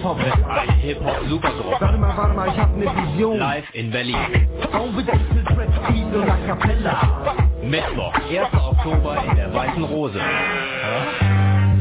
[0.03, 0.43] rappen.
[0.45, 1.81] Ein Hip-Hop Superdruck.
[1.81, 3.37] Warte mal, warte mal, ich hab ne Vision.
[3.39, 4.47] Live in Berlin.
[4.71, 7.35] Unbedeckte Tracks, Beat und A Cappella.
[7.63, 8.53] Mittwoch, 1.
[8.53, 10.19] Oktober in der Weißen Rose.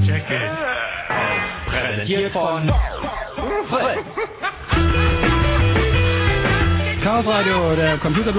[0.07, 0.41] Check it.
[1.67, 2.73] Präsentiert von
[3.69, 5.32] Fritz.
[7.13, 8.33] Chaos Radio, der Computer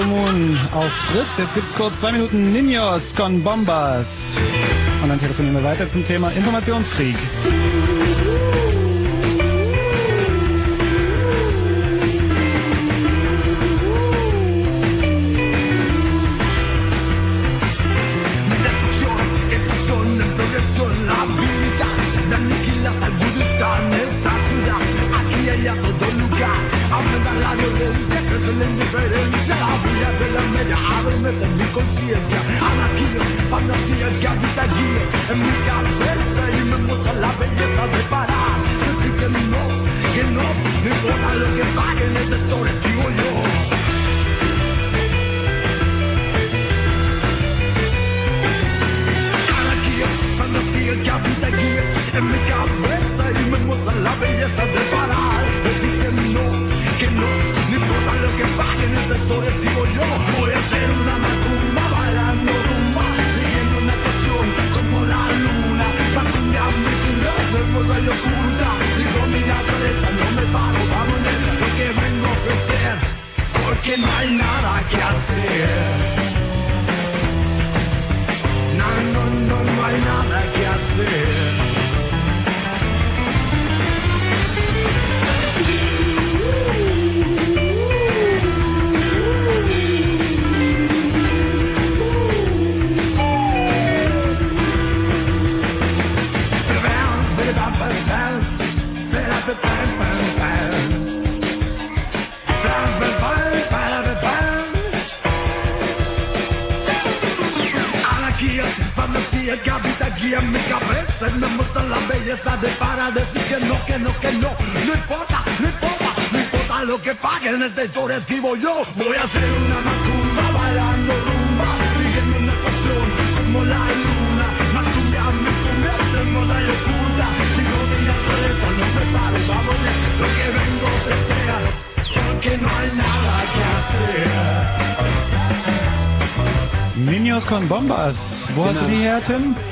[0.74, 1.28] auf Fritz.
[1.38, 4.08] Jetzt gibt's kurz zwei Minuten Ninjas con Bombas.
[5.04, 7.16] Und dann telefonieren wir weiter zum Thema Informationskrieg.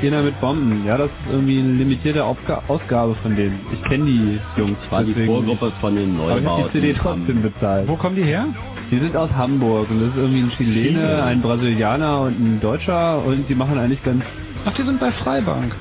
[0.01, 0.85] Jena mit Bomben.
[0.85, 3.59] Ja, das ist irgendwie eine limitierte Aufga Ausgabe von denen.
[3.71, 4.77] Ich kenne die Jungs.
[4.89, 7.87] War die Vorgruppe von den Aber ich habe die CD trotzdem bezahlt.
[7.87, 8.47] Wo kommen die her?
[8.89, 13.23] Die sind aus Hamburg und das ist irgendwie ein Chilene, ein Brasilianer und ein Deutscher
[13.23, 14.23] und die machen eigentlich ganz...
[14.65, 15.75] Ach, die sind bei Freibank.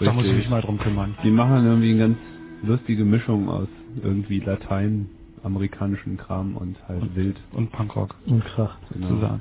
[0.00, 0.14] Da Richtig.
[0.14, 1.14] muss ich mich mal drum kümmern.
[1.22, 2.18] Die machen irgendwie eine ganz
[2.64, 3.68] lustige Mischung aus
[4.02, 5.08] irgendwie Latein
[5.44, 7.36] amerikanischen Kram und halt wild.
[7.52, 8.14] Und Punkrock.
[8.26, 8.76] Und Krach.
[8.92, 9.08] Genau.
[9.08, 9.40] Zusammen.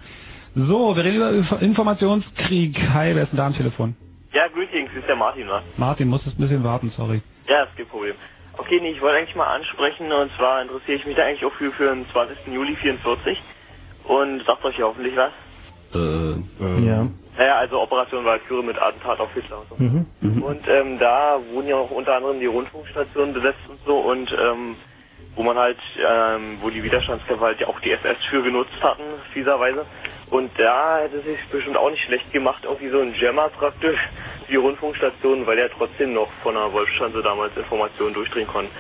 [0.55, 2.77] So, wir reden über Inf- Informationskrieg.
[2.93, 3.95] Hi, wer ist denn da am Telefon?
[4.33, 5.63] Ja, greetings, ist der Martin, was?
[5.77, 7.21] Martin, musstest ein bisschen warten, sorry.
[7.47, 8.15] Ja, ist kein Problem.
[8.57, 11.53] Okay, nee, ich wollte eigentlich mal ansprechen, und zwar interessiere ich mich da eigentlich auch
[11.53, 12.47] für, für den 20.
[12.47, 13.41] Juli 44
[14.05, 15.31] und sagt euch ja hoffentlich was.
[15.93, 17.07] Äh, Ja.
[17.37, 19.75] Naja, also Operation Walküre mit Attentat auf Hitler und so.
[19.77, 20.05] Mhm.
[20.21, 20.43] Mhm.
[20.43, 24.75] Und ähm, da wurden ja auch unter anderem die Rundfunkstationen besetzt und so und ähm,
[25.35, 29.03] wo man halt, ähm, wo die Widerstandskämpfer halt ja auch die SS für genutzt hatten,
[29.33, 29.85] fieserweise.
[30.31, 33.99] Und da hätte es sich bestimmt auch nicht schlecht gemacht, irgendwie so ein Jammer praktisch,
[34.47, 38.71] die Rundfunkstationen, weil ja trotzdem noch von der Wolfschanze damals Informationen durchdringen konnten.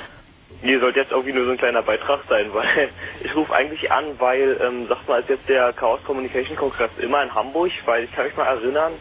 [0.61, 2.89] Hier sollte jetzt irgendwie nur so ein kleiner Beitrag sein, weil
[3.21, 7.21] ich rufe eigentlich an, weil, ähm, sagt mal, ist jetzt der Chaos Communication Kongress immer
[7.21, 8.93] in Hamburg, weil ich kann mich mal erinnern,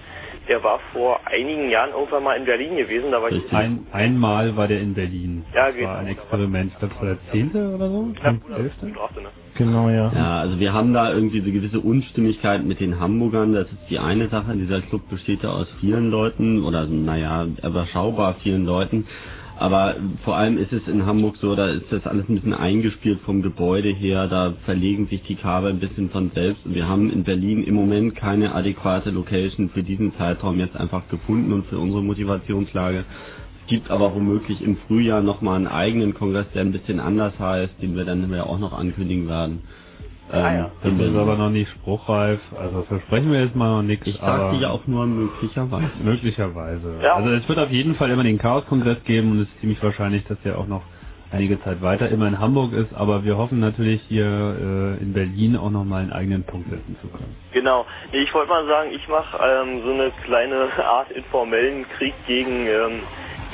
[0.51, 4.57] der war vor einigen Jahren irgendwann mal in Berlin gewesen, da war ich Ein, einmal
[4.57, 5.45] war der in Berlin.
[5.55, 6.09] Ja, das geht war ein.
[6.09, 6.73] Experiment.
[6.73, 8.13] Ich glaube, das war der zehnte oder so?
[8.57, 8.91] Elfte?
[8.91, 9.29] Straße, ne?
[9.55, 10.13] Genau, ja.
[10.13, 13.53] Ja, also wir haben da irgendwie so gewisse Unstimmigkeit mit den Hamburgern.
[13.53, 14.57] Das ist die eine Sache.
[14.57, 19.07] Dieser Club besteht ja aus vielen Leuten oder naja, überschaubar vielen Leuten.
[19.61, 23.21] Aber vor allem ist es in Hamburg so, da ist das alles ein bisschen eingespielt
[23.27, 27.13] vom Gebäude her, da verlegen sich die Kabel ein bisschen von selbst und wir haben
[27.13, 31.79] in Berlin im Moment keine adäquate Location für diesen Zeitraum jetzt einfach gefunden und für
[31.79, 33.05] unsere Motivationslage.
[33.63, 37.75] Es gibt aber womöglich im Frühjahr nochmal einen eigenen Kongress, der ein bisschen anders heißt,
[37.83, 39.61] den wir dann ja auch noch ankündigen werden.
[40.33, 41.19] Ähm, Das in ist Berlin.
[41.19, 42.41] aber noch nicht spruchreif.
[42.59, 44.07] Also versprechen wir jetzt mal noch nichts.
[44.07, 45.91] Ich sagte ja auch nur möglicherweise.
[46.03, 47.01] Möglicherweise.
[47.03, 47.15] Ja.
[47.17, 50.25] Also es wird auf jeden Fall immer den Chaos-Kongress geben und es ist ziemlich wahrscheinlich,
[50.27, 50.83] dass der auch noch
[51.33, 55.57] einige Zeit weiter immer in Hamburg ist, aber wir hoffen natürlich hier äh, in Berlin
[55.57, 57.37] auch noch mal einen eigenen Punkt setzen zu können.
[57.53, 57.87] Genau.
[58.13, 63.03] Ich wollte mal sagen, ich mache ähm, so eine kleine Art informellen Krieg gegen, ähm,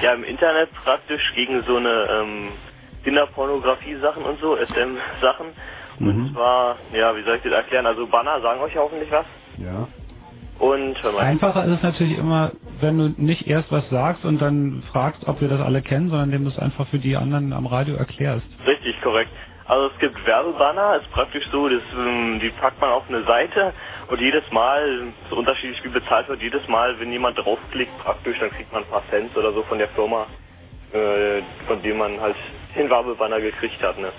[0.02, 2.48] ja im Internet praktisch, gegen so eine ähm,
[3.04, 5.46] Kinderpornografie-Sachen und so, SM-Sachen.
[6.00, 7.86] Und zwar, ja, wie soll ich das erklären?
[7.86, 9.26] Also Banner sagen euch hoffentlich was.
[9.58, 9.88] Ja.
[10.58, 11.20] Und hör mal.
[11.20, 15.40] Einfacher ist es natürlich immer, wenn du nicht erst was sagst und dann fragst, ob
[15.40, 18.46] wir das alle kennen, sondern indem du es einfach für die anderen am Radio erklärst.
[18.66, 19.30] Richtig, korrekt.
[19.66, 23.72] Also es gibt Werbebanner, ist praktisch so, das, ähm, die packt man auf eine Seite
[24.06, 28.50] und jedes Mal, so unterschiedlich wie bezahlt wird, jedes Mal, wenn jemand draufklickt praktisch, dann
[28.50, 30.26] kriegt man ein paar Cents oder so von der Firma,
[30.92, 32.36] äh, von dem man halt
[32.76, 34.12] den Werbebanner gekriegt hat, ne?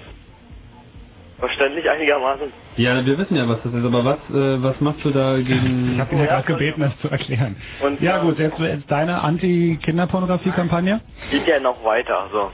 [1.40, 2.52] Verständlich einigermaßen?
[2.78, 5.92] Ja, wir wissen ja, was das ist, aber was, äh, was machst du da gegen...
[5.98, 7.56] Ich habe ihn ja gerade gebeten, das zu erklären.
[7.82, 11.02] Und, ja gut, jetzt, jetzt deine Anti-Kinderpornografie-Kampagne.
[11.32, 12.52] Geht ja noch weiter, so.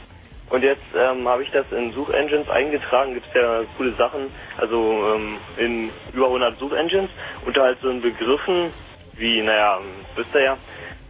[0.49, 5.37] Und jetzt ähm, habe ich das in Suchengines eingetragen, gibt's ja coole Sachen, also ähm,
[5.57, 7.09] in über 100 Suchengines,
[7.45, 8.71] unter halt so in Begriffen
[9.17, 9.79] wie, naja,
[10.15, 10.57] wisst ihr ja,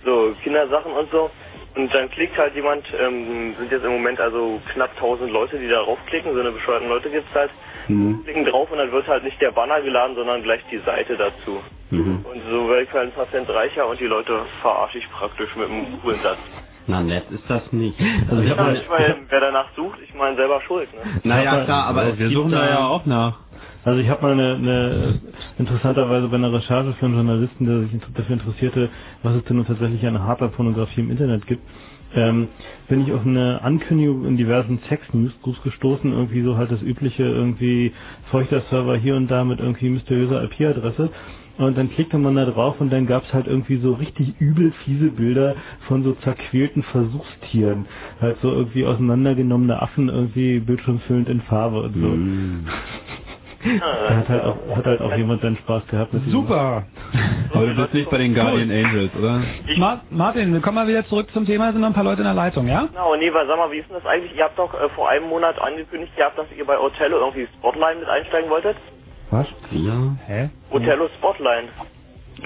[0.06, 1.30] so Kindersachen und so.
[1.76, 5.68] Und dann klickt halt jemand, ähm, sind jetzt im Moment also knapp 1000 Leute, die
[5.70, 7.52] darauf klicken, so eine bescheuerten Leute gibt's halt,
[7.88, 8.24] Mhm.
[8.24, 11.62] klicken drauf und dann wird halt nicht der Banner geladen, sondern gleich die Seite dazu.
[11.90, 12.26] Mhm.
[12.26, 15.56] Und so werde ich halt ein paar Cent reicher und die Leute verarsche ich praktisch
[15.56, 16.40] mit einem coolen Satz.
[16.88, 18.00] Na nett ist das nicht.
[18.30, 21.02] Also ich Ja, habe ich meine, wer danach sucht, ich meine selber schuld, ne?
[21.24, 23.40] Naja, klar, aber es wir gibt suchen da ja auch nach.
[23.86, 25.20] Also ich habe mal eine, eine
[25.58, 28.90] interessanterweise bei einer Recherche für einen Journalisten, der sich dafür interessierte,
[29.24, 31.64] was es denn nun tatsächlich an harter Pornografie im Internet gibt,
[32.16, 32.48] ähm,
[32.88, 37.92] bin ich auf eine Ankündigung in diversen Sex-News-Groups gestoßen, irgendwie so halt das übliche irgendwie
[38.32, 41.10] feuchter Server hier und da mit irgendwie mysteriöser IP-Adresse.
[41.58, 45.12] Und dann klickte man da drauf und dann gab's halt irgendwie so richtig übel fiese
[45.12, 45.56] Bilder
[45.88, 47.86] von so zerquälten Versuchstieren.
[48.20, 52.18] Halt so irgendwie auseinandergenommene Affen irgendwie bildschirmfüllend in Farbe und so.
[53.80, 56.84] Da hat halt auch, hat halt auch jemand seinen Spaß gehabt mit Super.
[57.54, 59.42] Aber du bist nicht bei den Guardian Angels, oder?
[59.78, 62.26] Ma Martin, wir kommen mal wieder zurück zum Thema, sind noch ein paar Leute in
[62.26, 62.88] der Leitung, ja?
[62.92, 64.36] Genau, nee, weil sag mal, wie ist denn das eigentlich?
[64.36, 68.00] Ihr habt doch äh, vor einem Monat angekündigt gehabt, dass ihr bei Otello irgendwie Spotline
[68.00, 68.76] mit einsteigen wolltet.
[69.32, 69.48] Was?
[69.72, 70.16] Ja.
[70.28, 70.50] Hä?
[70.70, 71.70] Otello Spotline.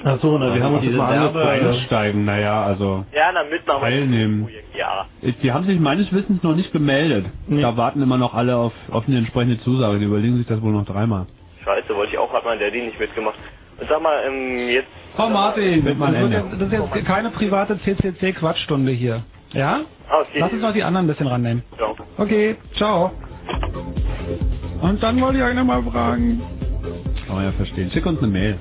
[0.04, 3.42] Ach so, na, wir haben uns das diese mal Werbe einsteigen, naja, also Ja, na,
[3.44, 3.80] mitmachen.
[3.80, 4.48] teilnehmen.
[4.76, 5.06] Ja.
[5.42, 7.26] Die haben sich meines Wissens noch nicht gemeldet.
[7.48, 9.98] Da warten immer noch alle auf, auf eine entsprechende Zusage.
[9.98, 11.26] Die überlegen sich das wohl noch dreimal.
[11.64, 13.38] Scheiße, wollte ich auch, hat mein Daddy nicht mitgemacht.
[13.80, 14.88] Und sag mal, ähm, jetzt...
[15.16, 19.24] Frau Martin, Mit das, mal jetzt, das ist jetzt keine private CCC-Quatschstunde hier.
[19.52, 19.80] Ja?
[20.08, 20.38] Ah, okay.
[20.40, 21.62] Lass uns noch die anderen ein bisschen rannehmen.
[21.78, 21.92] Ja.
[22.16, 23.10] Okay, ciao.
[24.80, 26.40] Und dann wollte ich euch nochmal fragen.
[27.26, 27.90] Kann man ja verstehen.
[27.92, 28.58] Schick uns eine Mail.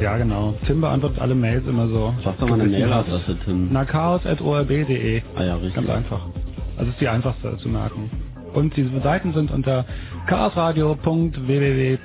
[0.00, 0.54] Ja, genau.
[0.66, 2.14] Tim beantwortet alle Mails immer so.
[2.24, 3.68] Sag doch mal eine Mailadresse, Tim.
[3.70, 5.22] Na, chaos.orb.de.
[5.36, 5.74] Ah ja, richtig.
[5.74, 6.20] Ganz einfach.
[6.78, 8.10] Also ist die einfachste zu merken.
[8.54, 9.84] Und diese Seiten sind unter
[10.26, 11.98] chaosradio.www.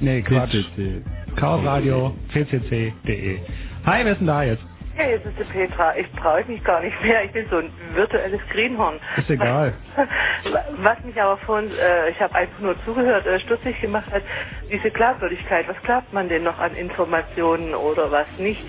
[0.00, 0.52] Nee, Quatsch.
[0.52, 1.02] CCC.
[1.36, 3.38] chaosradio.ccc.de.
[3.84, 4.62] Hi, wer ist denn da jetzt?
[4.98, 5.96] Ja, jetzt ist die Petra.
[5.96, 7.24] Ich brauche mich gar nicht mehr.
[7.24, 9.00] Ich bin so ein virtuelles Greenhorn.
[9.16, 9.74] Ist egal.
[10.78, 14.22] Was mich aber vorhin, äh, ich habe einfach nur zugehört, äh, stutzig gemacht hat,
[14.70, 15.66] diese Glaubwürdigkeit.
[15.68, 18.62] Was glaubt man denn noch an Informationen oder was nicht?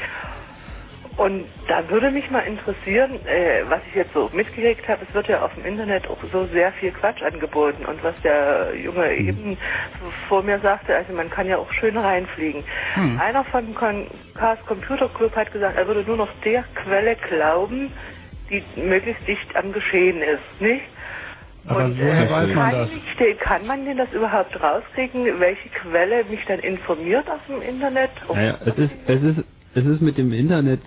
[1.15, 5.27] Und da würde mich mal interessieren, äh, was ich jetzt so mitgekriegt habe, es wird
[5.27, 7.85] ja auf dem Internet auch so sehr viel Quatsch angeboten.
[7.85, 9.57] Und was der Junge eben
[10.27, 12.63] vor mir sagte, also man kann ja auch schön reinfliegen.
[12.95, 13.19] Hm.
[13.19, 17.91] Einer von Chaos Computer Club hat gesagt, er würde nur noch der Quelle glauben,
[18.49, 20.83] die möglichst dicht am Geschehen ist, nicht?
[21.67, 22.89] Aber Und, woher äh, weiß man kann das?
[22.91, 28.09] Ich, kann man denn das überhaupt rauskriegen, welche Quelle mich dann informiert auf dem Internet?
[28.33, 29.43] Naja, es ist, es ist,
[29.75, 30.81] es ist mit dem Internet,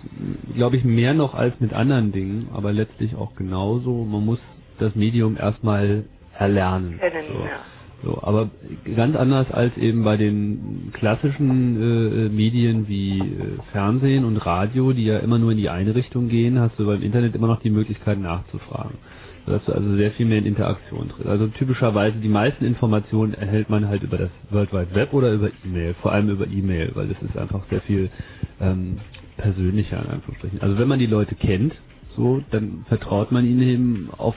[0.55, 4.05] glaube ich, mehr noch als mit anderen Dingen, aber letztlich auch genauso.
[4.05, 4.39] Man muss
[4.79, 6.05] das Medium erstmal
[6.37, 6.99] erlernen.
[6.99, 7.39] Kennen, so.
[7.39, 7.59] ja.
[8.03, 8.51] So, aber
[8.95, 13.23] ganz anders als eben bei den klassischen äh, äh, Medien wie äh,
[13.71, 17.01] Fernsehen und Radio, die ja immer nur in die eine Richtung gehen, hast du beim
[17.01, 18.99] Internet immer noch die Möglichkeit nachzufragen.
[19.47, 21.27] Sodass du also sehr viel mehr in Interaktion trittst.
[21.27, 25.49] Also typischerweise die meisten Informationen erhält man halt über das World Wide Web oder über
[25.65, 28.11] E-Mail, vor allem über E-Mail, weil das ist einfach sehr viel
[28.59, 28.99] ähm,
[29.37, 30.61] persönlicher in Anführungsstrichen.
[30.61, 31.73] Also wenn man die Leute kennt,
[32.17, 34.35] so, dann vertraut man ihnen eben auf,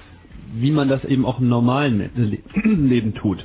[0.55, 3.45] wie man das eben auch im normalen Le Leben tut.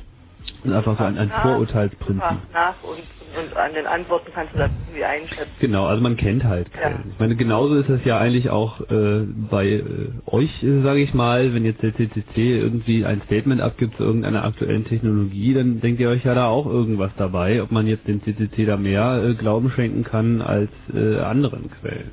[0.62, 2.22] Das ist einfach so ein, ein Vorurteilsprinzip.
[2.52, 3.02] nach und,
[3.36, 5.50] und an den Antworten kannst du das irgendwie einschätzen.
[5.60, 7.10] Genau, also man kennt halt Quellen.
[7.12, 9.82] Ich meine, genauso ist es ja eigentlich auch äh, bei äh,
[10.26, 14.44] euch, äh, sage ich mal, wenn jetzt der CCC irgendwie ein Statement abgibt zu irgendeiner
[14.44, 18.22] aktuellen Technologie, dann denkt ihr euch ja da auch irgendwas dabei, ob man jetzt dem
[18.22, 22.12] CCC da mehr äh, Glauben schenken kann als äh, anderen Quellen.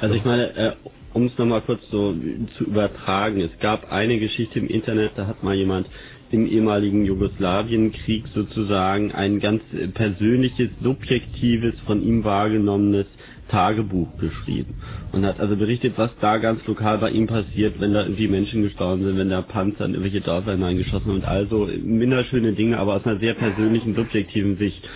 [0.00, 0.72] Also ich meine, äh,
[1.12, 2.14] um es nochmal kurz so
[2.58, 5.88] zu übertragen, es gab eine Geschichte im Internet, da hat mal jemand
[6.30, 9.62] im ehemaligen Jugoslawienkrieg sozusagen ein ganz
[9.94, 13.06] persönliches, subjektives, von ihm wahrgenommenes
[13.48, 14.74] Tagebuch geschrieben
[15.12, 18.62] und hat also berichtet, was da ganz lokal bei ihm passiert, wenn da irgendwie Menschen
[18.62, 23.04] gestorben sind, wenn da Panzer in irgendwelche Dörfer hineingeschossen und also minderschöne Dinge, aber aus
[23.06, 24.86] einer sehr persönlichen, subjektiven Sicht.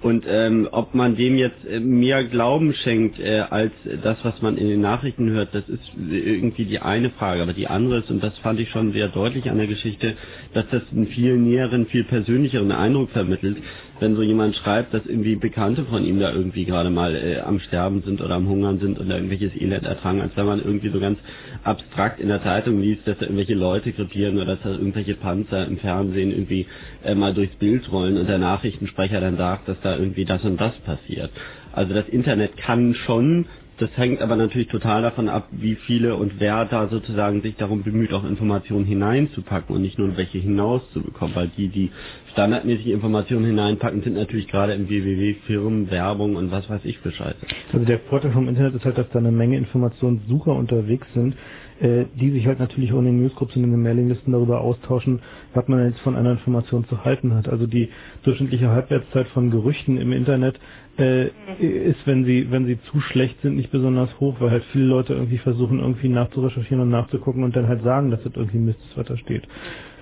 [0.00, 3.72] Und ähm, ob man dem jetzt äh, mehr Glauben schenkt äh, als
[4.02, 7.42] das, was man in den Nachrichten hört, das ist irgendwie die eine Frage.
[7.42, 10.14] Aber die andere ist, und das fand ich schon sehr deutlich an der Geschichte,
[10.54, 13.56] dass das einen viel näheren, viel persönlicheren Eindruck vermittelt,
[14.00, 17.60] wenn so jemand schreibt, dass irgendwie Bekannte von ihm da irgendwie gerade mal äh, am
[17.60, 21.00] Sterben sind oder am Hungern sind oder irgendwelches Elend ertragen, als wenn man irgendwie so
[21.00, 21.18] ganz
[21.64, 25.66] abstrakt in der Zeitung liest, dass da irgendwelche Leute krepieren oder dass da irgendwelche Panzer
[25.66, 26.66] im Fernsehen irgendwie
[27.04, 30.60] äh, mal durchs Bild rollen und der Nachrichtensprecher dann sagt, dass da irgendwie das und
[30.60, 31.30] das passiert.
[31.72, 33.46] Also das Internet kann schon,
[33.78, 37.82] das hängt aber natürlich total davon ab, wie viele und wer da sozusagen sich darum
[37.82, 41.90] bemüht, auch Informationen hineinzupacken und nicht nur welche hinauszubekommen, weil die, die
[42.32, 47.12] standardmäßig Informationen hineinpacken, sind natürlich gerade im WWW Firmen, Werbung und was weiß ich für
[47.12, 47.36] Scheiße.
[47.72, 51.34] Also der Vorteil vom Internet ist halt, dass da eine Menge Informationssucher unterwegs sind,
[51.80, 55.20] äh, die sich halt natürlich auch in den Newsgroups und in den Mailinglisten darüber austauschen,
[55.54, 57.48] was man jetzt von einer Information zu halten hat.
[57.48, 57.88] Also die
[58.24, 60.58] durchschnittliche Halbwertszeit von Gerüchten im Internet
[60.98, 64.84] äh, ist, wenn sie, wenn sie zu schlecht sind, nicht besonders hoch, weil halt viele
[64.84, 68.80] Leute irgendwie versuchen, irgendwie nachzurecherchieren und nachzugucken und dann halt sagen, dass das irgendwie Mist
[68.88, 69.46] ist, was da steht.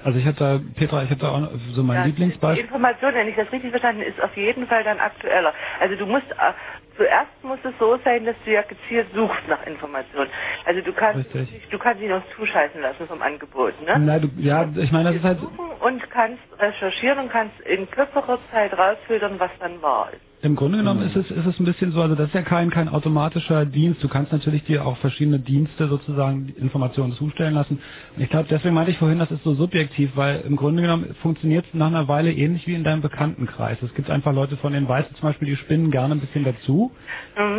[0.07, 2.65] Also ich habe da, Petra, ich habe da auch so mein Ja, Die Lieblingsbeispiel.
[2.65, 5.53] Information, wenn ich das richtig verstanden ist auf jeden Fall dann aktueller.
[5.81, 6.53] Also du musst, äh,
[6.97, 10.31] zuerst muss es so sein, dass du ja gezielt suchst nach Informationen.
[10.65, 13.99] Also du kannst, nicht, du kannst dich noch zuscheißen lassen vom Angebot, ne?
[13.99, 15.41] Na, du, ja, ich meine, das ist halt,
[15.81, 20.21] Und kannst recherchieren und kannst in kürzerer Zeit rausfiltern, was dann wahr ist.
[20.43, 22.71] Im Grunde genommen ist es, ist es ein bisschen so, also das ist ja kein,
[22.71, 24.05] kein automatischer Dienst.
[24.05, 27.81] Du kannst natürlich dir auch verschiedene Dienste sozusagen die Informationen zustellen lassen.
[28.19, 31.65] Ich glaube, deswegen meinte ich vorhin, das ist so subjektiv, weil im Grunde genommen funktioniert
[31.67, 33.79] es nach einer Weile ähnlich wie in deinem Bekanntenkreis.
[33.83, 36.45] Es gibt einfach Leute, von denen weißt du zum Beispiel, die spinnen gerne ein bisschen
[36.45, 36.91] dazu.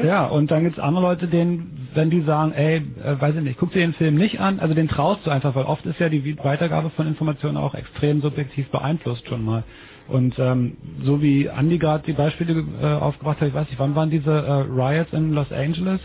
[0.06, 3.42] Ja, und dann gibt es andere Leute, denen, wenn die sagen, ey, äh, weiß ich
[3.42, 6.00] nicht, guck dir den Film nicht an, also den traust du einfach, weil oft ist
[6.00, 9.64] ja die Weitergabe von Informationen auch extrem subjektiv beeinflusst schon mal.
[10.08, 13.96] Und ähm, so wie Andy gerade die Beispiele äh, aufgebracht hat, ich weiß nicht, wann
[13.96, 16.00] waren diese äh, Riots in Los Angeles?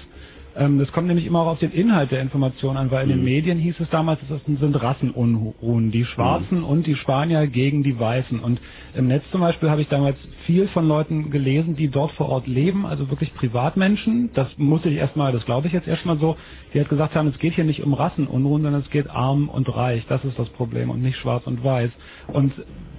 [0.57, 3.25] Ähm, das kommt nämlich immer auch auf den Inhalt der Information an, weil in den
[3.25, 8.41] Medien hieß es damals, das sind Rassenunruhen, die Schwarzen und die Spanier gegen die Weißen.
[8.41, 8.61] Und
[8.95, 12.47] im Netz zum Beispiel habe ich damals viel von Leuten gelesen, die dort vor Ort
[12.47, 14.31] leben, also wirklich Privatmenschen.
[14.35, 16.37] Das musste ich erstmal, das glaube ich jetzt erstmal so,
[16.75, 19.75] die halt gesagt haben, es geht hier nicht um Rassenunruhen, sondern es geht arm und
[19.75, 20.05] reich.
[20.09, 21.91] Das ist das Problem und nicht schwarz und weiß.
[22.29, 22.53] Und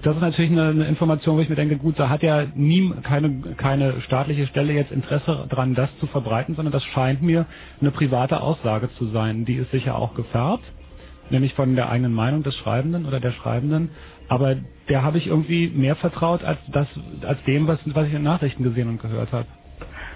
[0.03, 2.91] das ist natürlich eine, eine Information, wo ich mir denke, gut, da hat ja nie
[3.03, 7.42] keine, keine staatliche Stelle jetzt Interesse dran, das zu verbreiten, sondern das scheint mir
[7.79, 9.45] eine private Aussage zu sein.
[9.45, 10.63] Die ist sicher auch gefärbt,
[11.29, 13.91] nämlich von der eigenen Meinung des Schreibenden oder der Schreibenden.
[14.29, 14.55] Aber
[14.89, 16.87] der habe ich irgendwie mehr vertraut als das,
[17.27, 19.47] als dem, was, was ich in Nachrichten gesehen und gehört habe.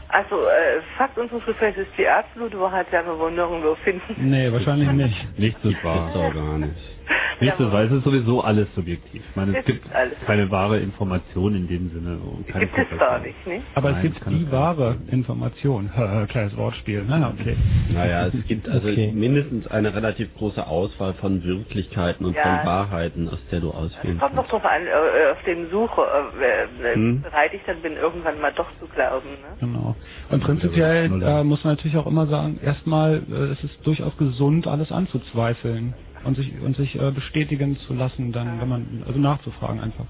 [0.09, 4.29] Also, äh, Fakt unseres Gefechts ist die absolute Wahrheit, werden wir wohl nirgendwo finden.
[4.29, 5.39] Nee, wahrscheinlich nicht.
[5.39, 6.11] Nichts ist wahr.
[6.13, 6.96] Doch gar nicht.
[7.39, 7.83] Nichts ist wahr.
[7.83, 9.23] Es ist sowieso alles subjektiv.
[9.29, 9.85] Ich meine, es Es gibt
[10.25, 12.17] keine wahre Information in dem Sinne.
[12.19, 13.63] Und keine Gibt es da nicht, nicht?
[13.75, 15.89] Aber es Nein, gibt kann die es wahre Information.
[16.29, 17.05] Kleines Wortspiel.
[17.07, 17.55] Na, okay.
[17.89, 19.11] Naja, es gibt also Okay.
[19.13, 22.41] mindestens eine relativ große Auswahl von Wirklichkeiten und Ja.
[22.43, 24.35] von Wahrheiten, aus der du auswählen Kommt kannst.
[24.35, 26.01] noch drauf an, äh, auf dem Suche,
[26.41, 27.21] äh, äh, Hm.
[27.21, 29.29] bereit ich dann bin, irgendwann mal doch zu glauben.
[29.29, 29.57] Ne?
[29.59, 29.95] Genau.
[30.29, 34.67] Und prinzipiell äh, muss man natürlich auch immer sagen, erstmal äh, es ist durchaus gesund,
[34.67, 35.93] alles anzuzweifeln
[36.27, 40.05] und sich und sich äh, bestätigen zu lassen, dann, wenn man also nachzufragen einfach.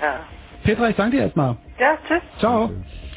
[0.00, 0.20] Ja.
[0.62, 1.56] Petra, ich danke dir erstmal.
[1.80, 2.22] Ja, tschüss.
[2.38, 2.70] Ciao.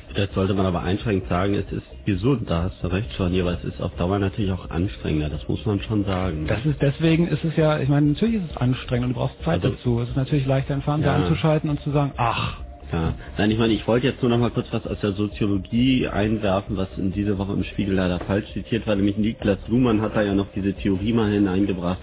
[0.07, 3.51] Vielleicht sollte man aber einschränkend sagen, es ist gesund, da hast du recht schon aber
[3.53, 6.45] es ist auf Dauer natürlich auch anstrengender, das muss man schon sagen.
[6.47, 9.43] Das ist deswegen ist es ja, ich meine, natürlich ist es anstrengend und du brauchst
[9.43, 9.99] Zeit Also- dazu.
[10.01, 11.15] Es ist natürlich leichter, den Fernseher Ja.
[11.17, 12.61] anzuschalten und zu sagen, ach,
[12.93, 16.07] Ja, nein, ich meine, ich wollte jetzt nur noch mal kurz was aus der Soziologie
[16.07, 20.15] einwerfen, was in dieser Woche im Spiegel leider falsch zitiert war, nämlich Niklas Luhmann hat
[20.15, 21.97] da ja noch diese Theorie mal hineingebracht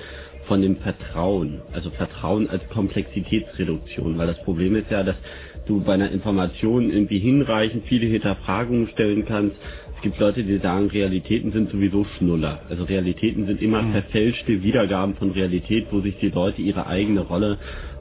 [0.52, 5.16] von dem Vertrauen, also Vertrauen als Komplexitätsreduktion, weil das Problem ist ja, dass
[5.64, 9.56] du bei einer Information irgendwie hinreichend viele Hinterfragungen stellen kannst.
[9.96, 12.60] Es gibt Leute, die sagen, Realitäten sind sowieso Schnuller.
[12.68, 17.56] Also Realitäten sind immer verfälschte Wiedergaben von Realität, wo sich die Leute ihre eigene Rolle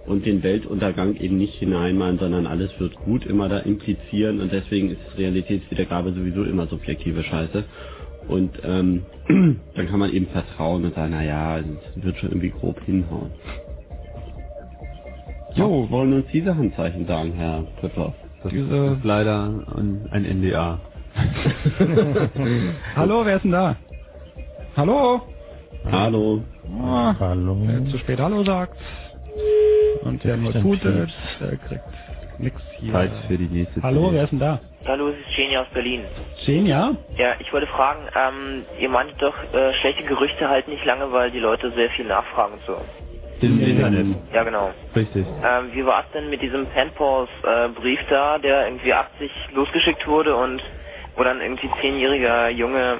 [0.06, 4.90] und den Weltuntergang eben nicht hineinmalen, sondern alles wird gut immer da implizieren und deswegen
[4.90, 7.64] ist Realitätswiedergabe sowieso immer subjektive Scheiße.
[8.32, 9.04] Und ähm,
[9.76, 11.66] dann kann man eben vertrauen und sagen, naja, es
[12.04, 13.32] wird schon irgendwie grob hinhauen.
[15.54, 18.14] Jo, wollen uns diese Handzeichen sagen, Herr Pfeffer?
[18.42, 20.80] Das Diese- ist leider ein, ein NDA.
[22.96, 23.76] hallo, wer ist denn da?
[24.78, 25.22] Hallo?
[25.92, 26.42] Hallo.
[26.82, 28.78] Ah, Wer zu spät Hallo sagt
[30.04, 31.10] und der nur tutet,
[31.40, 31.82] der kriegt
[32.38, 32.94] nix hier.
[32.94, 34.60] Zeit für die nächste Hallo, wer ist denn da?
[34.84, 36.06] Hallo, es ist Jenny aus Berlin.
[36.44, 36.96] Genia?
[37.16, 41.30] Ja, ich wollte fragen, ähm, ihr meintet doch, äh, schlechte Gerüchte halten nicht lange, weil
[41.30, 42.82] die Leute sehr viel nachfragen und so.
[43.42, 44.08] Im Internet.
[44.34, 44.72] Ja, genau.
[44.96, 45.26] Richtig.
[45.44, 50.08] Ähm, wie war es denn mit diesem Penpals äh, Brief da, der irgendwie 80 losgeschickt
[50.08, 50.64] wurde und
[51.16, 52.98] wo dann irgendwie zehnjähriger Junge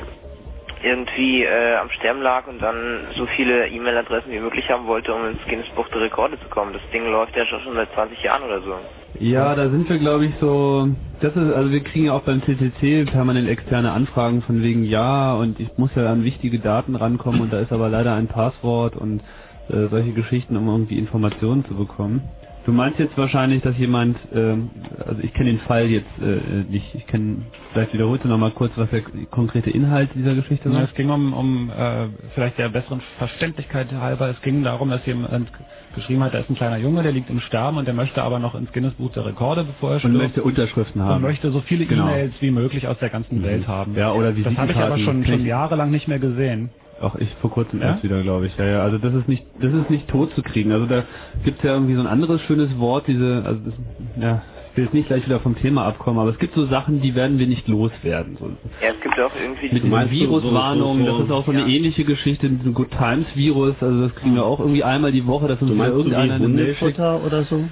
[0.84, 5.28] irgendwie äh, am Sterben lag und dann so viele E-Mail-Adressen wie möglich haben wollte, um
[5.28, 6.74] ins Guinness Buch der Rekorde zu kommen.
[6.74, 8.78] Das Ding läuft ja schon seit 20 Jahren oder so.
[9.22, 10.90] Ja, da sind wir glaube ich so,
[11.22, 15.36] das ist, also wir kriegen ja auch beim CCC permanent externe Anfragen von wegen ja
[15.36, 18.98] und ich muss ja an wichtige Daten rankommen und da ist aber leider ein Passwort
[18.98, 19.22] und
[19.70, 22.34] äh, solche Geschichten, um irgendwie Informationen zu bekommen.
[22.72, 24.70] Du meinst jetzt wahrscheinlich, dass jemand, ähm,
[25.06, 27.40] also ich kenne den Fall jetzt äh, nicht, ich kenne,
[27.74, 30.84] vielleicht wiederholst du nochmal kurz, was der konkrete Inhalt dieser Geschichte Ja, war?
[30.86, 35.52] es ging um, um äh, vielleicht der besseren Verständlichkeit halber, es ging darum, dass jemand
[35.96, 38.40] geschrieben hat, da ist ein kleiner Junge, der liegt im Sterben und der möchte aber
[38.40, 40.16] noch ins Guinness Buch der Rekorde, bevor er Und stirbt.
[40.18, 41.18] möchte Unterschriften haben.
[41.18, 42.04] Und möchte so viele Genau.
[42.08, 43.44] E-Mails wie möglich aus der ganzen Mhm.
[43.44, 43.96] Welt haben.
[43.98, 46.70] Ja, oder Das habe ich aber schon, schon jahrelang nicht mehr gesehen.
[47.02, 47.88] Auch ich vor kurzem Ja?
[47.88, 48.58] erst wieder, glaube ich.
[48.58, 50.72] Ja, ja, also das ist nicht, das ist nicht tot zu kriegen.
[50.72, 51.04] Also da
[51.44, 53.74] gibt's ja irgendwie so ein anderes schönes Wort, diese, also das,
[54.22, 54.42] ja,
[54.72, 57.14] ich will jetzt nicht gleich wieder vom Thema abkommen, aber es gibt so Sachen, die
[57.14, 58.38] werden wir nicht loswerden.
[58.40, 58.46] So.
[58.82, 59.74] Ja, es gibt auch irgendwie...
[59.74, 63.76] Mit diesen Viruswarnungen, das ist auch so eine ähnliche Geschichte, mit diesem Good Times Virus,
[63.82, 66.36] also das kriegen wir auch irgendwie einmal die Woche, dass uns wieder meinst so irgendeiner
[66.36, 67.00] eine Mail schickt.
[67.00, 67.66] Oder so?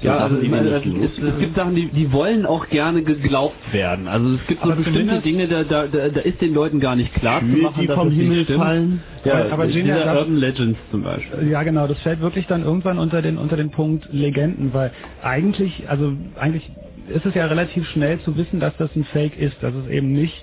[0.00, 2.44] Ja, So also Sachen, ich die meine, nicht es, es, gibt Sachen, die, die wollen
[2.46, 4.06] auch gerne geglaubt werden.
[4.08, 6.80] Also es gibt so Aber bestimmte zumindest- Dinge, da, da, da, da ist den Leuten
[6.80, 8.58] gar nicht klar zu machen, die dass vom es nicht Himmel stimmt.
[8.62, 9.02] fallen?
[9.24, 11.48] Ja, Aber- aber dieser das- Urban Legends zum Beispiel.
[11.48, 14.90] Ja, genau, das fällt wirklich dann irgendwann unter den unter den Punkt Legenden, weil
[15.22, 16.68] eigentlich, also eigentlich
[17.08, 20.12] ist es ja relativ schnell zu wissen, dass das ein Fake ist, dass es eben
[20.12, 20.34] nicht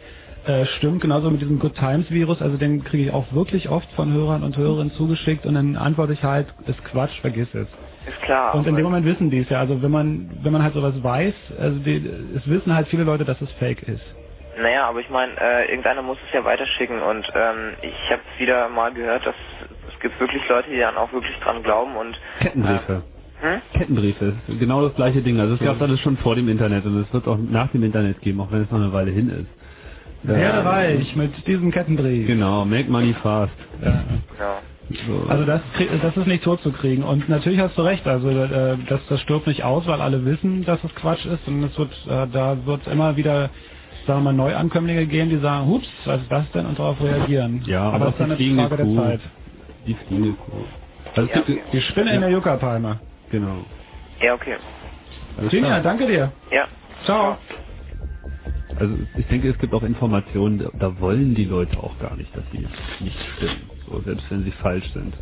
[0.48, 3.88] äh, stimmt, genauso mit diesem Good Times Virus, also den kriege ich auch wirklich oft
[3.92, 7.68] von Hörern und Hörerinnen zugeschickt und dann antworte ich halt, ist Quatsch, vergiss es.
[8.08, 8.56] Ist klar.
[8.56, 10.94] Und in dem Moment wissen die es ja, also wenn man wenn man halt sowas
[11.02, 14.04] weiß, also die, es wissen halt viele Leute, dass es Fake ist.
[14.58, 18.70] Naja, aber ich meine, äh, irgendeiner muss es ja weiterschicken und ähm, ich habe wieder
[18.70, 19.36] mal gehört, dass
[19.88, 23.04] es gibt wirklich Leute, die dann auch wirklich dran glauben und Kettenbriefe.
[23.40, 23.62] hm?
[23.74, 25.40] Kettenbriefe, genau das gleiche Ding.
[25.40, 28.20] Also es gab alles schon vor dem Internet und es wird auch nach dem Internet
[28.22, 29.62] geben, auch wenn es noch eine Weile hin ist.
[30.24, 32.28] Werde reich mit diesem Kettenbrief.
[32.28, 33.54] Genau, make money fast.
[33.84, 34.04] Ja.
[34.40, 34.62] ja.
[35.08, 35.26] So.
[35.30, 37.04] Also das, krieg- das ist nicht tot zu kriegen.
[37.04, 40.64] Und natürlich hast du recht, also äh, das, das stirbt nicht aus, weil alle wissen,
[40.66, 43.50] dass es Quatsch ist und es wird, äh, da wird immer wieder,
[44.08, 47.64] sagen wir mal, Neuankömmlinge gehen, die sagen, hups, was ist das denn und darauf reagieren.
[47.66, 48.96] ja, aber aber das ist dann die eine Frage Kuh.
[48.96, 49.22] der Zeit.
[49.88, 50.52] Die fliegende Kuh.
[51.16, 53.00] Also Ja, gibt, Die Spinne in der Juckerpalme.
[53.30, 53.66] Genau.
[54.22, 54.56] Ja, okay.
[55.50, 56.32] Genia, danke dir.
[56.52, 56.68] Ja.
[57.06, 57.38] Ciao.
[58.76, 62.36] Also ich denke, es gibt auch Informationen, da, da wollen die Leute auch gar nicht,
[62.36, 62.66] dass sie
[63.04, 63.70] nicht stimmen.
[64.06, 65.14] Selbst wenn sie falsch sind.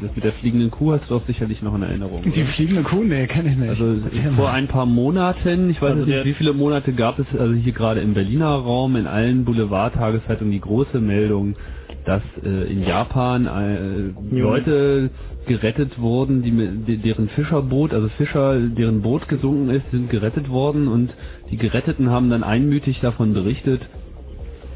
[0.00, 2.22] das mit der fliegenden Kuh hast du doch sicherlich noch in Erinnerung.
[2.22, 2.52] Die oder?
[2.52, 3.68] fliegende Kuh, nee, kenne ich nicht.
[3.70, 3.96] Also
[4.36, 7.72] vor ein paar Monaten, ich weiß Also nicht, wie viele Monate gab es also hier
[7.72, 11.56] gerade im Berliner Raum, in allen Boulevard-Tageszeitungen die große Meldung,
[12.04, 15.10] dass äh, in Japan äh, Leute
[15.46, 21.14] gerettet wurden, die deren Fischerboot, also Fischer, deren Boot gesunken ist, sind gerettet worden und
[21.50, 23.80] die Geretteten haben dann einmütig davon berichtet,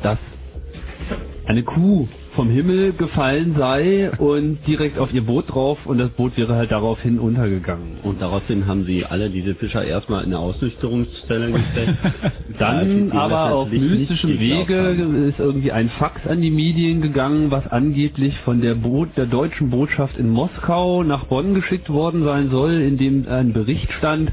[0.02, 0.18] dass
[1.46, 6.36] eine Kuh vom Himmel gefallen sei und direkt auf ihr Boot drauf und das Boot
[6.36, 7.98] wäre halt daraufhin untergegangen.
[8.02, 11.96] Und daraufhin haben sie alle diese Fischer erstmal in eine Ausnüchterungszelle gesteckt.
[12.58, 14.74] Dann aber auf mystischem Wege
[15.28, 19.70] ist irgendwie ein Fax an die Medien gegangen, was angeblich von der, Boot, der deutschen
[19.70, 24.30] Botschaft in Moskau nach Bonn geschickt worden sein soll, in dem ein Bericht stand,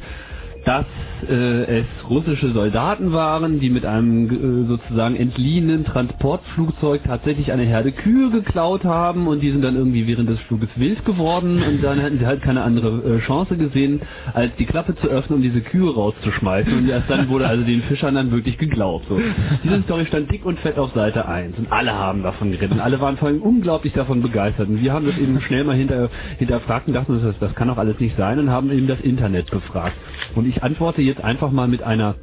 [0.66, 0.86] dass
[1.24, 7.92] äh, es russische Soldaten waren, die mit einem äh, sozusagen entliehenen Transportflugzeug tatsächlich eine Herde
[7.92, 12.00] Kühe geklaut haben und die sind dann irgendwie während des Fluges wild geworden und dann
[12.00, 14.02] hätten sie halt keine andere äh, Chance gesehen,
[14.34, 17.82] als die Klappe zu öffnen, um diese Kühe rauszuschmeißen und erst dann wurde also den
[17.84, 19.06] Fischern dann wirklich geglaubt.
[19.10, 19.20] So.
[19.64, 22.80] Diese Story stand dick und fett auf Seite 1 und alle haben davon geredet und
[22.80, 26.10] alle waren vor allem unglaublich davon begeistert und wir haben das eben schnell mal hinter,
[26.38, 29.50] hinterfragt und dachten, das, das kann doch alles nicht sein und haben eben das Internet
[29.52, 29.96] befragt.
[30.36, 32.16] Und ich antworte jetzt einfach mal mit einer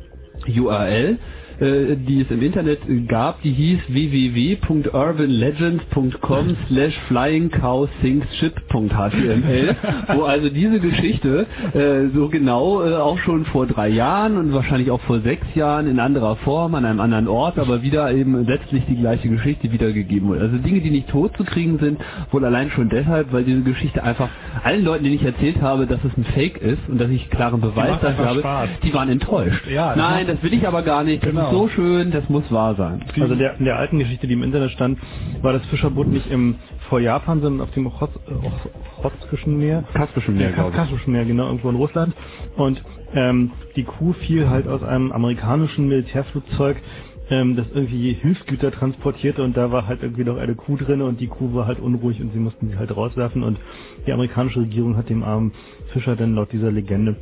[0.48, 1.18] URL,
[1.60, 9.76] äh, die es im Internet gab, die hieß www.urbanlegend.com slash flyingcowsinkship.html,
[10.14, 14.90] wo also diese Geschichte äh, so genau äh, auch schon vor drei Jahren und wahrscheinlich
[14.90, 18.84] auch vor sechs Jahren in anderer Form, an einem anderen Ort, aber wieder eben letztlich
[18.88, 20.40] die gleiche Geschichte wiedergegeben wurde.
[20.42, 21.98] Also Dinge, die nicht tot zu kriegen sind,
[22.30, 24.28] wohl allein schon deshalb, weil diese Geschichte einfach
[24.62, 27.60] allen Leuten, denen ich erzählt habe, dass es ein Fake ist und dass ich klaren
[27.60, 28.68] Beweis dafür habe, Spaß.
[28.82, 29.66] die waren enttäuscht.
[29.70, 31.24] Ja, das Nein, das will ich aber gar nicht.
[31.24, 31.64] Das Genau.
[31.64, 33.04] ist so schön, das muss wahr sein.
[33.20, 34.98] Also der, in der alten Geschichte, die im Internet stand,
[35.42, 36.56] war das Fischerboot nicht im
[36.88, 38.18] vor Japan, sondern auf dem Ochotsk-
[38.98, 39.84] Ochotskischen Meer.
[39.94, 40.76] Kaspischen Meer, Ja, glaube ich.
[40.76, 42.14] Kaspischen Meer, genau, irgendwo in Russland.
[42.56, 42.82] Und
[43.14, 46.76] ähm, die Kuh fiel halt aus einem amerikanischen Militärflugzeug,
[47.30, 51.20] ähm, das irgendwie Hilfsgüter transportierte und da war halt irgendwie noch eine Kuh drin und
[51.20, 53.58] die Kuh war halt unruhig und sie mussten sie halt rauswerfen und
[54.06, 55.52] die amerikanische Regierung hat dem armen
[55.92, 57.16] Fischer dann laut dieser Legende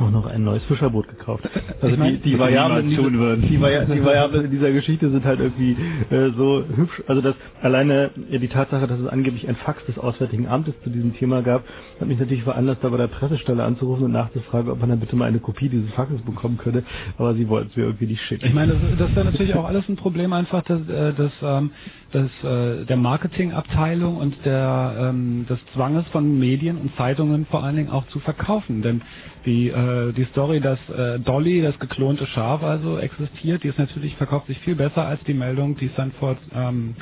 [0.00, 1.48] auch noch ein neues Fischerboot gekauft.
[1.80, 5.76] Also Ich mein, die, die Variablen, die, die Variablen in dieser Geschichte sind halt irgendwie
[6.10, 7.02] äh, so hübsch.
[7.06, 11.14] Also dass alleine die Tatsache, dass es angeblich ein Fax des Auswärtigen Amtes zu diesem
[11.14, 11.64] Thema gab,
[11.98, 15.16] hat mich natürlich veranlasst, da bei der Pressestelle anzurufen und nachzufragen, ob man dann bitte
[15.16, 16.82] mal eine Kopie dieses Faxes bekommen könnte.
[17.16, 18.46] Aber sie wollten es mir irgendwie nicht schicken.
[18.46, 21.70] Ich meine, das, ja natürlich auch alles ein Problem einfach des, äh, des, ähm,
[22.12, 27.76] des, äh, der Marketingabteilung und der, ähm, des Zwanges von Medien und Zeitungen vor allen
[27.76, 28.82] Dingen auch zu verkaufen.
[28.82, 29.02] Denn
[29.46, 34.16] die, äh, die Story, dass äh, Dolly, das geklonte Schaf also existiert, die ist natürlich,
[34.16, 36.94] verkauft sich viel besser als die Meldung, die es dann vor ähm,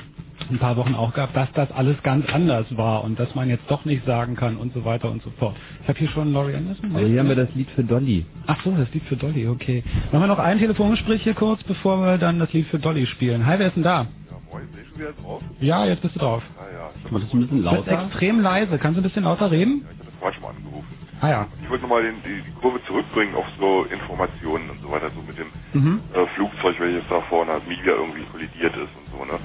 [0.51, 3.65] ein paar Wochen auch gab, dass das alles ganz anders war und dass man jetzt
[3.69, 5.57] doch nicht sagen kann und so weiter und so fort.
[5.83, 6.95] Ich habe hier schon Laurie Anderson.
[6.95, 8.25] Aber hier haben wir das Lied für Dolly.
[8.47, 9.83] Ach so, das Lied für Dolly, okay.
[10.13, 13.45] Machen wir noch ein Telefongespräch hier kurz, bevor wir dann das Lied für Dolly spielen.
[13.47, 14.07] Hi, wer ist denn da?
[14.51, 15.43] Moin, bin ich schon wieder drauf?
[15.61, 16.43] Ja, jetzt bist du drauf.
[16.59, 18.05] Ah ja, ich das ein bisschen Du bist lauter?
[18.05, 18.79] extrem leise.
[18.79, 19.85] Kannst du ein bisschen lauter reden?
[19.85, 20.98] habe das vorhin schon mal angerufen.
[21.21, 21.49] Ah ja.
[21.63, 25.39] Ich wollte nochmal die, die Kurve zurückbringen auf so Informationen und so weiter, so mit
[25.39, 26.03] dem Mhm.
[26.15, 29.41] äh, Flugzeug, welches da vorne als Media irgendwie kollidiert ist und so, ne?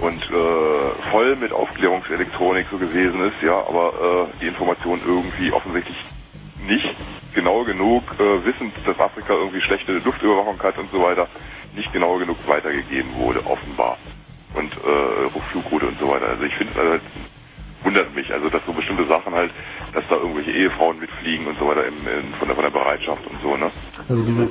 [0.00, 5.96] Und äh, voll mit Aufklärungselektronik so gewesen ist, ja, aber äh, die Information irgendwie offensichtlich
[6.66, 6.96] nicht
[7.34, 11.28] genau genug, äh, wissend, dass Afrika irgendwie schlechte Luftüberwachung hat und so weiter,
[11.74, 13.98] nicht genau genug weitergegeben wurde, offenbar.
[14.54, 16.28] Und äh, Flugroute und so weiter.
[16.28, 17.02] Also ich finde es halt
[17.86, 19.50] wundert mich, also dass so bestimmte Sachen halt,
[19.94, 23.24] dass da irgendwelche Ehefrauen mitfliegen und so weiter im, in, von, der, von der Bereitschaft
[23.26, 23.70] und so, ne?
[24.08, 24.46] Also diese,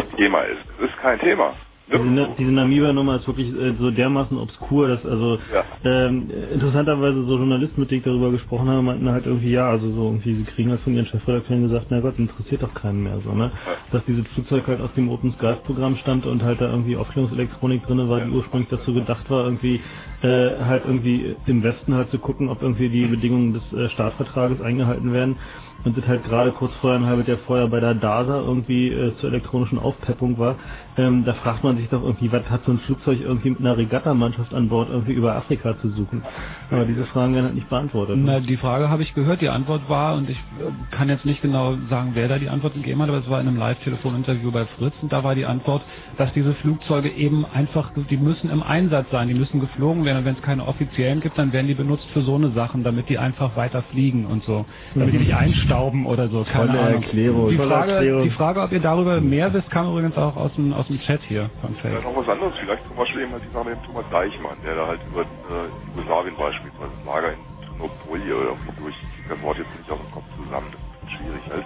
[0.00, 0.62] Kein Thema ist.
[0.78, 1.54] Das ist kein Thema.
[1.92, 5.38] Diese, diese Namibia-Nummer ist wirklich äh, so dermaßen obskur, dass also
[5.84, 9.92] ähm, interessanterweise so Journalisten, mit denen ich darüber gesprochen habe, meinten halt irgendwie, ja, also
[9.92, 13.20] so irgendwie, sie kriegen halt von ihren Chefredakteuren gesagt, na Gott, interessiert doch keinen mehr
[13.24, 13.52] so, ne?
[13.92, 17.86] Dass dieses Flugzeug halt aus dem Open Skies Programm stammt und halt da irgendwie Aufklärungselektronik
[17.86, 19.80] drinne war, die ursprünglich dazu gedacht war, irgendwie
[20.22, 24.60] äh, halt irgendwie im Westen halt zu gucken, ob irgendwie die Bedingungen des äh, Startvertrages
[24.62, 25.36] eingehalten werden.
[25.84, 29.14] Und das halt gerade kurz vorher, ein halbes Jahr vorher bei der DASA irgendwie äh,
[29.18, 30.56] zur elektronischen Aufpeppung war,
[30.96, 33.76] ähm, da fragt man sich doch irgendwie, was hat so ein Flugzeug irgendwie mit einer
[33.76, 36.22] Regattamannschaft an Bord irgendwie über Afrika zu suchen?
[36.70, 38.16] Aber diese Fragen werden halt nicht beantwortet.
[38.18, 39.40] Na, die Frage habe ich gehört.
[39.40, 42.74] Die Antwort war, und ich äh, kann jetzt nicht genau sagen, wer da die Antwort
[42.74, 45.82] gegeben hat, aber es war in einem Live-Telefon-Interview bei Fritz und da war die Antwort,
[46.16, 50.24] dass diese Flugzeuge eben einfach, die müssen im Einsatz sein, die müssen geflogen werden und
[50.24, 53.18] wenn es keine offiziellen gibt, dann werden die benutzt für so eine Sachen, damit die
[53.18, 54.64] einfach weiter fliegen und so,
[54.94, 55.34] damit die nicht
[55.64, 56.44] einstauben oder so.
[56.44, 57.02] Keine Tolle Ahnung.
[57.02, 57.48] Erklärung.
[57.48, 58.22] Die Frage, Erklärung.
[58.22, 61.20] die Frage, ob ihr darüber mehr wisst, kam übrigens auch aus dem, aus dem Chat
[61.22, 61.50] hier
[61.82, 64.56] Ja, noch was anderes, vielleicht zum Beispiel eben halt die Sache mit dem Thomas Deichmann,
[64.64, 68.94] der da halt über äh, Jugoslawien beispielsweise das Lager in Monopolie oder irgendwie durch.
[68.94, 71.64] Ich das Wort jetzt nicht aus dem Kopf zusammen, das ist schwierig halt.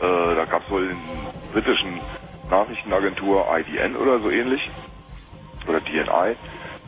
[0.00, 0.98] Äh, da gab es wohl in
[1.52, 2.00] britischen
[2.50, 4.70] Nachrichtenagentur IDN oder so ähnlich,
[5.68, 6.34] oder DNI,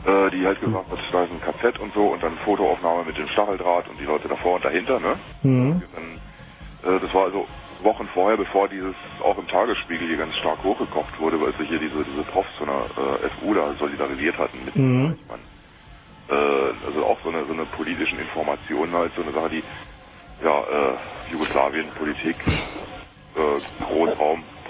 [0.05, 3.17] äh, die halt gesagt hat, da ist ein KZ und so und dann Fotoaufnahme mit
[3.17, 5.19] dem Stacheldraht und die Leute davor und dahinter, ne?
[5.43, 5.83] Mhm.
[5.95, 6.21] Dann,
[6.95, 7.47] äh, das war also
[7.83, 11.79] Wochen vorher, bevor dieses auch im Tagesspiegel hier ganz stark hochgekocht wurde, weil sich hier
[11.79, 12.85] diese, diese Profs von der
[13.25, 15.15] äh, FU da solidarisiert hatten mit Mhm.
[16.29, 16.33] äh,
[16.87, 19.63] also auch so eine, so eine politischen Informationen halt, so eine Sache, die
[20.43, 20.97] ja, äh,
[21.31, 22.35] Jugoslawien, Politik,
[23.35, 23.61] äh,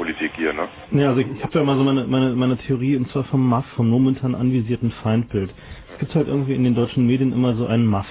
[0.01, 0.67] Großraumpolitik hier, ne?
[0.91, 3.65] Ja, also ich, habe da mal so meine, meine, meine Theorie, und zwar vom MAF,
[3.75, 5.51] vom momentan anvisierten Feindbild.
[5.93, 8.07] Es gibt halt irgendwie in den deutschen Medien immer so einen MAF.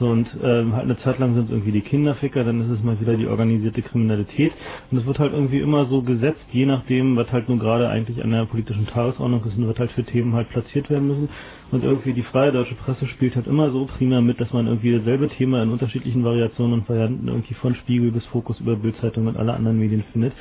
[0.00, 2.84] So und ähm, halt eine Zeit lang sind es irgendwie die Kinderficker, dann ist es
[2.84, 4.52] mal wieder die organisierte Kriminalität
[4.92, 8.22] und es wird halt irgendwie immer so gesetzt, je nachdem, was halt nun gerade eigentlich
[8.22, 11.28] an der politischen Tagesordnung ist und was halt für Themen halt platziert werden müssen.
[11.72, 14.96] Und irgendwie die freie deutsche Presse spielt halt immer so primär mit, dass man irgendwie
[14.96, 19.36] dasselbe Thema in unterschiedlichen Variationen und Varianten irgendwie von Spiegel bis Fokus über Bildzeitung und
[19.36, 20.32] alle anderen Medien findet.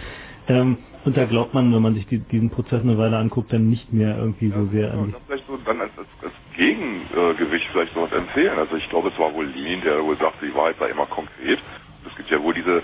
[0.47, 3.69] Ähm, und da glaubt man, wenn man sich die, diesen Prozess eine Weile anguckt, dann
[3.69, 7.93] nicht mehr irgendwie so sehr an Ja, vielleicht so dann als, als, als Gegengewicht vielleicht
[7.93, 8.57] sowas empfehlen.
[8.57, 11.59] Also ich glaube, es war wohl Lean, der wohl sagte, die Wahrheit sei immer konkret.
[12.05, 12.77] Es gibt ja wohl diese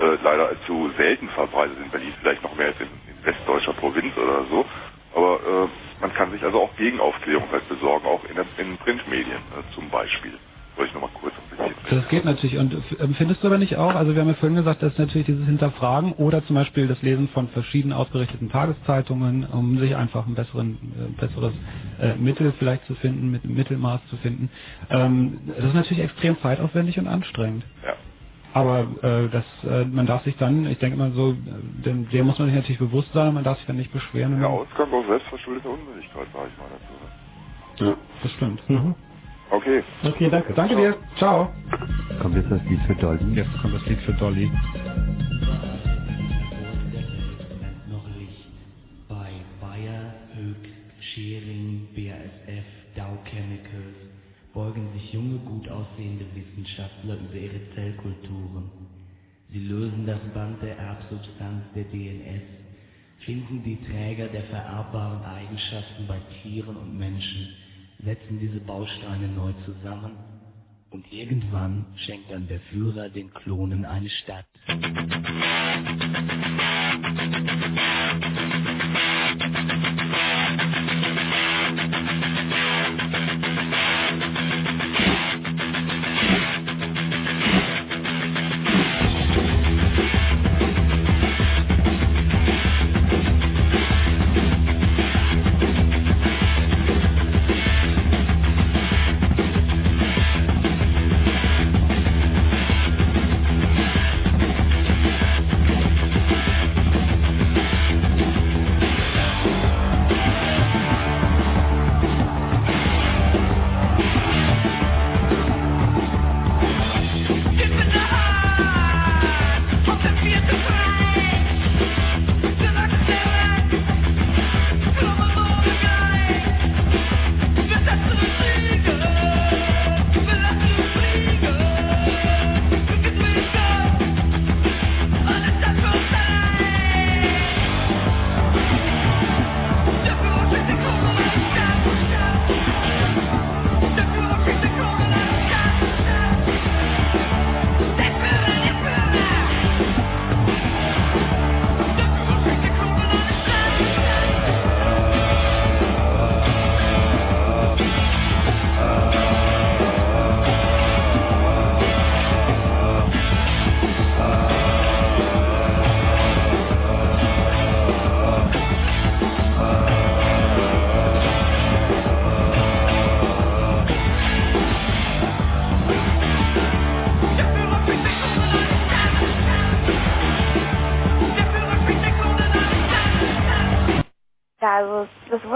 [0.00, 4.16] äh, leider zu selten verbreitet in Berlin, vielleicht noch mehr als in, in westdeutscher Provinz
[4.16, 4.64] oder so.
[5.14, 5.68] Aber äh,
[6.00, 10.38] man kann sich also auch Gegenaufklärung halt besorgen, auch in, in Printmedien äh, zum Beispiel.
[10.76, 11.74] Wollte ich nochmal kurz ein bisschen.
[11.90, 12.56] Das geht natürlich.
[12.58, 15.26] Und ähm, findest du aber nicht auch, also wir haben ja vorhin gesagt, dass natürlich
[15.26, 20.34] dieses Hinterfragen oder zum Beispiel das Lesen von verschieden ausgerichteten Tageszeitungen, um sich einfach ein
[20.34, 20.78] besseren,
[21.16, 21.52] äh, besseres
[22.00, 24.50] äh, Mittel vielleicht zu finden, mit einem Mittelmaß zu finden,
[24.90, 27.64] ähm, das ist natürlich extrem zeitaufwendig und anstrengend.
[27.84, 27.94] Ja.
[28.54, 31.34] Aber äh, das, äh, man darf sich dann, ich denke mal so, äh,
[31.84, 34.38] dem, dem muss man sich natürlich bewusst sein, man darf sich dann nicht beschweren.
[34.40, 37.84] Der man- Ausgang aus selbstverschuldete Unwilligkeit, sage ich mal dazu.
[37.84, 38.70] Ja, das stimmt.
[38.70, 38.94] Mhm.
[39.54, 39.84] Okay.
[40.04, 40.54] Okay, danke.
[40.54, 40.96] Danke dir.
[41.18, 41.48] Ciao.
[42.22, 43.34] Kommt jetzt das Lied für Dolly?
[43.36, 44.50] Jetzt kommt das Lied für Dolly.
[47.88, 48.52] noch Licht
[49.08, 50.68] bei Bayer, Höck,
[51.00, 52.66] Schering, BASF,
[52.96, 53.96] Dow Chemicals
[54.54, 58.70] beugen sich junge, gut aussehende Wissenschaftler über ihre Zellkulturen.
[59.50, 62.42] Sie lösen das Band der Erbsubstanz der DNS,
[63.26, 67.48] finden die Träger der vererbbaren Eigenschaften bei Tieren und Menschen,
[68.04, 70.16] setzen diese Bausteine neu zusammen
[70.90, 74.46] und irgendwann schenkt dann der Führer den Klonen eine Stadt.
[79.36, 79.93] Ja,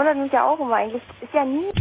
[0.09, 1.03] wundert mich ja auch immer eigentlich.
[1.21, 1.71] Ist ja nie.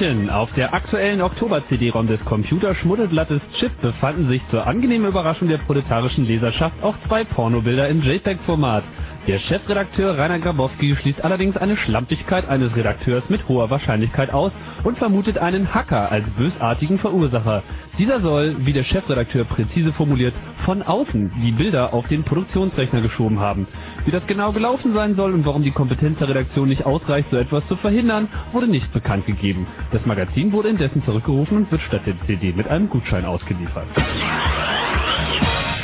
[0.00, 0.30] München.
[0.30, 6.82] Auf der aktuellen Oktober-CD-ROM des Computerschmuddelblattes Chip befanden sich zur angenehmen Überraschung der proletarischen Leserschaft
[6.82, 8.84] auch zwei Pornobilder im JPEG-Format.
[9.26, 14.50] Der Chefredakteur Rainer Grabowski schließt allerdings eine Schlampigkeit eines Redakteurs mit hoher Wahrscheinlichkeit aus
[14.82, 17.62] und vermutet einen Hacker als bösartigen Verursacher.
[17.98, 20.32] Dieser soll, wie der Chefredakteur präzise formuliert,
[20.64, 23.68] von außen die Bilder auf den Produktionsrechner geschoben haben.
[24.04, 27.36] Wie das genau gelaufen sein soll und warum die Kompetenz der Redaktion nicht ausreicht, so
[27.36, 29.66] etwas zu verhindern, wurde nicht bekannt gegeben.
[29.92, 33.86] Das Magazin wurde indessen zurückgerufen und wird statt der CD mit einem Gutschein ausgeliefert.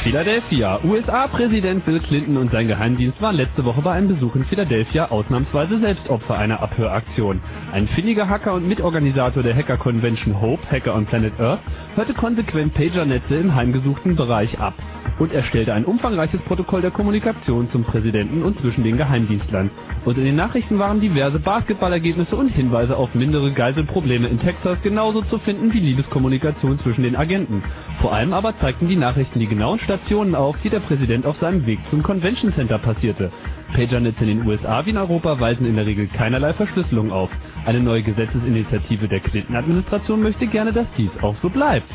[0.07, 0.79] Philadelphia.
[0.85, 5.81] USA-Präsident Bill Clinton und sein Geheimdienst waren letzte Woche bei einem Besuch in Philadelphia ausnahmsweise
[5.81, 7.41] selbst Opfer einer Abhöraktion.
[7.73, 11.59] Ein findiger Hacker und Mitorganisator der Hacker Convention Hope, Hacker on Planet Earth,
[11.97, 14.75] hörte konsequent Pagernetze im heimgesuchten Bereich ab
[15.19, 19.71] und erstellte ein umfangreiches Protokoll der Kommunikation zum Präsidenten und zwischen den Geheimdienstlern.
[20.05, 25.23] Und in den Nachrichten waren diverse Basketballergebnisse und Hinweise auf mindere Geiselprobleme in Texas genauso
[25.23, 27.63] zu finden wie Liebeskommunikation zwischen den Agenten.
[28.01, 31.67] Vor allem aber zeigten die Nachrichten die genauen Stationen auf, die der Präsident auf seinem
[31.67, 33.33] Weg zum Convention Center passierte.
[33.75, 37.31] Pagernetze in den USA wie in Europa weisen in der Regel keinerlei Verschlüsselung auf.
[37.65, 41.89] Eine neue Gesetzesinitiative der Clinton-Administration möchte gerne, dass dies auch so bleibt.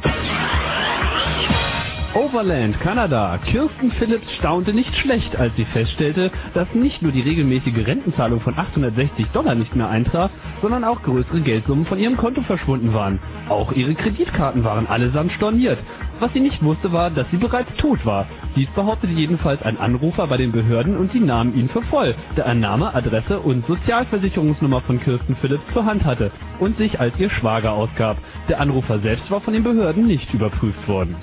[2.14, 3.38] Overland, Kanada.
[3.38, 8.58] Kirsten Phillips staunte nicht schlecht, als sie feststellte, dass nicht nur die regelmäßige Rentenzahlung von
[8.58, 10.30] 860 Dollar nicht mehr eintraf,
[10.62, 13.20] sondern auch größere Geldsummen von ihrem Konto verschwunden waren.
[13.48, 15.80] Auch ihre Kreditkarten waren allesamt storniert.
[16.22, 18.28] Was sie nicht wusste, war, dass sie bereits tot war.
[18.56, 22.44] Dies behauptete jedenfalls ein Anrufer bei den Behörden und sie nahmen ihn für voll, da
[22.44, 27.32] er Name, Adresse und Sozialversicherungsnummer von Kirsten Phillips zur Hand hatte und sich als ihr
[27.32, 28.18] Schwager ausgab.
[28.50, 31.16] Der Anrufer selbst war von den Behörden nicht überprüft worden.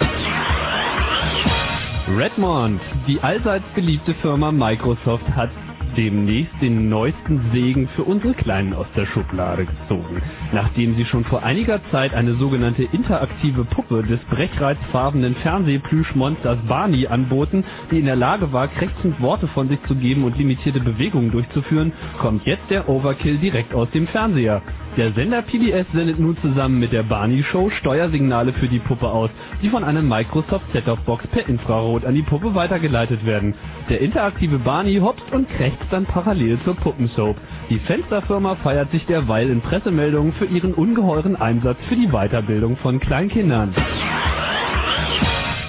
[2.08, 5.50] Redmond, die allseits beliebte Firma Microsoft hat
[5.96, 10.22] demnächst den neuesten Segen für unsere Kleinen aus der Schublade gezogen.
[10.52, 17.64] Nachdem sie schon vor einiger Zeit eine sogenannte interaktive Puppe des brechreizfarbenen Fernsehplüschmonsters Barney anboten,
[17.90, 21.92] die in der Lage war, krächzend Worte von sich zu geben und limitierte Bewegungen durchzuführen,
[22.18, 24.62] kommt jetzt der Overkill direkt aus dem Fernseher.
[24.96, 29.30] Der Sender PBS sendet nun zusammen mit der Barney Show Steuersignale für die Puppe aus,
[29.62, 33.54] die von einer Microsoft Set-Top-Box per Infrarot an die Puppe weitergeleitet werden.
[33.88, 37.36] Der interaktive Barney hopst und krächzt dann parallel zur Puppensoap.
[37.70, 42.98] Die Fensterfirma feiert sich derweil in Pressemeldungen für ihren ungeheuren Einsatz für die Weiterbildung von
[42.98, 43.74] Kleinkindern.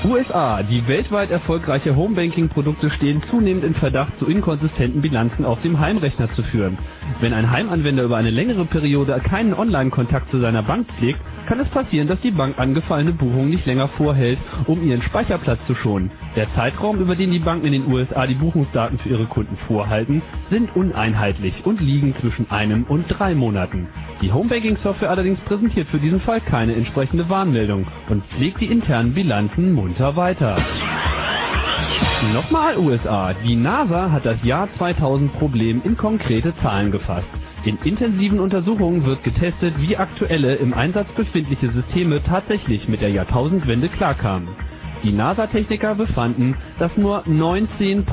[0.05, 0.63] USA.
[0.63, 6.43] Die weltweit erfolgreiche Homebanking-Produkte stehen zunehmend in Verdacht, zu inkonsistenten Bilanzen auf dem Heimrechner zu
[6.43, 6.77] führen.
[7.21, 11.69] Wenn ein Heimanwender über eine längere Periode keinen Online-Kontakt zu seiner Bank pflegt, kann es
[11.69, 16.11] passieren, dass die Bank angefallene Buchungen nicht länger vorhält, um ihren Speicherplatz zu schonen.
[16.35, 20.21] Der Zeitraum, über den die Banken in den USA die Buchungsdaten für ihre Kunden vorhalten,
[20.51, 23.87] sind uneinheitlich und liegen zwischen einem und drei Monaten.
[24.21, 29.73] Die Homebanking-Software allerdings präsentiert für diesen Fall keine entsprechende Warnmeldung und pflegt die internen Bilanzen
[29.89, 30.55] munter weiter.
[32.31, 33.33] Nochmal USA.
[33.33, 37.27] Die NASA hat das Jahr 2000 Problem in konkrete Zahlen gefasst.
[37.65, 43.89] In intensiven Untersuchungen wird getestet, wie aktuelle im Einsatz befindliche Systeme tatsächlich mit der Jahrtausendwende
[43.89, 44.49] klarkamen.
[45.03, 48.05] Die NASA-Techniker befanden, dass nur 19%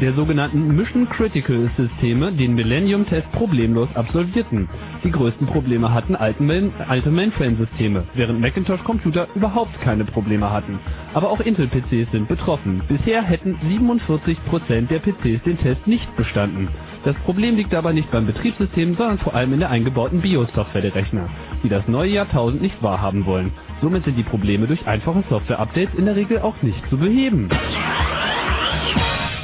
[0.00, 4.68] der sogenannten Mission Critical Systeme den Millennium-Test problemlos absolvierten.
[5.04, 10.80] Die größten Probleme hatten alte Mainframe-Systeme, während Macintosh-Computer überhaupt keine Probleme hatten.
[11.14, 12.82] Aber auch Intel-PCs sind betroffen.
[12.88, 16.68] Bisher hätten 47% der PCs den Test nicht bestanden.
[17.06, 20.96] Das Problem liegt dabei nicht beim Betriebssystem, sondern vor allem in der eingebauten BIOS-Software der
[20.96, 21.28] Rechner,
[21.62, 23.52] die das neue Jahrtausend nicht wahrhaben wollen.
[23.80, 27.48] Somit sind die Probleme durch einfache Software-Updates in der Regel auch nicht zu beheben.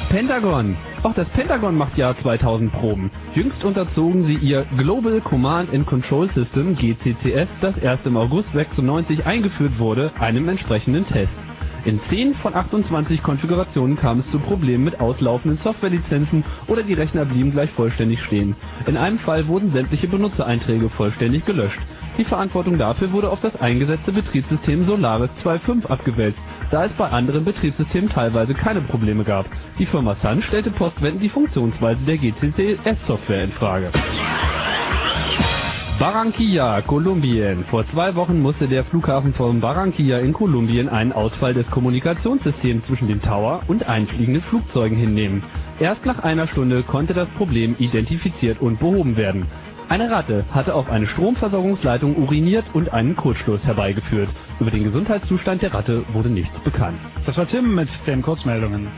[0.09, 0.77] Pentagon.
[1.05, 3.13] Auch das Pentagon macht Jahr 2000 Proben.
[3.37, 9.25] Jüngst unterzogen sie ihr Global Command and Control System GCCS, das erst im August 96
[9.25, 11.31] eingeführt wurde, einem entsprechenden Test.
[11.85, 17.25] In 10 von 28 Konfigurationen kam es zu Problemen mit auslaufenden Softwarelizenzen oder die Rechner
[17.25, 18.55] blieben gleich vollständig stehen.
[18.87, 21.81] In einem Fall wurden sämtliche Benutzereinträge vollständig gelöscht.
[22.19, 26.39] Die Verantwortung dafür wurde auf das eingesetzte Betriebssystem Solaris 2.5 abgewälzt,
[26.71, 29.47] da es bei anderen Betriebssystemen teilweise keine Probleme gab.
[29.79, 33.91] Die Firma Sun stellte postwendend die Funktionsweise der GCCS-Software in Frage.
[36.03, 37.65] Barranquilla, Kolumbien.
[37.71, 43.07] Vor zwei Wochen musste der Flughafen von Barranquilla in Kolumbien einen Ausfall des Kommunikationssystems zwischen
[43.07, 45.45] dem Tower und einfliegenden Flugzeugen hinnehmen.
[45.79, 49.47] Erst nach einer Stunde konnte das Problem identifiziert und behoben werden.
[49.89, 54.31] Eine Ratte hatte auf eine Stromversorgungsleitung uriniert und einen Kurzschluss herbeigeführt.
[54.59, 56.99] Über den Gesundheitszustand der Ratte wurde nichts bekannt.
[57.27, 58.89] Das war Tim mit den Kurzmeldungen.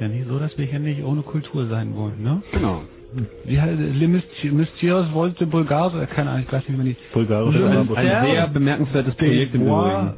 [0.00, 2.42] Ja nicht so, dass wir hier nicht ohne Kultur sein wollen, ne?
[2.52, 2.82] Genau.
[3.44, 6.86] Wie heißt Le Myst- Mysterious Volte Bulgare, äh, keine Ahnung, ich weiß nicht, wie man
[6.86, 6.96] die...
[7.12, 7.58] Bulgarische.
[7.58, 10.14] Mystère Ein sehr bemerkenswertes Projekt im Übrigen.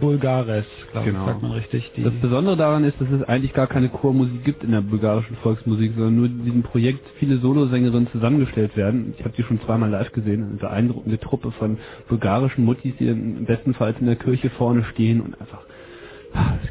[0.00, 1.20] Bulgares, glaube Genau.
[1.20, 1.90] ich, sagt man richtig.
[1.96, 5.92] Das Besondere daran ist, dass es eigentlich gar keine Chormusik gibt in der bulgarischen Volksmusik,
[5.96, 9.14] sondern nur in diesem Projekt viele Solosängerinnen zusammengestellt werden.
[9.16, 11.78] Ich habe die schon zweimal live gesehen, eine beeindruckende Truppe von
[12.08, 13.10] bulgarischen Muttis, die
[13.46, 15.62] bestenfalls in der Kirche vorne stehen und einfach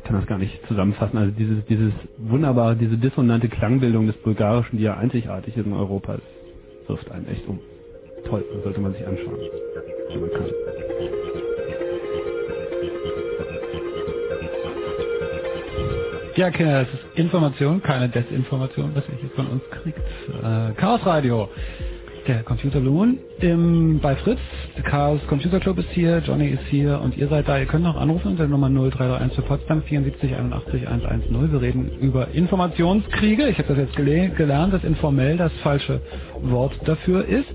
[0.03, 1.17] ich kann das gar nicht zusammenfassen.
[1.17, 6.17] Also dieses, dieses wunderbare, diese dissonante Klangbildung des Bulgarischen, die ja einzigartig ist in Europa,
[6.17, 7.59] das wirft einen echt um.
[8.25, 9.37] Toll, das sollte man sich anschauen.
[10.09, 10.45] wenn man kann.
[16.35, 19.99] Ja, Kinder, das ist Information, keine Desinformation, was ihr hier von uns kriegt.
[19.99, 21.47] Äh, Chaos Radio,
[22.27, 24.39] der Computer Blue Moon im, bei Fritz.
[24.83, 27.57] Chaos Computer Club ist hier, Johnny ist hier und ihr seid da.
[27.59, 31.51] Ihr könnt noch anrufen unter Nummer 0331 für Potsdam 74 81 110.
[31.51, 33.47] Wir reden über Informationskriege.
[33.49, 36.01] Ich habe das jetzt gele gelernt, dass informell das falsche
[36.41, 37.53] Wort dafür ist.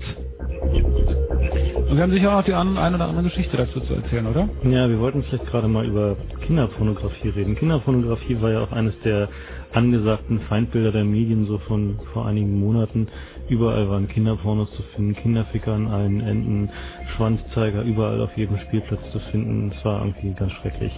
[1.89, 4.47] Und wir haben sicher auch die eine oder andere Geschichte dazu zu erzählen, oder?
[4.63, 7.55] Ja, wir wollten vielleicht gerade mal über Kinderpornografie reden.
[7.55, 9.27] Kinderpornografie war ja auch eines der
[9.73, 13.07] angesagten Feindbilder der Medien so von vor einigen Monaten.
[13.49, 16.69] Überall waren Kinderpornos zu finden, Kinderficker an allen Enden,
[17.15, 19.73] Schwanzzeiger überall auf jedem Spielplatz zu finden.
[19.75, 20.93] Es war irgendwie ganz schrecklich.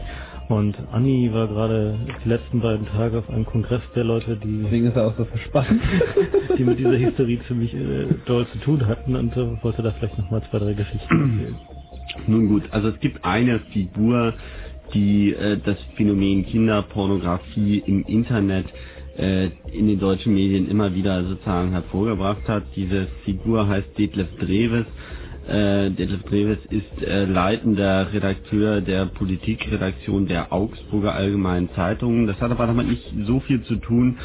[0.50, 4.88] Und Anni war gerade die letzten beiden Tage auf einem Kongress der Leute, die Deswegen
[4.88, 5.80] ist er auch so verspannt.
[6.58, 10.18] die mit dieser Hysterie ziemlich äh, doll zu tun hatten und äh, wollte da vielleicht
[10.18, 11.56] nochmal zwei, drei Geschichten erzählen.
[12.28, 14.34] Nun gut, also es gibt eine Figur,
[14.94, 21.72] die äh, das Phänomen Kinderpornografie im Internet äh, in den deutschen Medien immer wieder sozusagen
[21.72, 22.64] hervorgebracht hat.
[22.76, 24.86] Diese Figur heißt Detlef Dreves.
[25.48, 32.28] Äh, Detlef Dreves ist äh, leitender Redakteur der Politikredaktion der Augsburger Allgemeinen Zeitung.
[32.28, 34.20] Das hat aber damit nicht so viel zu tun,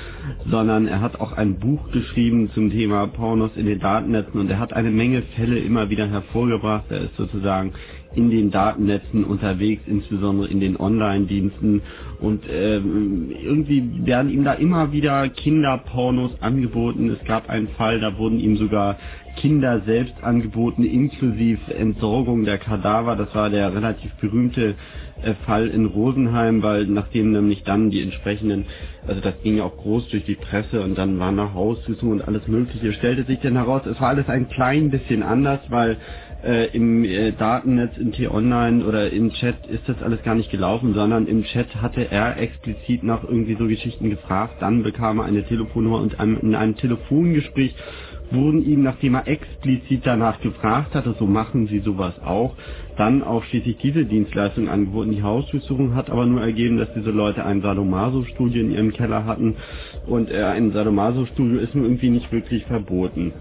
[0.51, 4.59] sondern er hat auch ein Buch geschrieben zum Thema Pornos in den Datennetzen und er
[4.59, 6.85] hat eine Menge Fälle immer wieder hervorgebracht.
[6.91, 7.73] Er ist sozusagen
[8.15, 11.83] in den Datennetzen unterwegs, insbesondere in den Online-Diensten
[12.21, 17.11] und ähm, irgendwie werden ihm da immer wieder Kinderpornos angeboten.
[17.11, 18.97] Es gab einen Fall, da wurden ihm sogar
[19.37, 23.17] Kinder selbst angeboten, inklusive Entsorgung der Kadaver.
[23.17, 24.75] Das war der relativ berühmte
[25.23, 28.67] äh, Fall in Rosenheim, weil nachdem nämlich dann die entsprechenden,
[29.07, 32.27] also das ging ja auch groß durch die Presse und dann war nach Haussuchung und
[32.27, 35.97] alles mögliche, stellte sich dann heraus, es war alles ein klein bisschen anders, weil
[36.45, 40.95] äh, im äh, Datennetz, in T-Online oder im Chat ist das alles gar nicht gelaufen,
[40.95, 45.45] sondern im Chat hatte er explizit nach irgendwie so Geschichten gefragt, dann bekam er eine
[45.45, 47.75] Telefonnummer und einem, in einem Telefongespräch
[48.31, 52.55] wurden ihm, nachdem er explizit danach gefragt hatte, so machen Sie sowas auch,
[52.97, 55.13] dann auch schließlich diese Dienstleistung angeboten.
[55.13, 59.57] Die Hausdurchsuchung hat aber nur ergeben, dass diese Leute ein Sadomaso-Studio in ihrem Keller hatten
[60.07, 63.33] und äh, ein Sadomaso-Studio ist nun irgendwie nicht wirklich verboten.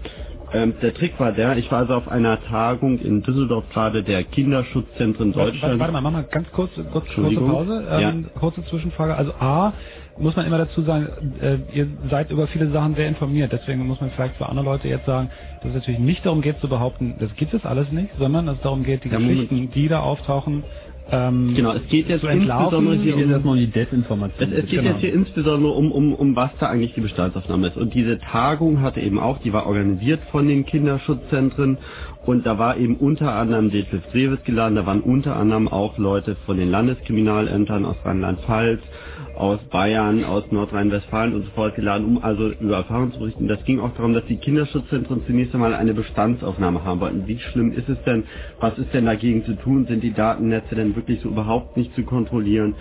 [0.52, 4.22] Ähm, der Trick war der, ich war also auf einer Tagung in Düsseldorf gerade der
[4.22, 5.80] Kinderschutzzentren Warte, Deutschland.
[5.80, 7.40] warte, warte mal, mach mal ganz kurz, kurz kurze.
[7.40, 7.84] Pause.
[7.90, 9.16] Ähm, Kurze Zwischenfrage.
[9.16, 9.72] Also A,
[10.18, 11.08] muss man immer dazu sagen,
[11.40, 13.52] äh, ihr seid über viele Sachen sehr informiert.
[13.52, 15.30] Deswegen muss man vielleicht für andere Leute jetzt sagen,
[15.60, 18.56] dass es natürlich nicht darum geht zu behaupten, das gibt es alles nicht, sondern dass
[18.56, 19.48] es darum geht, die Ja, Moment.
[19.50, 20.64] Geschichten, die da auftauchen,
[21.10, 24.52] ähm, Genau, es geht jetzt insbesondere hier um, erstmal um die Desinformation.
[24.52, 24.90] Es, es geht Genau.
[24.92, 27.76] jetzt hier insbesondere um, um, um was da eigentlich die Bestandsaufnahme ist.
[27.76, 31.78] Und diese Tagung hatte eben auch, die war organisiert von den Kinderschutzzentren
[32.26, 36.36] und da war eben unter anderem Detlef Dreves geladen, da waren unter anderem auch Leute
[36.44, 38.80] von den Landeskriminalämtern aus Rheinland-Pfalz,
[39.36, 43.48] aus Bayern, aus Nordrhein-Westfalen und so fort geladen, um also über Erfahrungen zu berichten.
[43.48, 47.26] Das ging auch darum, dass die Kinderschutzzentren zunächst einmal eine Bestandsaufnahme haben wollten.
[47.26, 48.24] Wie schlimm ist es denn?
[48.60, 49.86] Was ist denn dagegen zu tun?
[49.86, 52.74] Sind die Datennetze denn wirklich so überhaupt nicht zu kontrollieren?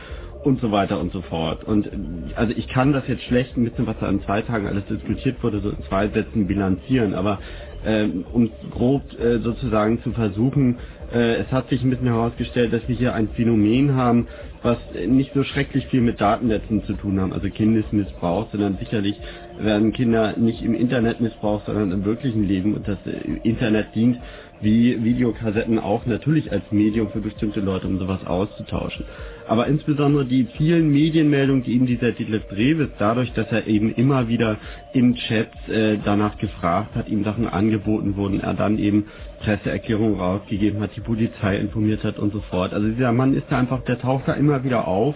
[0.43, 1.63] und so weiter und so fort.
[1.63, 1.89] Und
[2.35, 5.41] also ich kann das jetzt schlecht ein bisschen, was da an zwei Tagen alles diskutiert
[5.43, 7.39] wurde, so in zwei Sätzen bilanzieren, aber
[7.83, 10.77] ähm, um grob äh, sozusagen zu versuchen,
[11.13, 14.27] es hat sich ein bisschen herausgestellt, dass wir hier ein Phänomen haben,
[14.61, 19.15] was äh, nicht so schrecklich viel mit Datennetzen zu tun haben, also Kindesmissbrauch, sondern sicherlich
[19.59, 24.17] werden Kinder nicht im Internet missbraucht, sondern im wirklichen Leben und das äh, Internet dient
[24.61, 29.05] wie Videokassetten auch natürlich als Medium für bestimmte Leute, um sowas auszutauschen.
[29.47, 34.27] Aber insbesondere die vielen Medienmeldungen, die ihm dieser Detlef Dreves, dadurch, dass er eben immer
[34.27, 34.57] wieder
[34.93, 39.05] in Chats äh, danach gefragt hat, ihm Sachen angeboten wurden, er dann eben
[39.45, 42.73] Presseerklärungen rausgegeben hat, die Polizei informiert hat und so fort.
[42.73, 45.15] Also dieser Mann ist da einfach, der taucht da immer wieder auf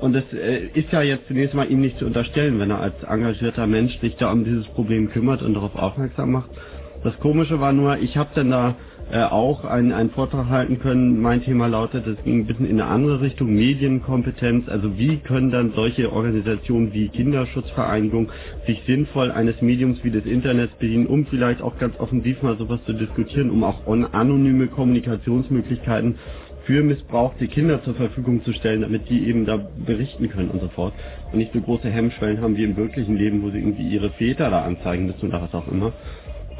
[0.00, 3.02] und es äh, ist ja jetzt zunächst mal ihm nicht zu unterstellen, wenn er als
[3.04, 6.50] engagierter Mensch sich da um dieses Problem kümmert und darauf aufmerksam macht,
[7.02, 8.76] Das Komische war nur, ich habe dann da
[9.10, 11.20] äh, auch einen, einen Vortrag halten können.
[11.20, 14.68] Mein Thema lautet, es ging ein bisschen in eine andere Richtung, Medienkompetenz.
[14.68, 18.30] Also wie können dann solche Organisationen wie Kinderschutzvereinigung
[18.66, 22.80] sich sinnvoll eines Mediums wie des Internets bedienen, um vielleicht auch ganz offensiv mal sowas
[22.86, 26.16] zu diskutieren, um auch on anonyme Kommunikationsmöglichkeiten
[26.64, 30.68] für missbrauchte Kinder zur Verfügung zu stellen, damit die eben da berichten können und so
[30.68, 30.92] fort.
[31.32, 34.50] Und nicht so große Hemmschwellen haben wie im wirklichen Leben, wo sie irgendwie ihre Väter
[34.50, 35.92] da anzeigen müssen oder was auch immer.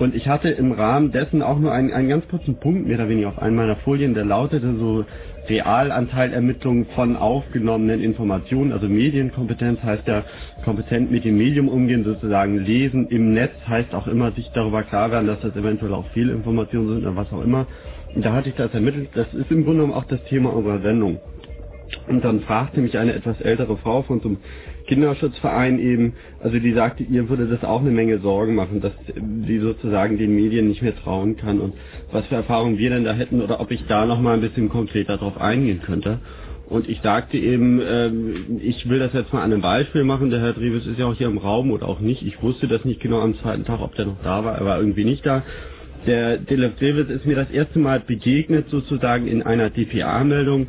[0.01, 3.11] Und ich hatte im Rahmen dessen auch nur einen, einen ganz kurzen Punkt, mehr oder
[3.11, 5.05] weniger auf einen meiner Folien, der lautete so
[5.47, 10.25] Realanteilermittlung von aufgenommenen Informationen, also Medienkompetenz heißt ja
[10.65, 15.11] kompetent mit dem Medium umgehen, sozusagen lesen im Netz heißt auch immer sich darüber klar
[15.11, 17.67] werden, dass das eventuell auch Fehlinformationen sind oder was auch immer.
[18.15, 20.81] Und da hatte ich das ermittelt, das ist im Grunde genommen auch das Thema unserer
[20.81, 21.21] Sendung.
[22.09, 24.39] Und dann fragte mich eine etwas ältere Frau von so einem
[24.91, 28.93] Kinderschutzverein eben, also die sagte, ihr würde das auch eine Menge Sorgen machen, dass
[29.47, 31.75] sie sozusagen den Medien nicht mehr trauen kann und
[32.11, 35.17] was für Erfahrungen wir denn da hätten oder ob ich da nochmal ein bisschen konkreter
[35.17, 36.19] drauf eingehen könnte.
[36.69, 40.31] Und ich sagte eben, ähm, ich will das jetzt mal an einem Beispiel machen.
[40.31, 42.23] Der Herr Dreves ist ja auch hier im Raum oder auch nicht.
[42.23, 44.57] Ich wusste das nicht genau am zweiten Tag, ob der noch da war.
[44.57, 45.43] Er war irgendwie nicht da.
[46.07, 50.69] Der Delef Davis ist mir das erste Mal begegnet sozusagen in einer DPA-Meldung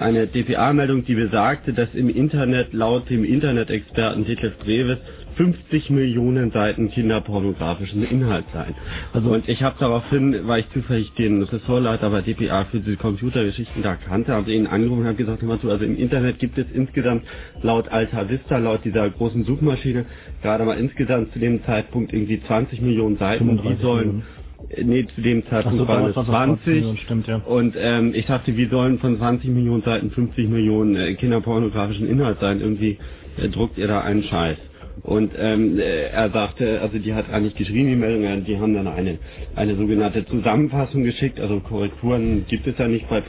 [0.00, 4.98] eine DPA-Meldung, die besagte, dass im Internet laut dem Internet-Experten Detlef Breves
[5.36, 8.74] 50 Millionen Seiten kinderpornografischen Inhalt seien.
[9.12, 13.82] Also und ich habe daraufhin, weil ich zufällig den Ressortleiter bei DPA für diese Computergeschichten
[13.82, 16.58] da kannte, habe ihn angerufen und habe gesagt, hör mal zu, also im Internet gibt
[16.58, 17.22] es insgesamt
[17.62, 20.04] laut Alta Vista, laut dieser großen Suchmaschine,
[20.42, 24.39] gerade mal insgesamt zu dem Zeitpunkt irgendwie 20 Millionen Seiten, die sollen Millionen.
[24.82, 26.24] Nee, zu dem Zeitpunkt so, waren es waren
[26.54, 26.74] es 20 20.
[26.74, 27.36] Millionen, stimmt, ja.
[27.36, 32.38] Und ähm, ich dachte, wie sollen von 20 Millionen Seiten 50 Millionen äh, kinderpornografischen Inhalt
[32.40, 32.60] sein?
[32.60, 32.98] Irgendwie
[33.36, 34.58] äh, druckt ihr da einen Scheiß.
[35.02, 38.86] Und ähm, äh, er sagte, also die hat eigentlich geschrieben, die Meldung, die haben dann
[38.86, 39.18] eine,
[39.56, 41.40] eine sogenannte Zusammenfassung geschickt.
[41.40, 43.22] Also Korrekturen gibt es ja nicht bei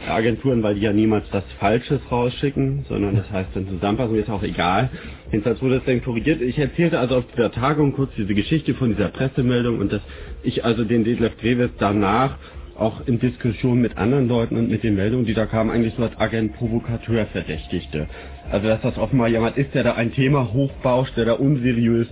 [0.00, 4.42] Presseagenturen, weil die ja niemals was Falsches rausschicken, sondern das heißt dann Zusammenfassung ist auch
[4.42, 4.90] egal.
[5.30, 6.40] Jedenfalls wurde es dann korrigiert.
[6.40, 10.02] Ich erzählte also auf dieser Tagung kurz diese Geschichte von dieser Pressemeldung und dass
[10.42, 12.36] ich also den Detlef Dreves danach
[12.76, 16.02] auch in Diskussion mit anderen Leuten und mit den Meldungen, die da kamen, eigentlich so
[16.02, 18.08] als Agent Provokateur verdächtigte.
[18.50, 22.06] Also dass das offenbar jemand ist, der da ein Thema hochbauscht, der da unseriös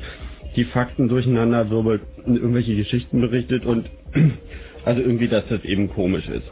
[0.56, 3.88] die Fakten durcheinander wirbelt, und irgendwelche Geschichten berichtet und
[4.84, 6.50] also irgendwie, dass das eben komisch ist.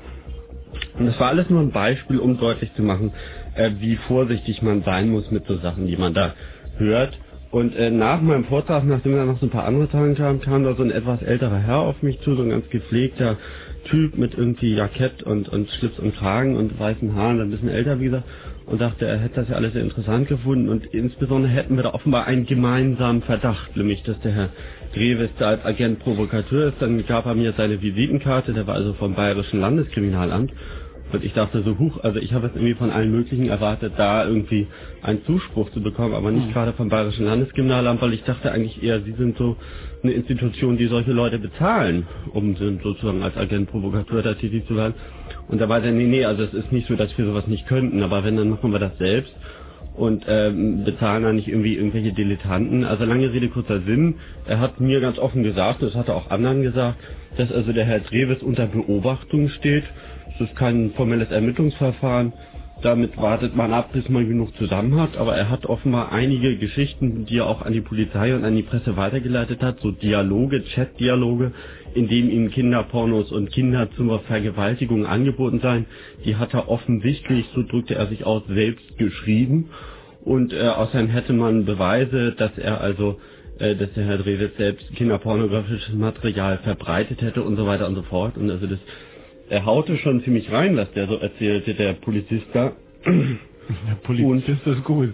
[0.99, 3.13] Und das war alles nur ein Beispiel, um deutlich zu machen,
[3.55, 6.35] äh, wie vorsichtig man sein muss mit so Sachen, die man da
[6.79, 7.19] hört.
[7.51, 10.65] Und äh, nach meinem Vortrag, nachdem dann noch so ein paar andere Tage kamen, kam
[10.65, 13.37] da so ein etwas älterer Herr auf mich zu, so ein ganz gepflegter
[13.85, 18.01] Typ mit irgendwie Jackett und, und Schlips und Kragen und weißen Haaren, ein bisschen älter
[18.01, 18.25] wie gesagt,
[18.67, 21.95] und dachte, er hätte das ja alles sehr interessant gefunden und insbesondere hätten wir da
[21.95, 24.49] offenbar einen gemeinsamen Verdacht, nämlich dass der Herr
[24.97, 26.83] Dreves da als Agent Provokateur ist.
[26.83, 30.53] Dann gab er mir seine Visitenkarte, der war also vom Bayerischen Landeskriminalamt
[31.13, 34.27] und ich dachte so, huch, also ich habe jetzt irgendwie von allen möglichen erwartet, da
[34.27, 34.69] irgendwie
[35.03, 39.03] einen Zuspruch zu bekommen, aber nicht gerade vom Bayerischen Landeskriminalamt, weil ich dachte eigentlich eher,
[39.03, 39.57] sie sind so
[40.03, 44.77] eine Institution, die solche Leute bezahlen, um so- sozusagen als Agent Provokateur da tätig zu
[44.77, 44.95] werden.
[45.49, 47.69] Und da war der, nee, nee, also es ist nicht so, dass wir sowas nicht
[47.69, 49.33] könnten, aber wenn, dann machen wir das selbst
[49.97, 52.85] und ähm, bezahlen da nicht irgendwie irgendwelche Dilettanten.
[52.85, 54.17] Also lange Rede, kurzer Sinn.
[54.47, 56.99] Er hat mir ganz offen gesagt, das hat er auch anderen gesagt,
[57.37, 59.85] dass also der Herr Dreves unter Beobachtung steht.
[60.35, 62.33] Es ist kein formelles Ermittlungsverfahren.
[62.83, 65.17] Damit wartet man ab, bis man genug zusammen hat.
[65.17, 68.63] Aber er hat offenbar einige Geschichten, die er auch an die Polizei und an die
[68.63, 71.53] Presse weitergeleitet hat, so Dialoge, Chat-Dialoge,
[71.97, 75.87] in denen ihm Kinderpornos und Kinder zur Vergewaltigung angeboten seien.
[76.25, 79.71] Die hat er offensichtlich, so drückte er sich aus, selbst geschrieben.
[80.25, 83.19] Und äh, außerdem hätte man Beweise, dass er also,
[83.59, 88.03] äh, dass der Herr Dreves selbst kinderpornografisches Material verbreitet hätte und so weiter und so
[88.03, 88.37] fort.
[88.37, 88.79] Und also das,
[89.49, 92.73] er haute schon ziemlich rein, was der so erzählte, der Polizist da.
[93.05, 95.13] Der Polizist ist gut.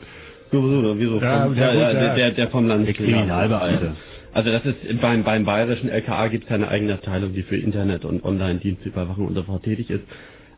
[0.51, 1.21] Sowieso, wieso?
[1.21, 1.93] Ja, vom, ja, ja, gut, ja, ja.
[1.93, 2.87] der, der, der vom Land.
[4.35, 8.05] Also das ist beim, beim bayerischen LKA gibt es eine eigene Abteilung, die für Internet
[8.05, 10.05] und Online-Dienstüberwachung und fort tätig ist.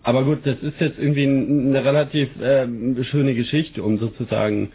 [0.04, 4.70] Aber gut, das ist jetzt irgendwie eine relativ ähm, schöne Geschichte, um sozusagen,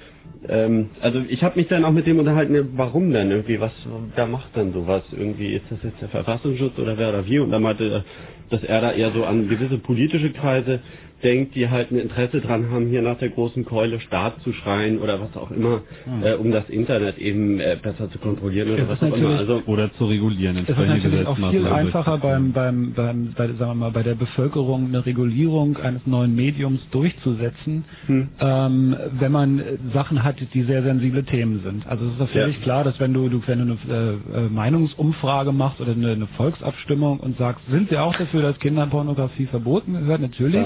[0.48, 3.72] ähm, also ich habe mich dann auch mit dem unterhalten, warum denn irgendwie, was,
[4.16, 7.38] wer macht denn sowas irgendwie, ist das jetzt der Verfassungsschutz oder wer oder wie?
[7.38, 8.04] Und dann meinte er,
[8.50, 10.80] dass er da eher so an gewisse politische Kreise
[11.24, 15.00] denkt, die halt ein Interesse dran haben, hier nach der großen Keule Staat zu schreien
[15.00, 16.24] oder was auch immer, Hm.
[16.24, 19.38] äh, um das Internet eben äh, besser zu kontrollieren oder Es was auch immer.
[19.38, 23.48] Also Oder zu regulieren, Es ist natürlich auch viel Gesetzmaßnahmen einfacher beim, beim, beim, bei,
[23.48, 27.86] sagen wir mal, bei der Bevölkerung eine Regulierung eines neuen Mediums durchzusetzen,
[28.40, 29.62] ähm, wenn man
[29.94, 31.86] Sachen hat, die sehr sensible Themen sind.
[31.88, 32.64] Also es ist doch völlig Ja.
[32.64, 33.94] klar, dass wenn du, du wenn du eine
[34.34, 38.60] äh, äh, Meinungsumfrage machst oder eine, eine Volksabstimmung und sagst, sind wir auch dafür, dass
[38.60, 40.22] Kinderpornografie verboten wird?
[40.22, 40.66] Natürlich.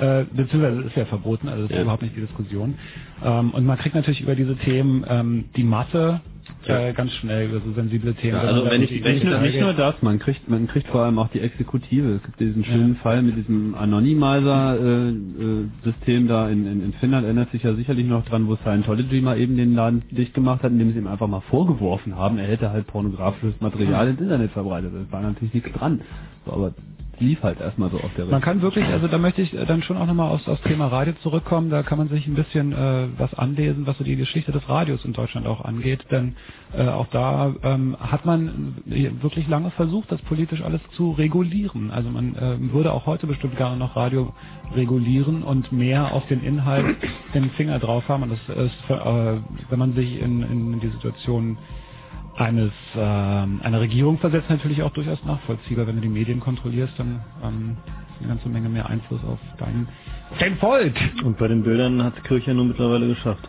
[0.00, 1.82] Äh, beziehungsweise ist ja verboten, also das ist Ja.
[1.82, 2.74] überhaupt nicht die Diskussion.
[3.22, 6.20] Ähm, und man kriegt natürlich über diese Themen ähm, die Masse
[6.66, 8.34] äh, ganz schnell über so sensible Themen.
[8.36, 10.86] Ja, also da wenn ich irgendwie nicht nur, nicht nur das, man kriegt man kriegt
[10.88, 12.14] vor allem auch die Exekutive.
[12.16, 17.62] Es gibt diesen schönen Fall mit diesem Anonymizer-System da in, in, in Finnland, erinnert sich
[17.62, 20.98] ja sicherlich noch dran, wo Scientology mal eben den Laden dicht gemacht hat, indem sie
[20.98, 24.92] ihm einfach mal vorgeworfen haben, er hätte halt pornografisches Material ins Internet verbreitet.
[24.94, 26.00] Das war natürlich nichts dran.
[26.46, 26.72] So, aber
[27.20, 29.96] lief halt erstmal so auf der Man kann wirklich, also da möchte ich dann schon
[29.96, 33.32] auch nochmal aufs, aufs Thema Radio zurückkommen, da kann man sich ein bisschen äh, was
[33.34, 36.36] anlesen, was so die Geschichte des Radios in Deutschland auch angeht, denn
[36.76, 41.90] äh, auch da ähm, hat man wirklich lange versucht, das politisch alles zu regulieren.
[41.90, 44.32] Also man äh, würde auch heute bestimmt gerne noch Radio
[44.74, 46.96] regulieren und mehr auf den Inhalt
[47.34, 48.22] den Finger drauf haben.
[48.22, 49.36] Und das ist, äh,
[49.68, 51.58] wenn man sich in, in die Situation
[52.40, 55.86] eines ähm, einer Regierung versetzt natürlich auch durchaus nachvollziehbar.
[55.86, 57.76] Wenn du die Medien kontrollierst, dann ähm,
[58.18, 59.88] eine ganze Menge mehr Einfluss auf dein,
[60.38, 60.94] dein Volk.
[61.24, 63.48] Und bei den Bildern hat Kirche nun mittlerweile geschafft.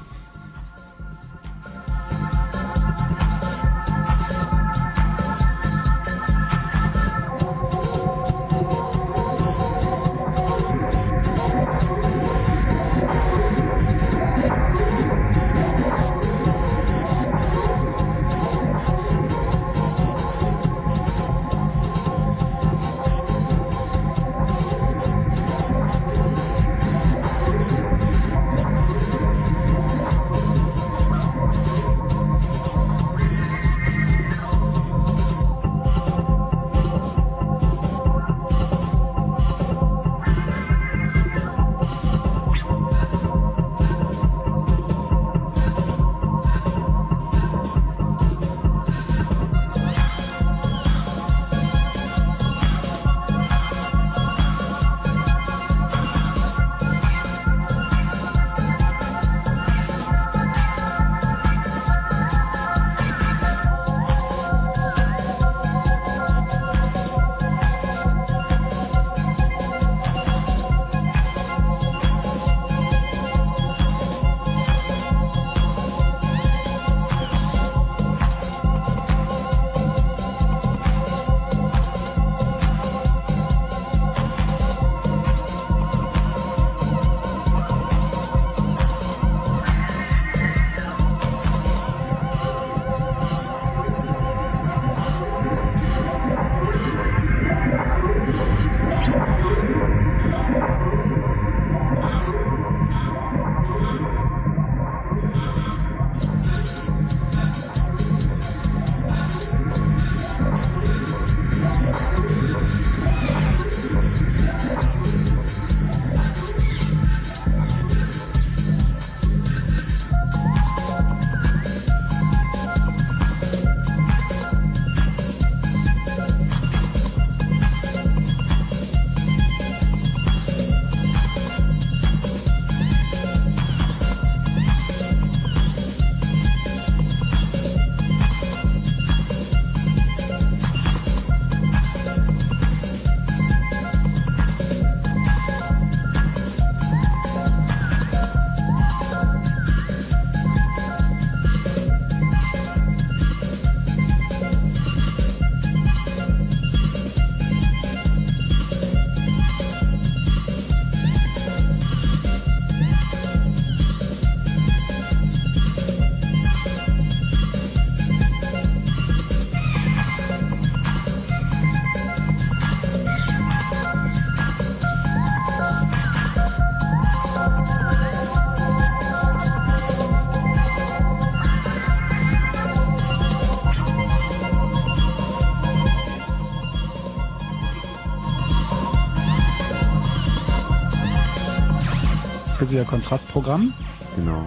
[192.92, 193.74] Kontrastprogramm.
[194.18, 194.46] Genau.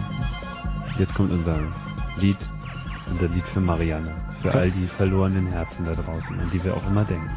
[0.98, 1.58] Jetzt kommt unser
[2.18, 2.36] Lied,
[3.10, 4.14] unser Lied für Marianne.
[4.42, 7.30] Für all die verlorenen Herzen da draußen, an die wir auch immer denken.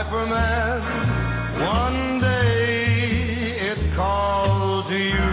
[0.00, 0.80] A
[1.60, 5.30] one day it called to you.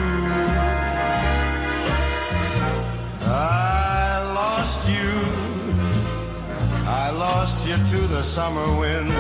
[3.21, 5.17] I lost you,
[6.89, 9.14] I lost you to the summer wind.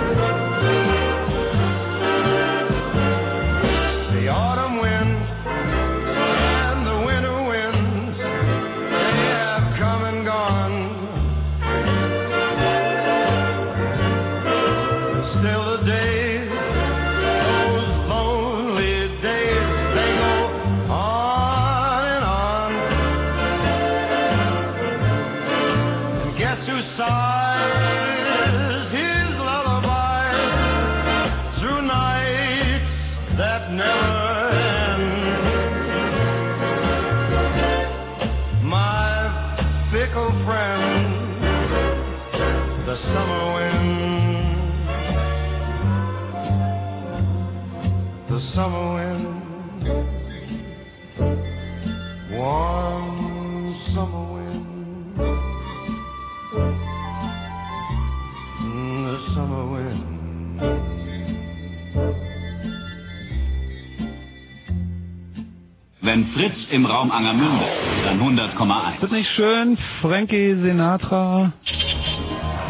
[66.75, 67.65] Im Raum Angermünde,
[68.03, 68.95] dann 100,1.
[68.95, 69.77] Ist das nicht schön?
[70.01, 71.53] Frankie Sinatra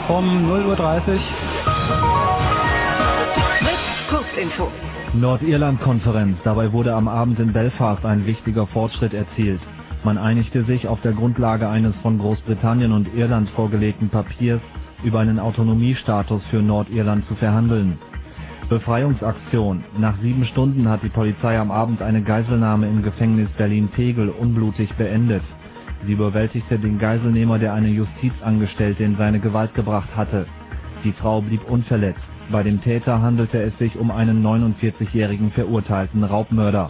[0.08, 1.20] um 0.30 Uhr.
[4.10, 4.72] Kurzinfo.
[5.16, 6.38] Nordirland-Konferenz.
[6.44, 9.62] Dabei wurde am Abend in Belfast ein wichtiger Fortschritt erzielt.
[10.04, 14.62] Man einigte sich auf der Grundlage eines von Großbritannien und Irland vorgelegten Papiers
[15.04, 17.98] über einen Autonomiestatus für Nordirland zu verhandeln.
[18.70, 19.84] Befreiungsaktion.
[19.98, 25.44] Nach sieben Stunden hat die Polizei am Abend eine Geiselnahme im Gefängnis Berlin-Tegel unblutig beendet.
[26.06, 30.48] Sie überwältigte den Geiselnehmer, der eine Justizangestellte in seine Gewalt gebracht hatte.
[31.04, 32.22] Die Frau blieb unverletzt.
[32.52, 36.90] Bei dem Täter handelte es sich um einen 49-jährigen verurteilten Raubmörder.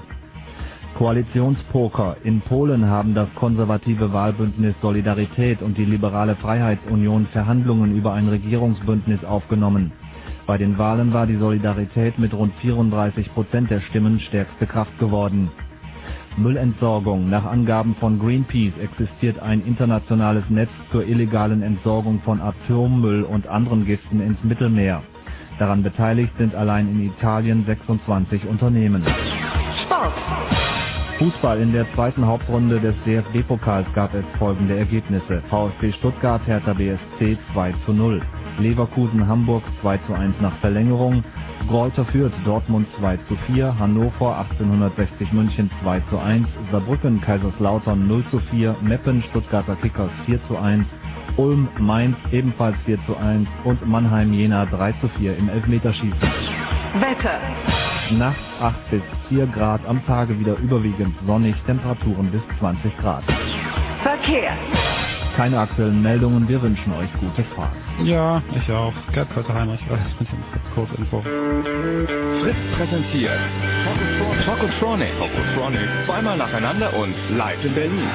[0.97, 2.15] Koalitionspoker.
[2.23, 9.23] In Polen haben das konservative Wahlbündnis Solidarität und die liberale Freiheitsunion Verhandlungen über ein Regierungsbündnis
[9.25, 9.91] aufgenommen.
[10.47, 15.49] Bei den Wahlen war die Solidarität mit rund 34 Prozent der Stimmen stärkste Kraft geworden.
[16.37, 17.29] Müllentsorgung.
[17.29, 23.85] Nach Angaben von Greenpeace existiert ein internationales Netz zur illegalen Entsorgung von Atommüll und anderen
[23.85, 25.01] Giften ins Mittelmeer.
[25.57, 29.03] Daran beteiligt sind allein in Italien 26 Unternehmen.
[29.83, 30.13] Sport.
[31.17, 35.41] Fußball in der zweiten Hauptrunde des DFB-Pokals gab es folgende Ergebnisse.
[35.49, 38.21] VfB Stuttgart, Hertha BSC 2 zu 0.
[38.59, 41.23] Leverkusen Hamburg 2 zu 1 nach Verlängerung.
[41.67, 43.77] Greuther Fürth Dortmund 2 zu 4.
[43.77, 46.47] Hannover 1860 München 2 zu 1.
[46.71, 48.75] Saarbrücken Kaiserslautern 0 zu 4.
[48.81, 50.85] Meppen Stuttgarter Kickers 4 zu 1.
[51.37, 56.21] Ulm Mainz ebenfalls 4 zu 1 und Mannheim Jena 3 zu 4 im Elfmeterschießen.
[56.99, 57.39] Wetter.
[58.11, 63.23] Nachts 8 bis 4 Grad, am Tage wieder überwiegend sonnig, Temperaturen bis 20 Grad.
[64.03, 64.53] Verkehr.
[65.35, 67.73] Keine aktuellen Meldungen, wir wünschen euch gute Fahrt.
[68.03, 68.93] Ja, ich auch.
[69.11, 71.21] Gerd Kötter-Heinrich, äh, mit dem Kurzinfo.
[72.41, 73.39] Fritz präsentiert
[74.45, 75.11] Tokotronic.
[75.17, 75.89] Tokotronic.
[76.05, 78.09] Zweimal nacheinander und live in Berlin.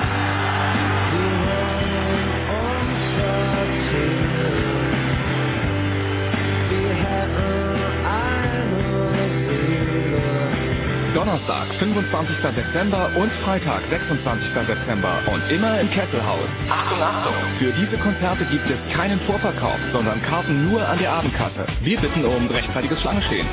[11.21, 12.35] Donnerstag, 25.
[12.57, 14.55] Dezember und Freitag, 26.
[14.67, 16.49] September und immer im Kesselhaus.
[16.71, 17.35] Achtung, Achtung!
[17.59, 21.67] Für diese Konzerte gibt es keinen Vorverkauf, sondern Karten nur an der Abendkasse.
[21.83, 23.47] Wir bitten um rechtzeitiges Schlangenstehen.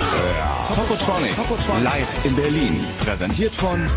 [0.75, 1.35] Tokotronic,
[1.83, 2.87] live in Berlin.
[3.03, 3.91] Präsentiert von.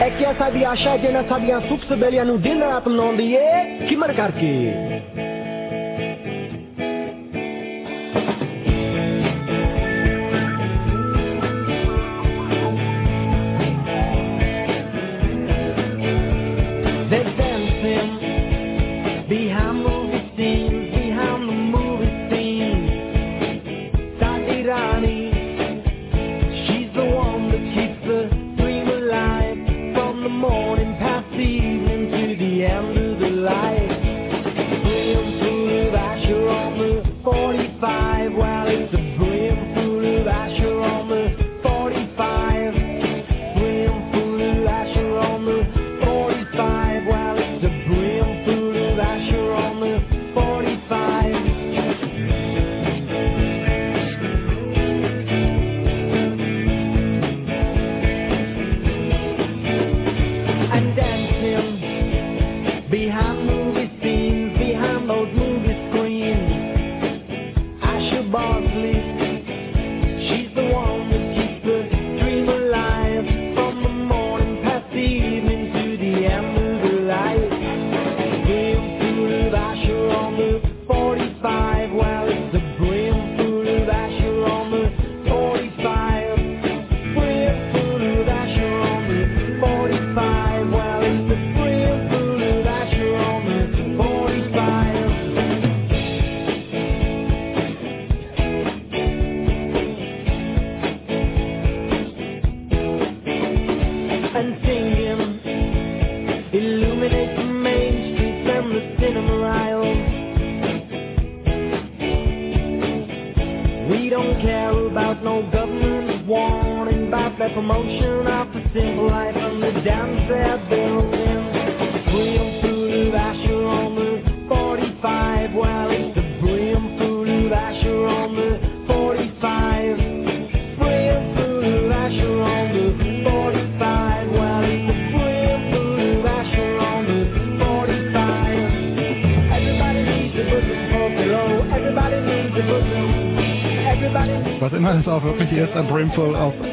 [0.00, 4.74] É que essa biachadinha nessa bicha subsebeliya no din raat não diye kimar karke
[5.14, 5.55] They're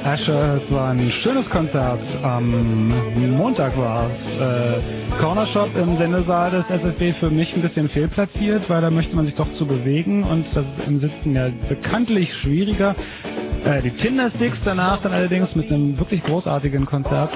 [0.03, 0.61] Asher.
[0.64, 1.99] Es war ein schönes Konzert.
[2.23, 2.90] Am
[3.38, 4.41] Montag war es.
[4.41, 9.15] Äh, Corner Shop im Sendesaal des SFB für mich ein bisschen fehlplatziert, weil da möchte
[9.15, 12.95] man sich doch zu bewegen und das ist im Sitzen ja bekanntlich schwieriger.
[13.65, 17.30] Äh, die Tinder Sticks danach dann allerdings mit einem wirklich großartigen Konzert.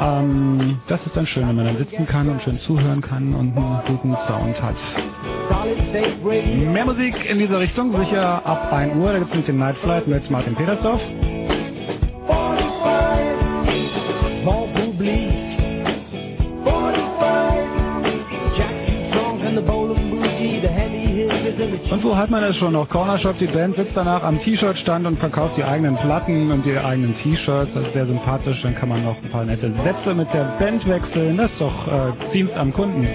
[0.00, 3.56] Ähm, das ist dann schön, wenn man dann sitzen kann und schön zuhören kann und
[3.56, 4.76] einen guten Sound hat.
[6.72, 9.12] Mehr Musik in dieser Richtung, sicher ab 1 Uhr.
[9.12, 11.00] Da gibt es den Night Flight mit Martin Petersdorf.
[22.20, 22.86] Hat man das schon noch?
[22.90, 26.76] Corner Shop, die Band sitzt danach am T-Shirt-Stand und verkauft die eigenen Platten und die
[26.76, 27.70] eigenen T-Shirts.
[27.74, 28.60] Das ist sehr sympathisch.
[28.62, 31.38] Dann kann man noch ein paar nette Sätze mit der Band wechseln.
[31.38, 33.08] Das ist doch äh, Dienst am Kunden.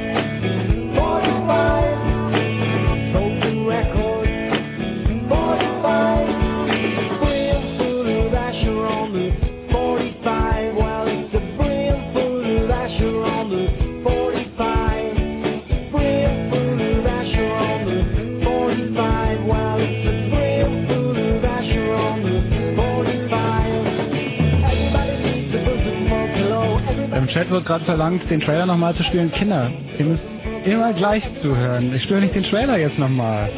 [27.85, 29.31] Verlangt, den Trailer nochmal zu spielen.
[29.31, 30.23] Kinder, ihr müsst
[30.65, 31.93] immer gleich zuhören.
[31.95, 33.49] Ich störe nicht den Trailer jetzt nochmal.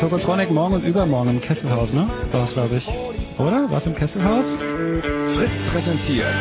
[0.00, 2.08] Tokotronic morgen und übermorgen im Kesselhaus, ne?
[2.32, 2.88] Das, glaube ich.
[3.38, 3.70] Oder?
[3.70, 4.44] War es im Kesselhaus?
[5.34, 6.34] Fritz präsentiert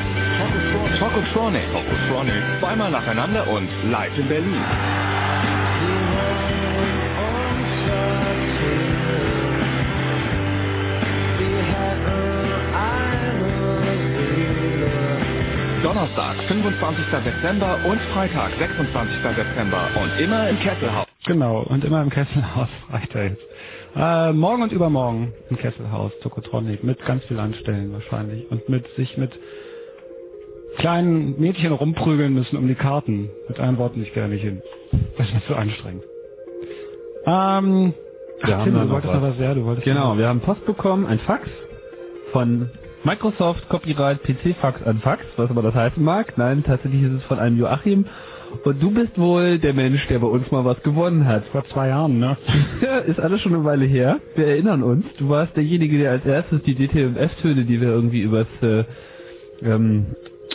[0.99, 1.61] Tokotronic.
[1.73, 2.43] Tokotronic.
[2.59, 4.63] Zweimal nacheinander und live in Berlin.
[15.95, 17.05] Donnerstag, 25.
[17.23, 19.15] Dezember und Freitag, 26.
[19.33, 21.07] Dezember und immer im Kesselhaus.
[21.25, 23.37] Genau, und immer im Kesselhaus jetzt.
[23.95, 28.45] Äh, morgen und übermorgen im Kesselhaus, Tokotronic, mit ganz viel Anstellen wahrscheinlich.
[28.51, 29.31] Und mit sich mit
[30.79, 33.29] kleinen Mädchen rumprügeln müssen um die Karten.
[33.47, 34.61] Mit einem Wort nicht gerne nicht hin.
[35.17, 36.03] Das ist zu anstrengend.
[37.25, 37.93] Ähm,
[38.43, 39.21] Wir ach, haben Tim, da du noch wolltest was.
[39.21, 41.47] noch was, ja, du wolltest Genau, noch- wir haben Post bekommen, ein Fax
[42.33, 42.69] von
[43.05, 46.39] Microsoft Copyright PC Fax an Fax, was immer das heißen mag.
[46.39, 48.05] Nein, tatsächlich ist es von einem Joachim.
[48.63, 51.45] Und du bist wohl der Mensch, der bei uns mal was gewonnen hat.
[51.51, 52.35] Vor zwei Jahren, ne?
[52.81, 54.19] Ja, ist alles schon eine Weile her.
[54.35, 55.05] Wir erinnern uns.
[55.19, 58.85] Du warst derjenige, der als erstes die DT und F-Töne, die wir irgendwie übers äh,
[59.61, 60.07] ähm,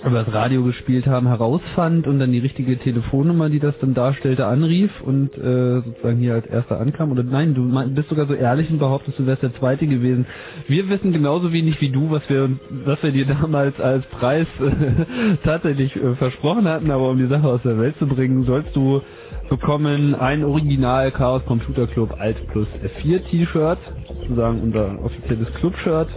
[0.05, 4.47] über das Radio gespielt haben, herausfand und dann die richtige Telefonnummer, die das dann darstellte,
[4.47, 7.13] anrief und äh, sozusagen hier als erster ankam.
[7.13, 10.27] Oder nein, du bist sogar so ehrlich und behauptest, du wärst der Zweite gewesen.
[10.69, 12.51] Wir wissen genauso wenig wie du, was wir
[12.85, 17.47] was wir dir damals als Preis äh, tatsächlich äh, versprochen hatten, aber um die Sache
[17.47, 19.03] aus der Welt zu bringen, sollst du
[19.49, 26.09] bekommen ein Original Chaos Computer Club Alt Plus F4 T-Shirt, sozusagen unser offizielles Club-Shirt.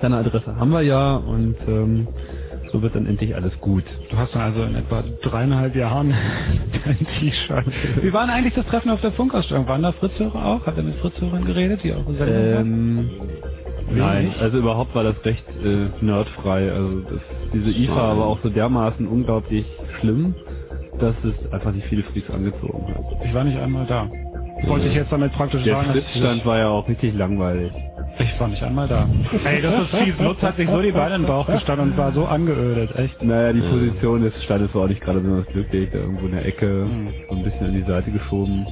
[0.00, 2.08] Deine Adresse haben wir ja und ähm,
[2.72, 3.84] so wird dann endlich alles gut.
[4.10, 6.14] Du hast dann also in etwa dreieinhalb Jahren
[6.84, 7.64] dein T-Shirt.
[8.02, 9.66] Wie war denn eigentlich das Treffen auf der Funkausstellung?
[9.68, 10.66] Waren da Fritzhörer auch?
[10.66, 13.10] Hat er mit Fritzhörern geredet, die auch Ähm,
[13.90, 16.70] nein, also überhaupt war das recht äh, nerdfrei.
[16.72, 17.20] Also das,
[17.52, 19.66] diese IFA war auch so dermaßen unglaublich
[20.00, 20.34] schlimm,
[21.00, 23.24] dass es einfach nicht viele Freaks angezogen hat.
[23.24, 24.08] Ich war nicht einmal da.
[24.66, 27.72] Wollte ich jetzt damit praktisch Der sagen, dass Fritzstand war ja auch richtig langweilig.
[28.20, 29.08] Ich war nicht einmal da.
[29.44, 30.14] Ey, das ist fies.
[30.18, 33.22] Lutz hat sich so die Beine in den Bauch gestanden und war so angeödet, echt.
[33.22, 36.46] Naja, die Position des Standes war auch nicht gerade besonders glücklich, da irgendwo in der
[36.46, 37.08] Ecke, Hm.
[37.28, 38.66] so ein bisschen an die Seite geschoben.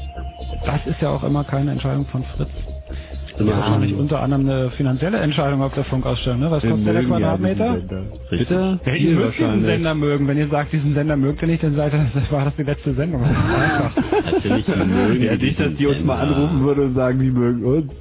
[0.64, 2.50] Das ist ja auch immer keine Entscheidung von Fritz.
[3.38, 3.58] Das ist Ja.
[3.58, 6.50] wahrscheinlich unter anderem eine finanzielle Entscheidung auf der Funkausstellung, ne?
[6.50, 7.74] Was Wir kostet der ja Quadratmeter?
[7.74, 8.02] diesen Sender.
[8.30, 8.80] Bitte?
[8.84, 9.64] Ja, ihr mögt diesen.
[9.64, 10.28] Sender mögen.
[10.28, 12.62] Wenn ihr sagt, diesen Sender mögt ihr nicht, dann seid ihr, das war das die
[12.64, 13.22] letzte Sendung.
[13.22, 14.32] Das ist einfach.
[14.32, 17.92] Natürlich mögen Ja, nicht, dass die uns mal anrufen würden und sagen, die mögen uns.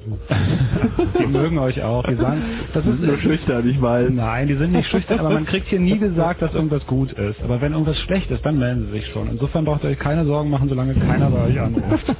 [1.20, 2.04] Die mögen euch auch.
[2.04, 2.42] Die sagen,
[2.74, 4.10] das Die ist sind nur schüchtern, ich weiß.
[4.10, 7.40] Nein, die sind nicht schüchtern, aber man kriegt hier nie gesagt, dass irgendwas gut ist.
[7.44, 9.28] Aber wenn irgendwas schlecht ist, dann melden sie sich schon.
[9.30, 12.06] Insofern braucht ihr euch keine Sorgen machen, solange keiner bei euch anruft.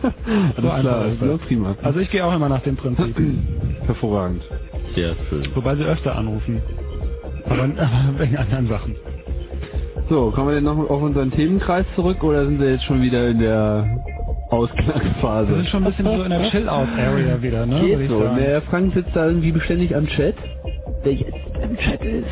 [0.56, 1.38] So klar, ist ja, das.
[1.46, 1.74] prima.
[1.82, 3.07] Also ich gehe auch immer nach dem Prinzip.
[3.86, 4.42] Hervorragend.
[4.94, 5.46] Sehr schön.
[5.54, 6.62] Wobei sie öfter anrufen.
[7.46, 8.96] Aber, aber wegen anderen Sachen.
[10.08, 13.28] So, kommen wir denn noch auf unseren Themenkreis zurück oder sind wir jetzt schon wieder
[13.28, 13.86] in der
[14.50, 15.48] Ausgangsphase?
[15.50, 17.80] Wir sind schon ein bisschen so in der Chill-Out-Area wieder, ne?
[17.80, 18.20] Geht so.
[18.36, 20.34] Der Frank sitzt da irgendwie beständig am Chat.
[21.04, 22.26] Der jetzt im Chat ist.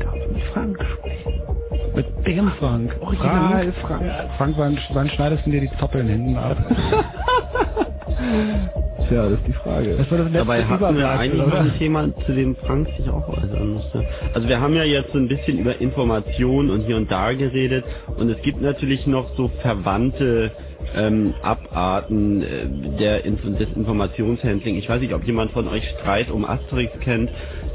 [0.00, 1.32] Darf mit Frank sprechen.
[1.94, 2.96] Mit dem Frank.
[3.00, 4.02] Original Frank.
[4.36, 6.56] Frank, wann, wann schneidest du dir die Zoppeln hinten ab?
[9.08, 9.96] Tja, das ist die Frage.
[9.96, 13.08] Das war das letzte Dabei hatten wir eigentlich noch ein Thema, zu dem Frank sich
[13.10, 14.04] auch äußern musste.
[14.34, 17.84] Also wir haben ja jetzt so ein bisschen über Information und hier und da geredet
[18.16, 20.52] und es gibt natürlich noch so verwandte
[20.94, 22.66] ähm, Abarten äh,
[22.98, 24.76] der des Informationshandling.
[24.76, 27.30] Ich weiß nicht, ob jemand von euch Streit um Asterix kennt,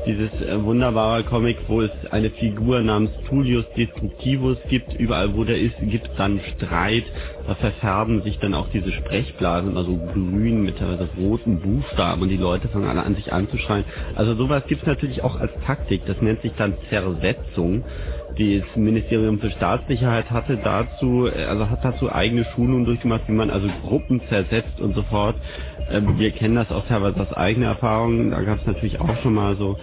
[0.05, 4.93] dieses äh, wunderbare Comic, wo es eine Figur namens Tullius Destructivus gibt.
[4.93, 7.05] Überall, wo der ist, gibt es dann Streit.
[7.47, 12.37] Da verfärben sich dann auch diese Sprechblasen, also grün mit teilweise roten Buchstaben und die
[12.37, 13.85] Leute fangen alle an, sich anzuschreien.
[14.15, 16.01] Also sowas gibt es natürlich auch als Taktik.
[16.05, 17.83] Das nennt sich dann Zersetzung.
[18.41, 23.49] Das Ministerium für Staatssicherheit hatte dazu, äh, also hat dazu eigene Schulungen durchgemacht, wie man
[23.51, 25.37] also Gruppen zersetzt und so fort.
[25.89, 28.31] Ähm, Wir kennen das auch teilweise aus eigener Erfahrung.
[28.31, 29.77] Da gab es natürlich auch schon mal so,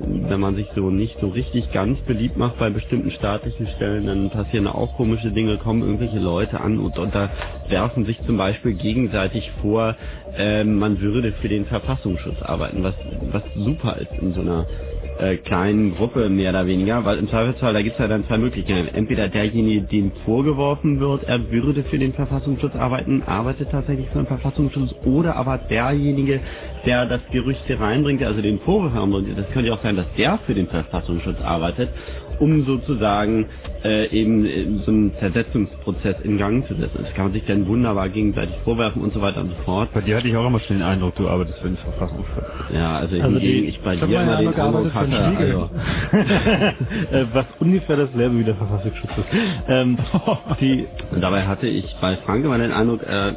[0.00, 4.30] wenn man sich so nicht so richtig ganz beliebt macht bei bestimmten staatlichen Stellen, dann
[4.30, 7.30] passieren auch komische Dinge, kommen irgendwelche Leute an und, und da
[7.68, 9.96] werfen sich zum Beispiel gegenseitig vor,
[10.36, 12.94] ähm, man würde für den Verfassungsschutz arbeiten, was,
[13.32, 14.66] was super ist in so einer
[15.20, 18.38] äh, kleinen Gruppe mehr oder weniger, weil im Zweifelsfall, da gibt es ja dann zwei
[18.38, 18.88] Möglichkeiten.
[18.94, 24.26] Entweder derjenige, dem vorgeworfen wird, er würde für den Verfassungsschutz arbeiten, arbeitet tatsächlich für den
[24.28, 26.40] Verfassungsschutz, oder aber derjenige,
[26.86, 29.96] der das Gerücht hier reinbringt, also den Vorwurf haben würde, das könnte ja auch sein,
[29.96, 31.90] dass der für den Verfassungsschutz arbeitet,
[32.40, 33.48] um sozusagen
[33.84, 36.98] äh, eben äh, so einen Zersetzungsprozess in Gang zu setzen.
[37.04, 39.92] Das kann man sich dann wunderbar gegenseitig vorwerfen und so weiter und so fort.
[39.94, 42.44] Bei dir hatte ich auch immer schon den Eindruck, du arbeitest für den Verfassungsschutz.
[42.74, 45.70] Ja, also, Also hingegen die- ich bei ich dir immer den Eindruck, hatte, also,
[47.12, 49.26] äh, was ungefähr dasselbe wie der Verfassungsschutz ist.
[49.68, 49.98] Ähm,
[50.60, 53.34] die, und dabei hatte ich bei Frank immer den Eindruck, äh,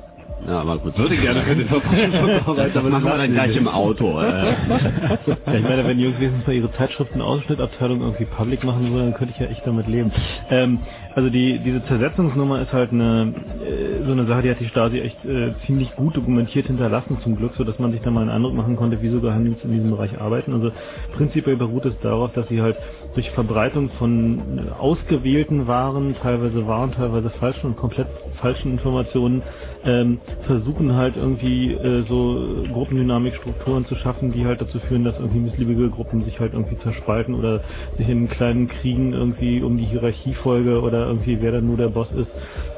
[0.48, 0.98] ja, aber gut.
[0.98, 2.12] Würde gerne für den arbeiten,
[2.58, 3.58] Das aber machen wir dann gleich nicht.
[3.58, 4.20] im Auto.
[4.22, 4.48] Äh.
[4.48, 9.14] ja, ich meine, wenn die Jungs wenigstens mal ihre Zeitschriften-Ausschnittabteilung irgendwie public machen würden, dann
[9.16, 10.12] könnte ich ja echt damit leben.
[10.50, 10.82] Ähm,
[11.16, 13.34] also die, diese Zersetzungsnummer ist halt eine,
[13.64, 17.36] äh, so eine Sache, die hat die Stasi echt äh, ziemlich gut dokumentiert hinterlassen zum
[17.36, 19.74] Glück, so dass man sich da mal einen Eindruck machen konnte, wie so Geheimdienste in
[19.74, 20.54] diesem Bereich arbeiten.
[20.54, 20.72] Also
[21.16, 22.78] prinzipiell beruht es darauf, dass sie halt
[23.14, 28.08] durch Verbreitung von äh, ausgewählten Waren, teilweise wahren, teilweise falschen und komplett
[28.42, 29.44] falschen Informationen,
[29.86, 35.40] ähm, versuchen halt irgendwie äh, so Gruppendynamikstrukturen zu schaffen, die halt dazu führen, dass irgendwie
[35.40, 37.62] missliebige Gruppen sich halt irgendwie zerspalten oder
[37.98, 42.10] sich in kleinen Kriegen irgendwie um die Hierarchiefolge oder irgendwie wer dann nur der Boss
[42.14, 42.30] ist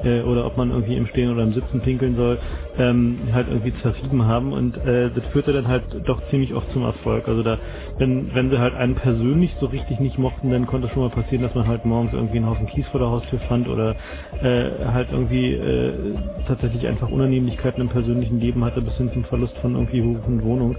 [0.04, 2.40] äh, oder ob man irgendwie im Stehen oder im Sitzen pinkeln soll,
[2.78, 6.84] ähm, halt irgendwie zerrieben haben und äh, das führte dann halt doch ziemlich oft zum
[6.84, 7.28] Erfolg.
[7.28, 7.60] Also da,
[7.98, 11.44] wenn, wenn sie halt einen persönlich so richtig nicht mochten, dann konnte schon mal passieren,
[11.44, 13.96] dass man halt morgens irgendwie einen Haufen Kies vor der Haustür fand oder
[14.42, 19.58] äh, halt irgendwie äh, tatsächlich einfach Unannehmlichkeiten im persönlichen Leben hatte, bis hin zum Verlust
[19.60, 20.78] von irgendwie Hof und Wohnung.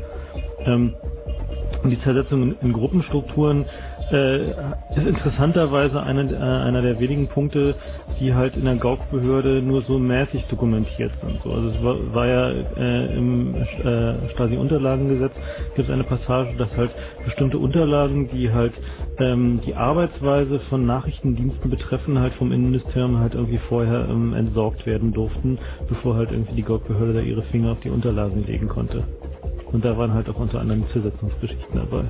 [0.64, 0.94] Ähm,
[1.82, 3.66] Und die Zersetzung in, in Gruppenstrukturen
[4.12, 7.76] äh, ist interessanterweise eine, äh, einer der wenigen Punkte,
[8.20, 11.40] die halt in der Gauk-Behörde nur so mäßig dokumentiert sind.
[11.42, 15.32] So, also es war, war ja äh, im äh, Stasi-Unterlagengesetz
[15.74, 16.90] gibt es eine Passage, dass halt
[17.24, 18.74] bestimmte Unterlagen, die halt
[19.18, 25.12] ähm, die Arbeitsweise von Nachrichtendiensten betreffen, halt vom Innenministerium halt irgendwie vorher ähm, entsorgt werden
[25.12, 29.04] durften, bevor halt irgendwie die Gauk-Behörde da ihre Finger auf die Unterlagen legen konnte.
[29.72, 32.04] Und da waren halt auch unter anderem Zersetzungsgeschichten dabei.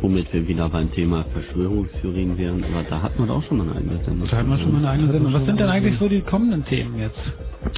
[0.00, 3.64] Womit wir wieder beim Thema Verschwörungstheorien wären, aber da hatten wir doch auch schon mal
[3.68, 4.28] eine eigene Sendung.
[4.28, 5.32] Da hatten wir schon mal eine eigene Sendung.
[5.32, 7.18] Was sind denn eigentlich so die kommenden Themen jetzt?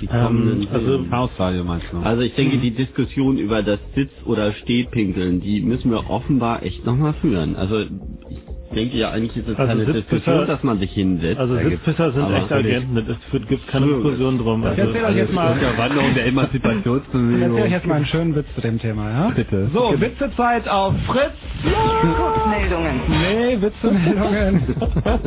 [0.01, 1.11] Die kommenden Ähm, also Themen.
[1.11, 1.99] Chaosradio meinst du?
[1.99, 6.85] Also ich denke, die Diskussion über das Sitz- oder Stehpinkeln, die müssen wir offenbar echt
[6.87, 7.57] nochmal führen.
[7.57, 8.41] Also ich
[8.75, 11.39] denke ja eigentlich ist es Also keine Sitzpisser- Diskussion, dass man sich hinsetzt.
[11.41, 14.63] Also Sitzpisser sind echte Agenten, es gibt keine Diskussion drum.
[14.73, 15.53] Ich erzähle euch jetzt mal.
[15.53, 17.41] Unterwanderung der Ich Emanzipationsbewegung.
[17.43, 19.33] erzähle euch jetzt mal einen schönen Witz zu dem Thema, ja?
[19.35, 19.69] Bitte.
[19.73, 21.33] So, Witzezeit auf Fritz.
[22.17, 23.01] Kurzmeldungen.
[23.09, 24.63] Nee, Witzemeldungen.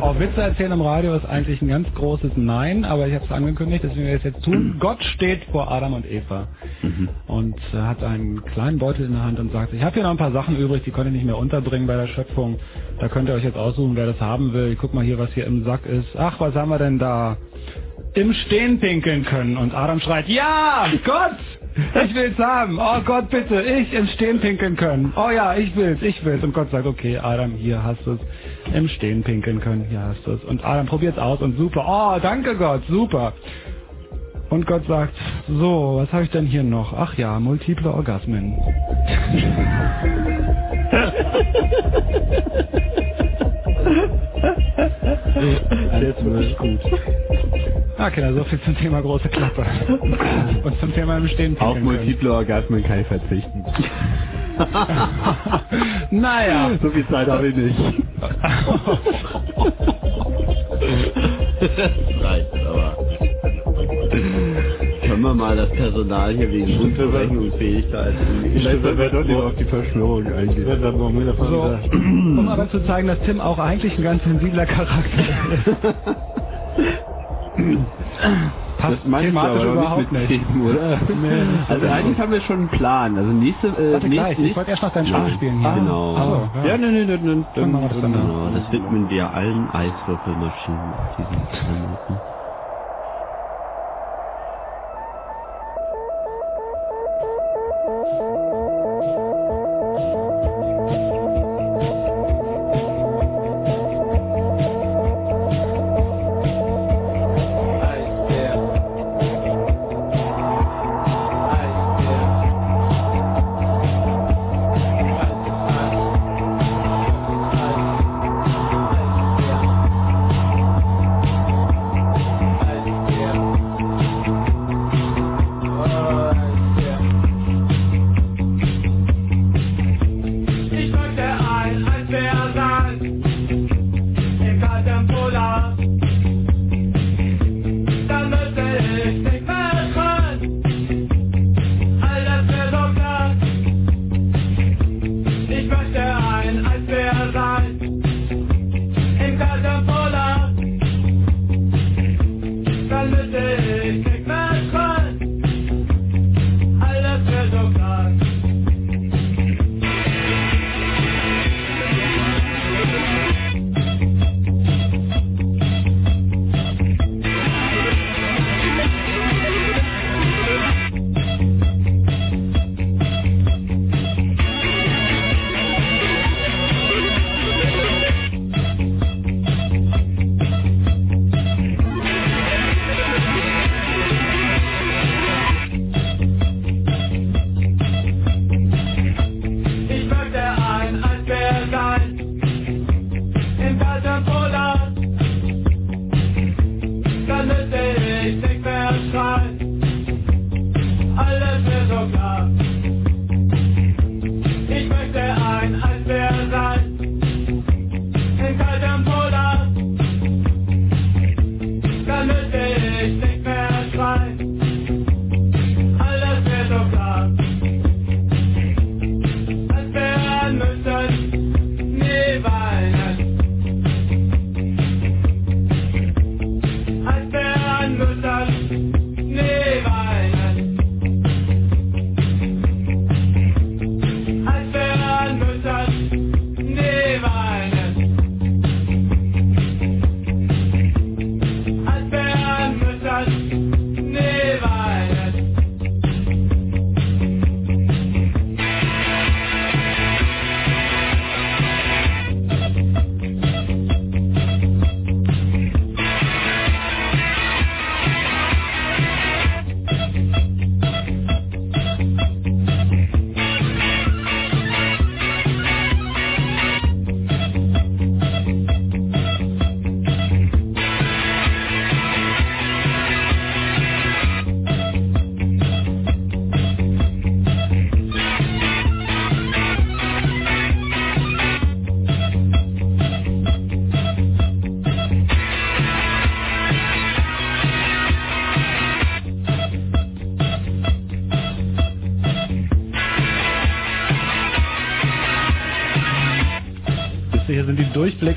[0.01, 3.32] oh, Witze erzählen im Radio ist eigentlich ein ganz großes Nein, aber ich habe es
[3.32, 4.76] angekündigt, deswegen werde ich es jetzt tun.
[4.80, 6.48] Gott steht vor Adam und Eva
[7.27, 10.11] und äh, hat einen kleinen Beutel in der Hand und sagt, ich habe hier noch
[10.11, 12.59] ein paar Sachen übrig, die konnte ich nicht mehr unterbringen bei der Schöpfung.
[13.00, 14.75] Da könnt ihr euch jetzt aussuchen, wer das haben will.
[14.80, 16.07] Guck mal hier, was hier im Sack ist.
[16.17, 17.38] Ach, was haben wir denn da?
[18.14, 19.57] Im Stehen pinkeln können.
[19.57, 21.38] Und Adam schreit, ja, Gott!
[22.03, 22.80] Ich will's haben.
[22.82, 25.14] Oh Gott, bitte, ich im Stehen pinkeln können.
[25.16, 26.43] Oh ja, ich will's, ich will's.
[26.43, 28.19] Und Gott sagt, okay, Adam, hier hast du's.
[28.74, 30.43] Im Stehen pinkeln können, hier hast du's.
[30.45, 31.85] Und Adam probiert's aus und super.
[31.88, 33.33] Oh, danke Gott, super.
[34.49, 35.14] Und Gott sagt,
[35.48, 36.93] so, was habe ich denn hier noch?
[36.93, 38.57] Ach ja, multiple Orgasmen.
[45.99, 46.80] Der ist wirklich gut.
[47.98, 49.66] Ah, Kinder, so viel zum Thema große Klappe.
[50.64, 53.66] Und zum Thema im Stehen Auf multiple Orgasmen kann ich verzichten.
[56.11, 56.72] Naja.
[56.82, 57.80] So viel Zeit habe ich nicht.
[61.59, 61.91] das
[62.24, 62.98] reicht aber.
[65.18, 68.14] Können wir mal das Personal hier wegen Unzurechnungsfähigkeit
[68.64, 70.68] sollten wir doch lieber auf die Verschwörung eigentlich.
[71.40, 71.80] So,
[72.40, 75.66] um aber zu zeigen, dass Tim auch eigentlich ein ganz sensibler Charakter ist.
[78.78, 80.46] Passt du thematisch aber überhaupt mit nicht.
[80.48, 81.00] Themen, oder?
[81.10, 81.42] Nee.
[81.68, 83.18] Also eigentlich haben wir schon einen Plan.
[83.18, 85.72] Also nächste, äh, Warte nächste, gleich, ich wollte erst noch dein Spiel spielen hier.
[85.80, 86.16] Genau.
[86.54, 86.66] So, ja.
[86.68, 87.46] Ja, nein, nein, nein, nein.
[87.56, 90.94] Dann das dann das widmen wir allen Eiswürfelmaschinen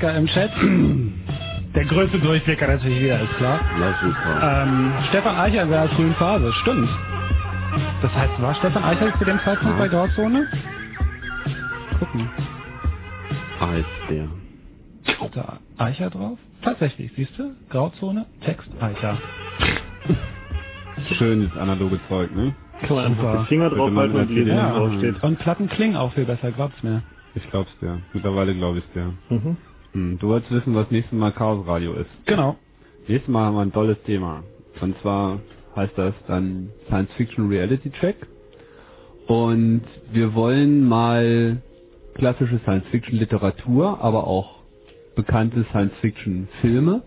[0.01, 0.51] Durchblicker im Chat.
[1.75, 3.59] Der größte Durchblicker natürlich wieder, ist klar.
[3.79, 4.63] Na super.
[4.67, 6.89] Ähm, Stefan Eicher in seiner frühen Phase, stimmt.
[8.01, 10.47] Das heißt, war Stefan Eicher zu dem Zeitpunkt bei Grauzone?
[11.99, 12.29] Gucken.
[13.61, 14.27] Heißt der.
[15.05, 16.37] Ist da Eicher drauf?
[16.61, 17.51] Tatsächlich, siehst du?
[17.69, 19.17] Grauzone, Text Eicher.
[21.17, 22.53] Schön, das analoge Zeug, ne?
[22.81, 24.71] Kann man einfach den Finger draufhalten und lesen, ja.
[24.71, 25.23] draufsteht.
[25.23, 27.03] Und Platten klingen auch viel besser, glaubt's mir.
[27.35, 28.01] Ich glaub's dir.
[28.13, 29.13] Mittlerweile glaub ich's dir.
[29.29, 29.57] Mhm.
[29.93, 32.09] Hm, du wolltest wissen, was nächstes Mal Chaos Radio ist.
[32.25, 32.55] Genau.
[33.07, 34.43] Nächstes Mal haben wir ein tolles Thema.
[34.79, 35.39] Und zwar
[35.75, 38.15] heißt das dann Science Fiction Reality Check.
[39.27, 41.61] Und wir wollen mal
[42.15, 44.59] klassische Science Fiction Literatur, aber auch
[45.15, 47.03] bekannte Science Fiction Filme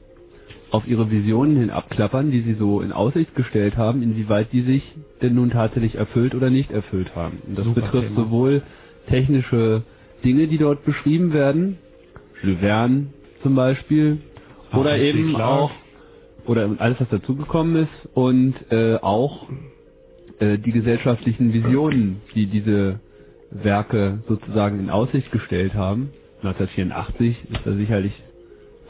[0.71, 4.83] auf ihre Visionen hin abklappern, die sie so in Aussicht gestellt haben, inwieweit die sich
[5.23, 7.39] denn nun tatsächlich erfüllt oder nicht erfüllt haben.
[7.47, 8.21] Und das Super betrifft Thema.
[8.21, 8.63] sowohl
[9.09, 9.83] technische
[10.25, 11.79] Dinge, die dort beschrieben werden,
[12.45, 13.07] Jules Verne
[13.43, 14.19] zum Beispiel,
[14.73, 15.11] oder H.C.
[15.11, 15.71] eben auch
[16.47, 19.47] oder alles, was dazugekommen ist und äh, auch
[20.41, 23.01] äh, die gesellschaftlichen Visionen, die diese
[23.51, 26.11] Werke sozusagen in Aussicht gestellt haben.
[26.43, 28.13] 1984 ist da sicherlich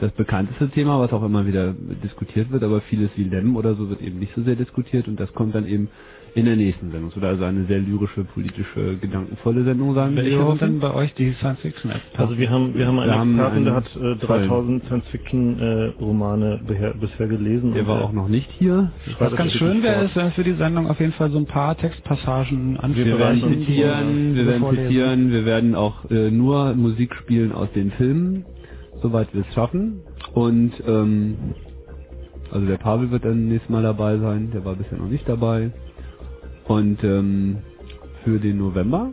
[0.01, 3.89] das bekannteste Thema, was auch immer wieder diskutiert wird, aber vieles wie Lem oder so
[3.89, 5.89] wird eben nicht so sehr diskutiert und das kommt dann eben
[6.35, 7.09] in der nächsten Sendung.
[7.09, 10.17] Es wird also eine sehr lyrische, politische, gedankenvolle Sendung sein.
[10.17, 10.59] Welche sind hoffen.
[10.59, 12.21] denn bei euch die Science Fiction Experten?
[12.21, 14.49] Also wir haben wir haben einen Wir haben Experten, der hat äh, tollen.
[14.49, 16.59] 3000 Science-Fiction-Romane
[16.99, 17.71] bisher gelesen.
[17.71, 18.91] Der und war der auch noch nicht hier.
[19.17, 21.77] Was ganz schön wäre, ist, wenn für die Sendung auf jeden Fall so ein paar
[21.77, 23.07] Textpassagen anführen.
[23.07, 27.91] Wir werden zitieren, wir werden zitieren, wir werden auch äh, nur Musik spielen aus den
[27.91, 28.43] Filmen,
[29.01, 30.01] soweit wir es schaffen.
[30.33, 31.35] Und ähm,
[32.51, 35.71] also der Pavel wird dann nächstes Mal dabei sein, der war bisher noch nicht dabei.
[36.67, 37.57] Und ähm,
[38.23, 39.11] für den November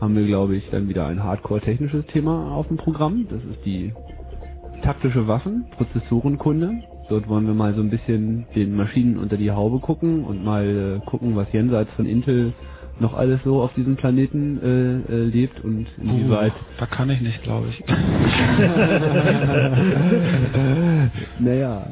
[0.00, 3.26] haben wir, glaube ich, dann wieder ein hardcore-technisches Thema auf dem Programm.
[3.30, 3.92] Das ist die
[4.82, 6.72] taktische Waffen, Prozessorenkunde.
[7.08, 11.00] Dort wollen wir mal so ein bisschen den Maschinen unter die Haube gucken und mal
[11.02, 12.52] äh, gucken, was jenseits von Intel
[13.00, 16.52] noch alles so auf diesem Planeten äh, äh, lebt und inwieweit.
[16.52, 17.82] Uh, da kann ich nicht, glaube ich.
[21.38, 21.86] naja.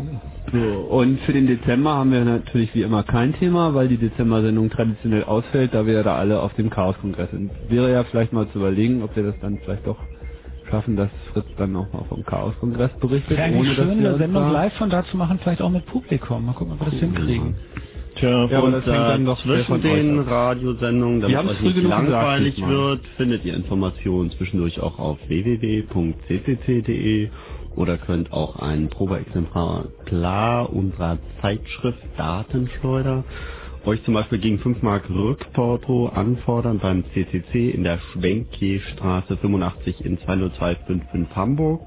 [0.53, 4.71] So, und für den Dezember haben wir natürlich wie immer kein Thema, weil die Dezember-Sendung
[4.71, 7.51] traditionell ausfällt, da wir ja da alle auf dem Chaos-Kongress sind.
[7.69, 9.99] Wäre ja vielleicht mal zu überlegen, ob wir das dann vielleicht doch
[10.71, 14.09] schaffen, dass Fritz dann noch mal vom Chaos-Kongress berichtet, Wäre ohne eigentlich dass schön, wir
[14.11, 16.47] eine Sendung da- live von da zu machen, vielleicht auch mit Publikum.
[16.47, 17.57] Mal gucken, ob wir das hinkriegen.
[18.17, 21.65] Tja, Ja, aber und das da hängt dann doch zwischen zwischen den Radiosendungen, damit früh
[21.67, 22.71] nicht genug gesagt langweilig diesmal.
[22.73, 27.29] wird, findet ihr Informationen zwischendurch auch auf www.ccc.de
[27.77, 33.27] oder könnt auch ein Probeexemplar klar unserer Zeitschrift Datenschleuder
[33.87, 40.19] euch zum Beispiel gegen 5 Mark Rückporto anfordern beim CCC in der Schwenkjestraße 85 in
[40.21, 41.83] 20255 Hamburg.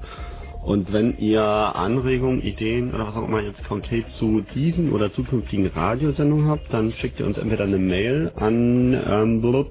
[0.62, 5.68] Und wenn ihr Anregungen, Ideen oder was auch immer jetzt konkret zu diesen oder zukünftigen
[5.68, 9.70] Radiosendungen habt, dann schickt ihr uns entweder eine Mail an ähm, Für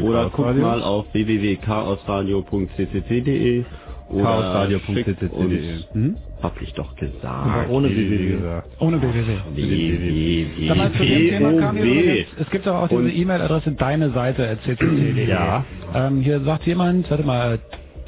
[0.00, 0.62] oder Chaos guckt Radio?
[0.62, 3.64] mal auf www.chaosradio.ccc.de
[4.10, 5.74] oder Chaosradio.ccc.de.
[5.94, 6.16] Mhm.
[6.42, 7.24] Hab ich doch gesagt.
[7.24, 8.36] Aber ohne www.
[8.36, 8.68] gesagt.
[8.80, 10.46] Ohne www.
[10.68, 12.24] Sag mal, zu dem Thema kam hier WWW.
[12.40, 15.26] es gibt auch, auch diese E-Mail-Adresse deine Seite ccc.de.
[15.28, 15.64] Ja.
[15.94, 17.58] Ähm, hier sagt jemand, warte mal,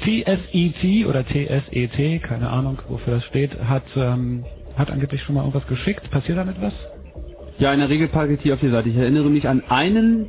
[0.01, 4.43] TSET oder TSET, keine Ahnung, wofür das steht, hat, ähm,
[4.75, 6.09] hat angeblich schon mal irgendwas geschickt.
[6.09, 6.73] Passiert damit was?
[7.59, 8.89] Ja, in der Regel ich die auf die Seite.
[8.89, 10.25] Ich erinnere mich an einen,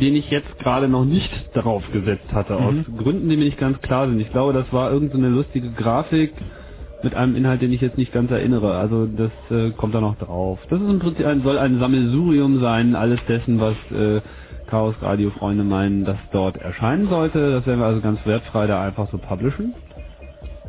[0.00, 3.80] den ich jetzt gerade noch nicht darauf gesetzt hatte, aus Gründen, die mir nicht ganz
[3.80, 4.20] klar sind.
[4.20, 6.32] Ich glaube, das war irgendeine lustige Grafik
[7.02, 8.76] mit einem Inhalt, den ich jetzt nicht ganz erinnere.
[8.76, 10.58] Also das äh, kommt da noch drauf.
[10.70, 14.20] Das ist im Prinzip ein, soll ein Sammelsurium sein, alles dessen, was äh,
[14.68, 17.52] Chaos Radio Freunde meinen, dass dort erscheinen sollte.
[17.52, 19.74] Das werden wir also ganz wertfrei da einfach so publishen.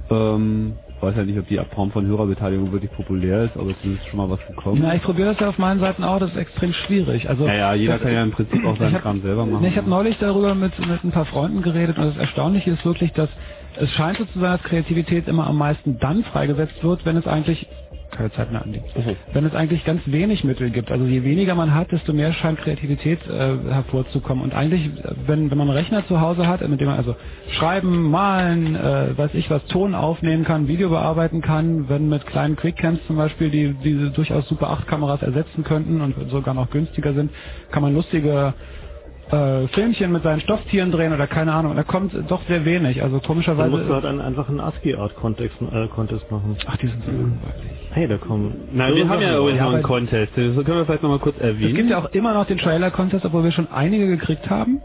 [0.09, 4.17] Ähm, weiß ja nicht, ob die Form von Hörerbeteiligung wirklich populär ist, aber zumindest schon
[4.17, 4.79] mal was gekommen.
[4.81, 7.29] Na, ich probiere das ja auf meinen Seiten auch, das ist extrem schwierig.
[7.29, 9.45] Also, Ja, ja, jeder das- kann ja im Prinzip auch seinen ich hab- Kram selber
[9.45, 9.65] machen.
[9.65, 13.13] Ich habe neulich darüber mit, mit ein paar Freunden geredet und das Erstaunliche ist wirklich,
[13.13, 13.29] dass
[13.75, 17.27] es scheint so zu sein, dass Kreativität immer am meisten dann freigesetzt wird, wenn es
[17.27, 17.67] eigentlich
[18.11, 18.85] keine Zeit mehr anliegt.
[19.33, 20.91] Wenn es eigentlich ganz wenig Mittel gibt.
[20.91, 24.43] Also je weniger man hat, desto mehr scheint Kreativität äh, hervorzukommen.
[24.43, 24.89] Und eigentlich,
[25.25, 27.15] wenn, wenn man einen Rechner zu Hause hat, mit dem man also
[27.51, 32.55] schreiben, malen, äh, weiß ich was, Ton aufnehmen kann, Video bearbeiten kann, wenn mit kleinen
[32.55, 37.13] Quickcams zum Beispiel, die diese durchaus Super 8 Kameras ersetzen könnten und sogar noch günstiger
[37.13, 37.31] sind,
[37.71, 38.53] kann man lustige
[39.31, 41.75] äh, Filmchen mit seinen Stofftieren drehen oder keine Ahnung.
[41.75, 43.03] Da kommt doch sehr wenig.
[43.03, 43.69] Also Dann komischerweise.
[43.69, 46.57] musst du halt einen, einfach einen ASCII-Art-Contest äh, Contest machen.
[46.67, 47.71] Ach, die sind so langweilig.
[47.91, 48.53] Hey, da kommen.
[48.73, 50.33] Na, wir haben ja übrigens noch einen Contest.
[50.35, 51.75] Das können wir vielleicht noch mal kurz Es erwähnen.
[51.75, 54.81] gibt ja auch immer noch den Trailer-Contest, obwohl wir schon einige gekriegt haben.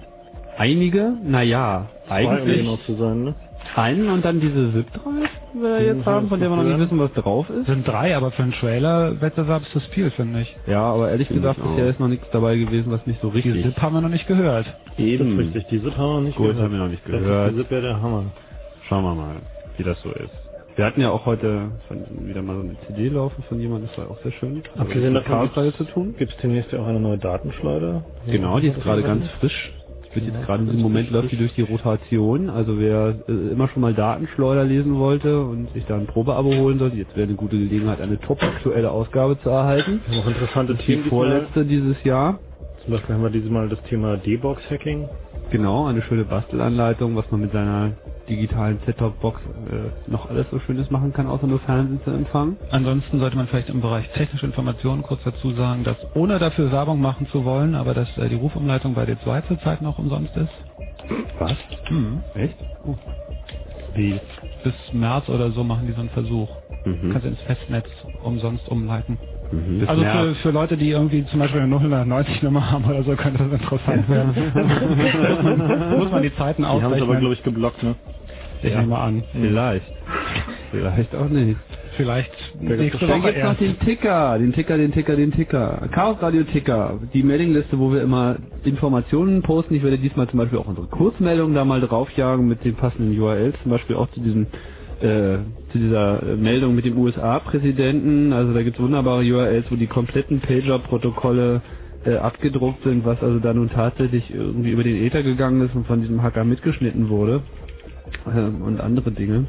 [0.56, 3.34] einige, naja, Zwei, um eigentlich genau zu sein, ne?
[3.76, 6.78] Einen und dann diese ZIP-Drive, die wir Mhm, jetzt haben, von der wir noch nicht
[6.80, 7.66] wissen, was drauf ist.
[7.66, 10.56] Sind drei, aber für einen Trailer-Wettbewerb ist das viel, finde ich.
[10.66, 11.70] Ja, aber ehrlich Finde gesagt, ich auch.
[11.70, 14.08] bisher ist noch nichts dabei gewesen, was nicht so Die richtig SIP haben wir noch
[14.08, 14.66] nicht gehört.
[14.98, 15.36] Eben.
[15.38, 16.64] Das ist richtig, die SIP haben wir noch nicht Gut, gehört.
[16.64, 17.52] haben wir noch nicht Das ist gehört.
[17.52, 18.24] Die SIP wäre der Hammer.
[18.88, 19.36] Schauen wir mal,
[19.76, 20.30] wie das so ist.
[20.76, 23.98] Wir hatten ja auch heute von, wieder mal so eine CD laufen von jemandem, das
[23.98, 24.62] war auch sehr schön.
[24.74, 26.14] Hat Abgesehen davon Chaosreihe zu tun.
[26.18, 28.04] Gibt es demnächst ja auch eine neue Datenschleuder?
[28.26, 29.72] Genau, die ist gerade ganz frisch.
[30.14, 32.50] Wird jetzt gerade in diesem Moment läuft die durch die Rotation.
[32.50, 36.78] Also wer äh, immer schon mal Datenschleuder lesen wollte und sich da ein Probeabo holen
[36.78, 40.00] sollte, jetzt wäre eine gute Gelegenheit, eine top aktuelle Ausgabe zu erhalten.
[40.12, 41.02] Auch interessante Die Themen.
[41.04, 41.10] diesmal.
[41.30, 42.38] vorletzte dieses Jahr.
[42.84, 45.08] Zum Beispiel haben wir dieses Mal das Thema D-Box-Hacking.
[45.50, 47.92] Genau, eine schöne Bastelanleitung, was man mit seiner
[48.28, 49.40] digitalen Set-Top-Box
[49.70, 52.58] äh, noch alles so Schönes machen kann, außer nur Fernsehen zu empfangen.
[52.70, 57.00] Ansonsten sollte man vielleicht im Bereich technische Informationen kurz dazu sagen, dass ohne dafür Werbung
[57.00, 60.52] machen zu wollen, aber dass äh, die Rufumleitung bei D2 zurzeit noch umsonst ist.
[61.38, 61.56] Was?
[61.90, 62.22] Mhm.
[62.34, 62.56] Echt?
[62.86, 62.96] Oh.
[63.94, 64.20] Wie?
[64.64, 66.48] Bis März oder so machen die so einen Versuch.
[66.84, 67.10] Mhm.
[67.12, 67.86] Kannst du ins Festnetz
[68.22, 69.18] umsonst umleiten.
[69.54, 69.88] Mhm.
[69.88, 71.76] Also für, für Leute, die irgendwie zum Beispiel eine
[72.06, 74.34] 090 Nummer haben oder so, könnte das interessant werden.
[75.98, 77.08] Muss man die Zeiten Die haben es ausrechnen.
[77.10, 77.94] aber, glaube ich, geblockt, ne?
[78.62, 78.80] Ich Ja.
[78.80, 79.22] nehme an.
[79.32, 79.84] Vielleicht.
[80.70, 81.56] Vielleicht auch nicht.
[81.96, 83.60] Vielleicht nächste gibt's Woche noch erst.
[83.60, 85.88] den Ticker, den Ticker, den Ticker, den Ticker.
[85.92, 89.74] Chaos Radio Ticker, die Mailingliste, wo wir immer Informationen posten.
[89.74, 93.54] Ich werde diesmal zum Beispiel auch unsere Kurzmeldungen da mal draufjagen mit den passenden URLs,
[93.62, 94.48] zum Beispiel auch zu diesem
[95.04, 95.38] äh,
[95.72, 98.32] zu dieser äh, Meldung mit dem USA-Präsidenten.
[98.32, 101.62] Also da gibt es wunderbare URLs, wo die kompletten Pager-Protokolle
[102.04, 105.86] äh, abgedruckt sind, was also da nun tatsächlich irgendwie über den Ether gegangen ist und
[105.86, 107.42] von diesem Hacker mitgeschnitten wurde
[108.26, 109.46] ähm, und andere Dinge.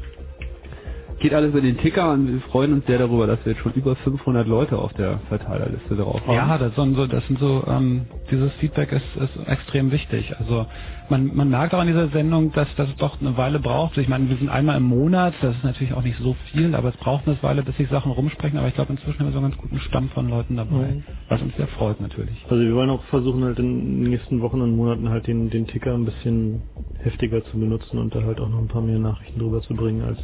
[1.18, 3.72] Geht alles über den Ticker und wir freuen uns sehr darüber, dass wir jetzt schon
[3.72, 6.34] über 500 Leute auf der Verteilerliste drauf haben.
[6.34, 10.34] Ja, das sind so, das sind so, ähm, dieses Feedback ist, ist extrem wichtig.
[10.38, 10.66] Also
[11.08, 13.96] man, man merkt auch an dieser Sendung, dass das doch eine Weile braucht.
[13.96, 16.90] Ich meine, wir sind einmal im Monat, das ist natürlich auch nicht so viel, aber
[16.90, 18.58] es braucht eine Weile, bis sich Sachen rumsprechen.
[18.58, 21.04] Aber ich glaube, inzwischen haben wir so einen ganz guten Stamm von Leuten dabei, Mhm.
[21.30, 22.44] was uns sehr freut natürlich.
[22.50, 25.66] Also wir wollen auch versuchen halt in den nächsten Wochen und Monaten halt den, den
[25.66, 26.62] Ticker ein bisschen
[26.98, 30.02] heftiger zu benutzen und da halt auch noch ein paar mehr Nachrichten drüber zu bringen
[30.02, 30.18] als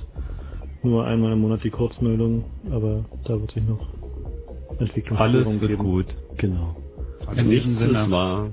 [0.85, 3.81] nur einmal im Monat die Kurzmeldung, aber da wird sich noch
[4.79, 5.83] Entwicklungsspielraum Alles wird geben.
[5.85, 6.07] gut.
[6.39, 6.77] Genau.
[7.37, 8.03] In diesem Nichts Sinne.
[8.05, 8.51] ist wahr.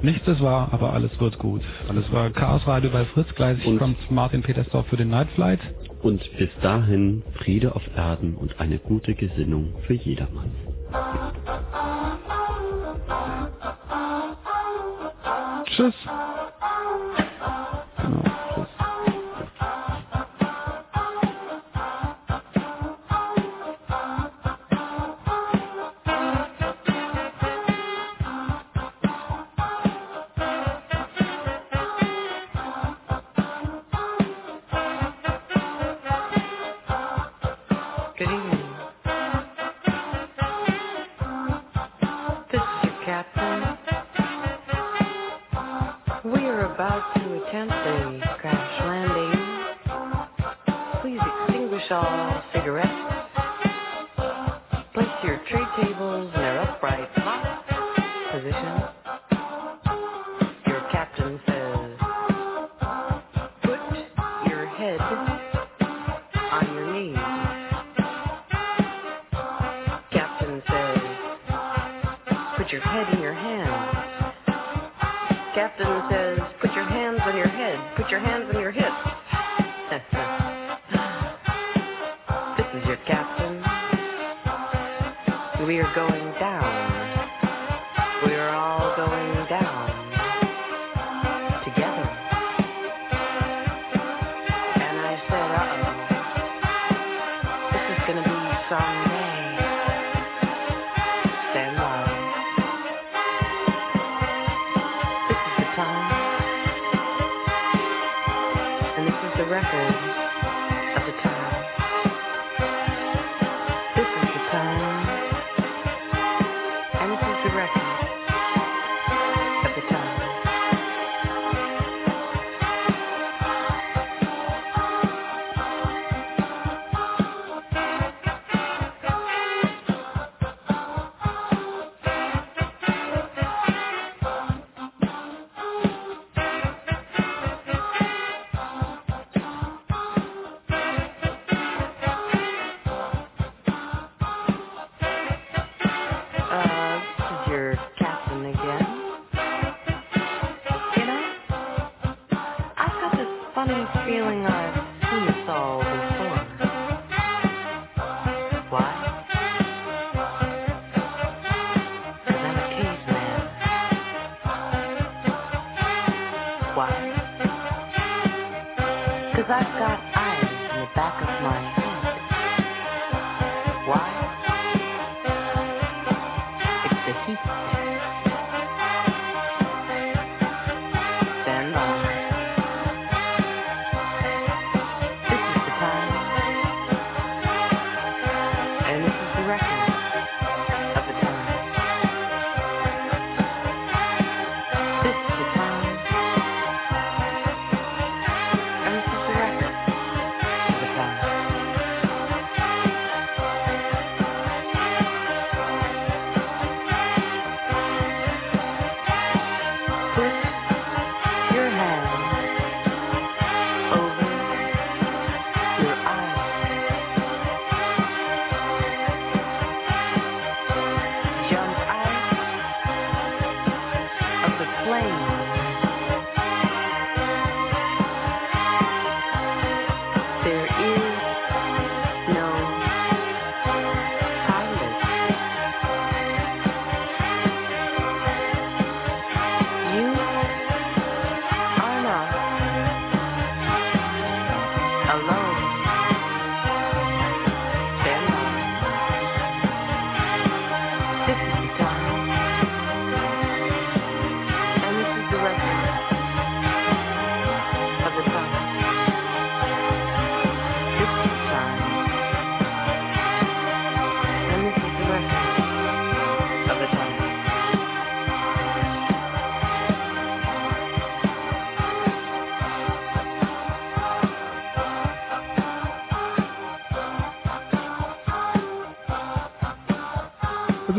[0.00, 1.62] Nichts ist wahr, aber alles wird gut.
[1.88, 3.34] Alles war Chaos Radio bei Fritz.
[3.34, 5.60] Gleich Und- kommt Martin Petersdorf für den Night Flight.
[6.02, 10.50] Und bis dahin Friede auf Erden und eine gute Gesinnung für jedermann.
[15.64, 15.94] Tschüss.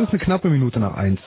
[0.02, 1.20] Ist eine knappe Minute nach eins.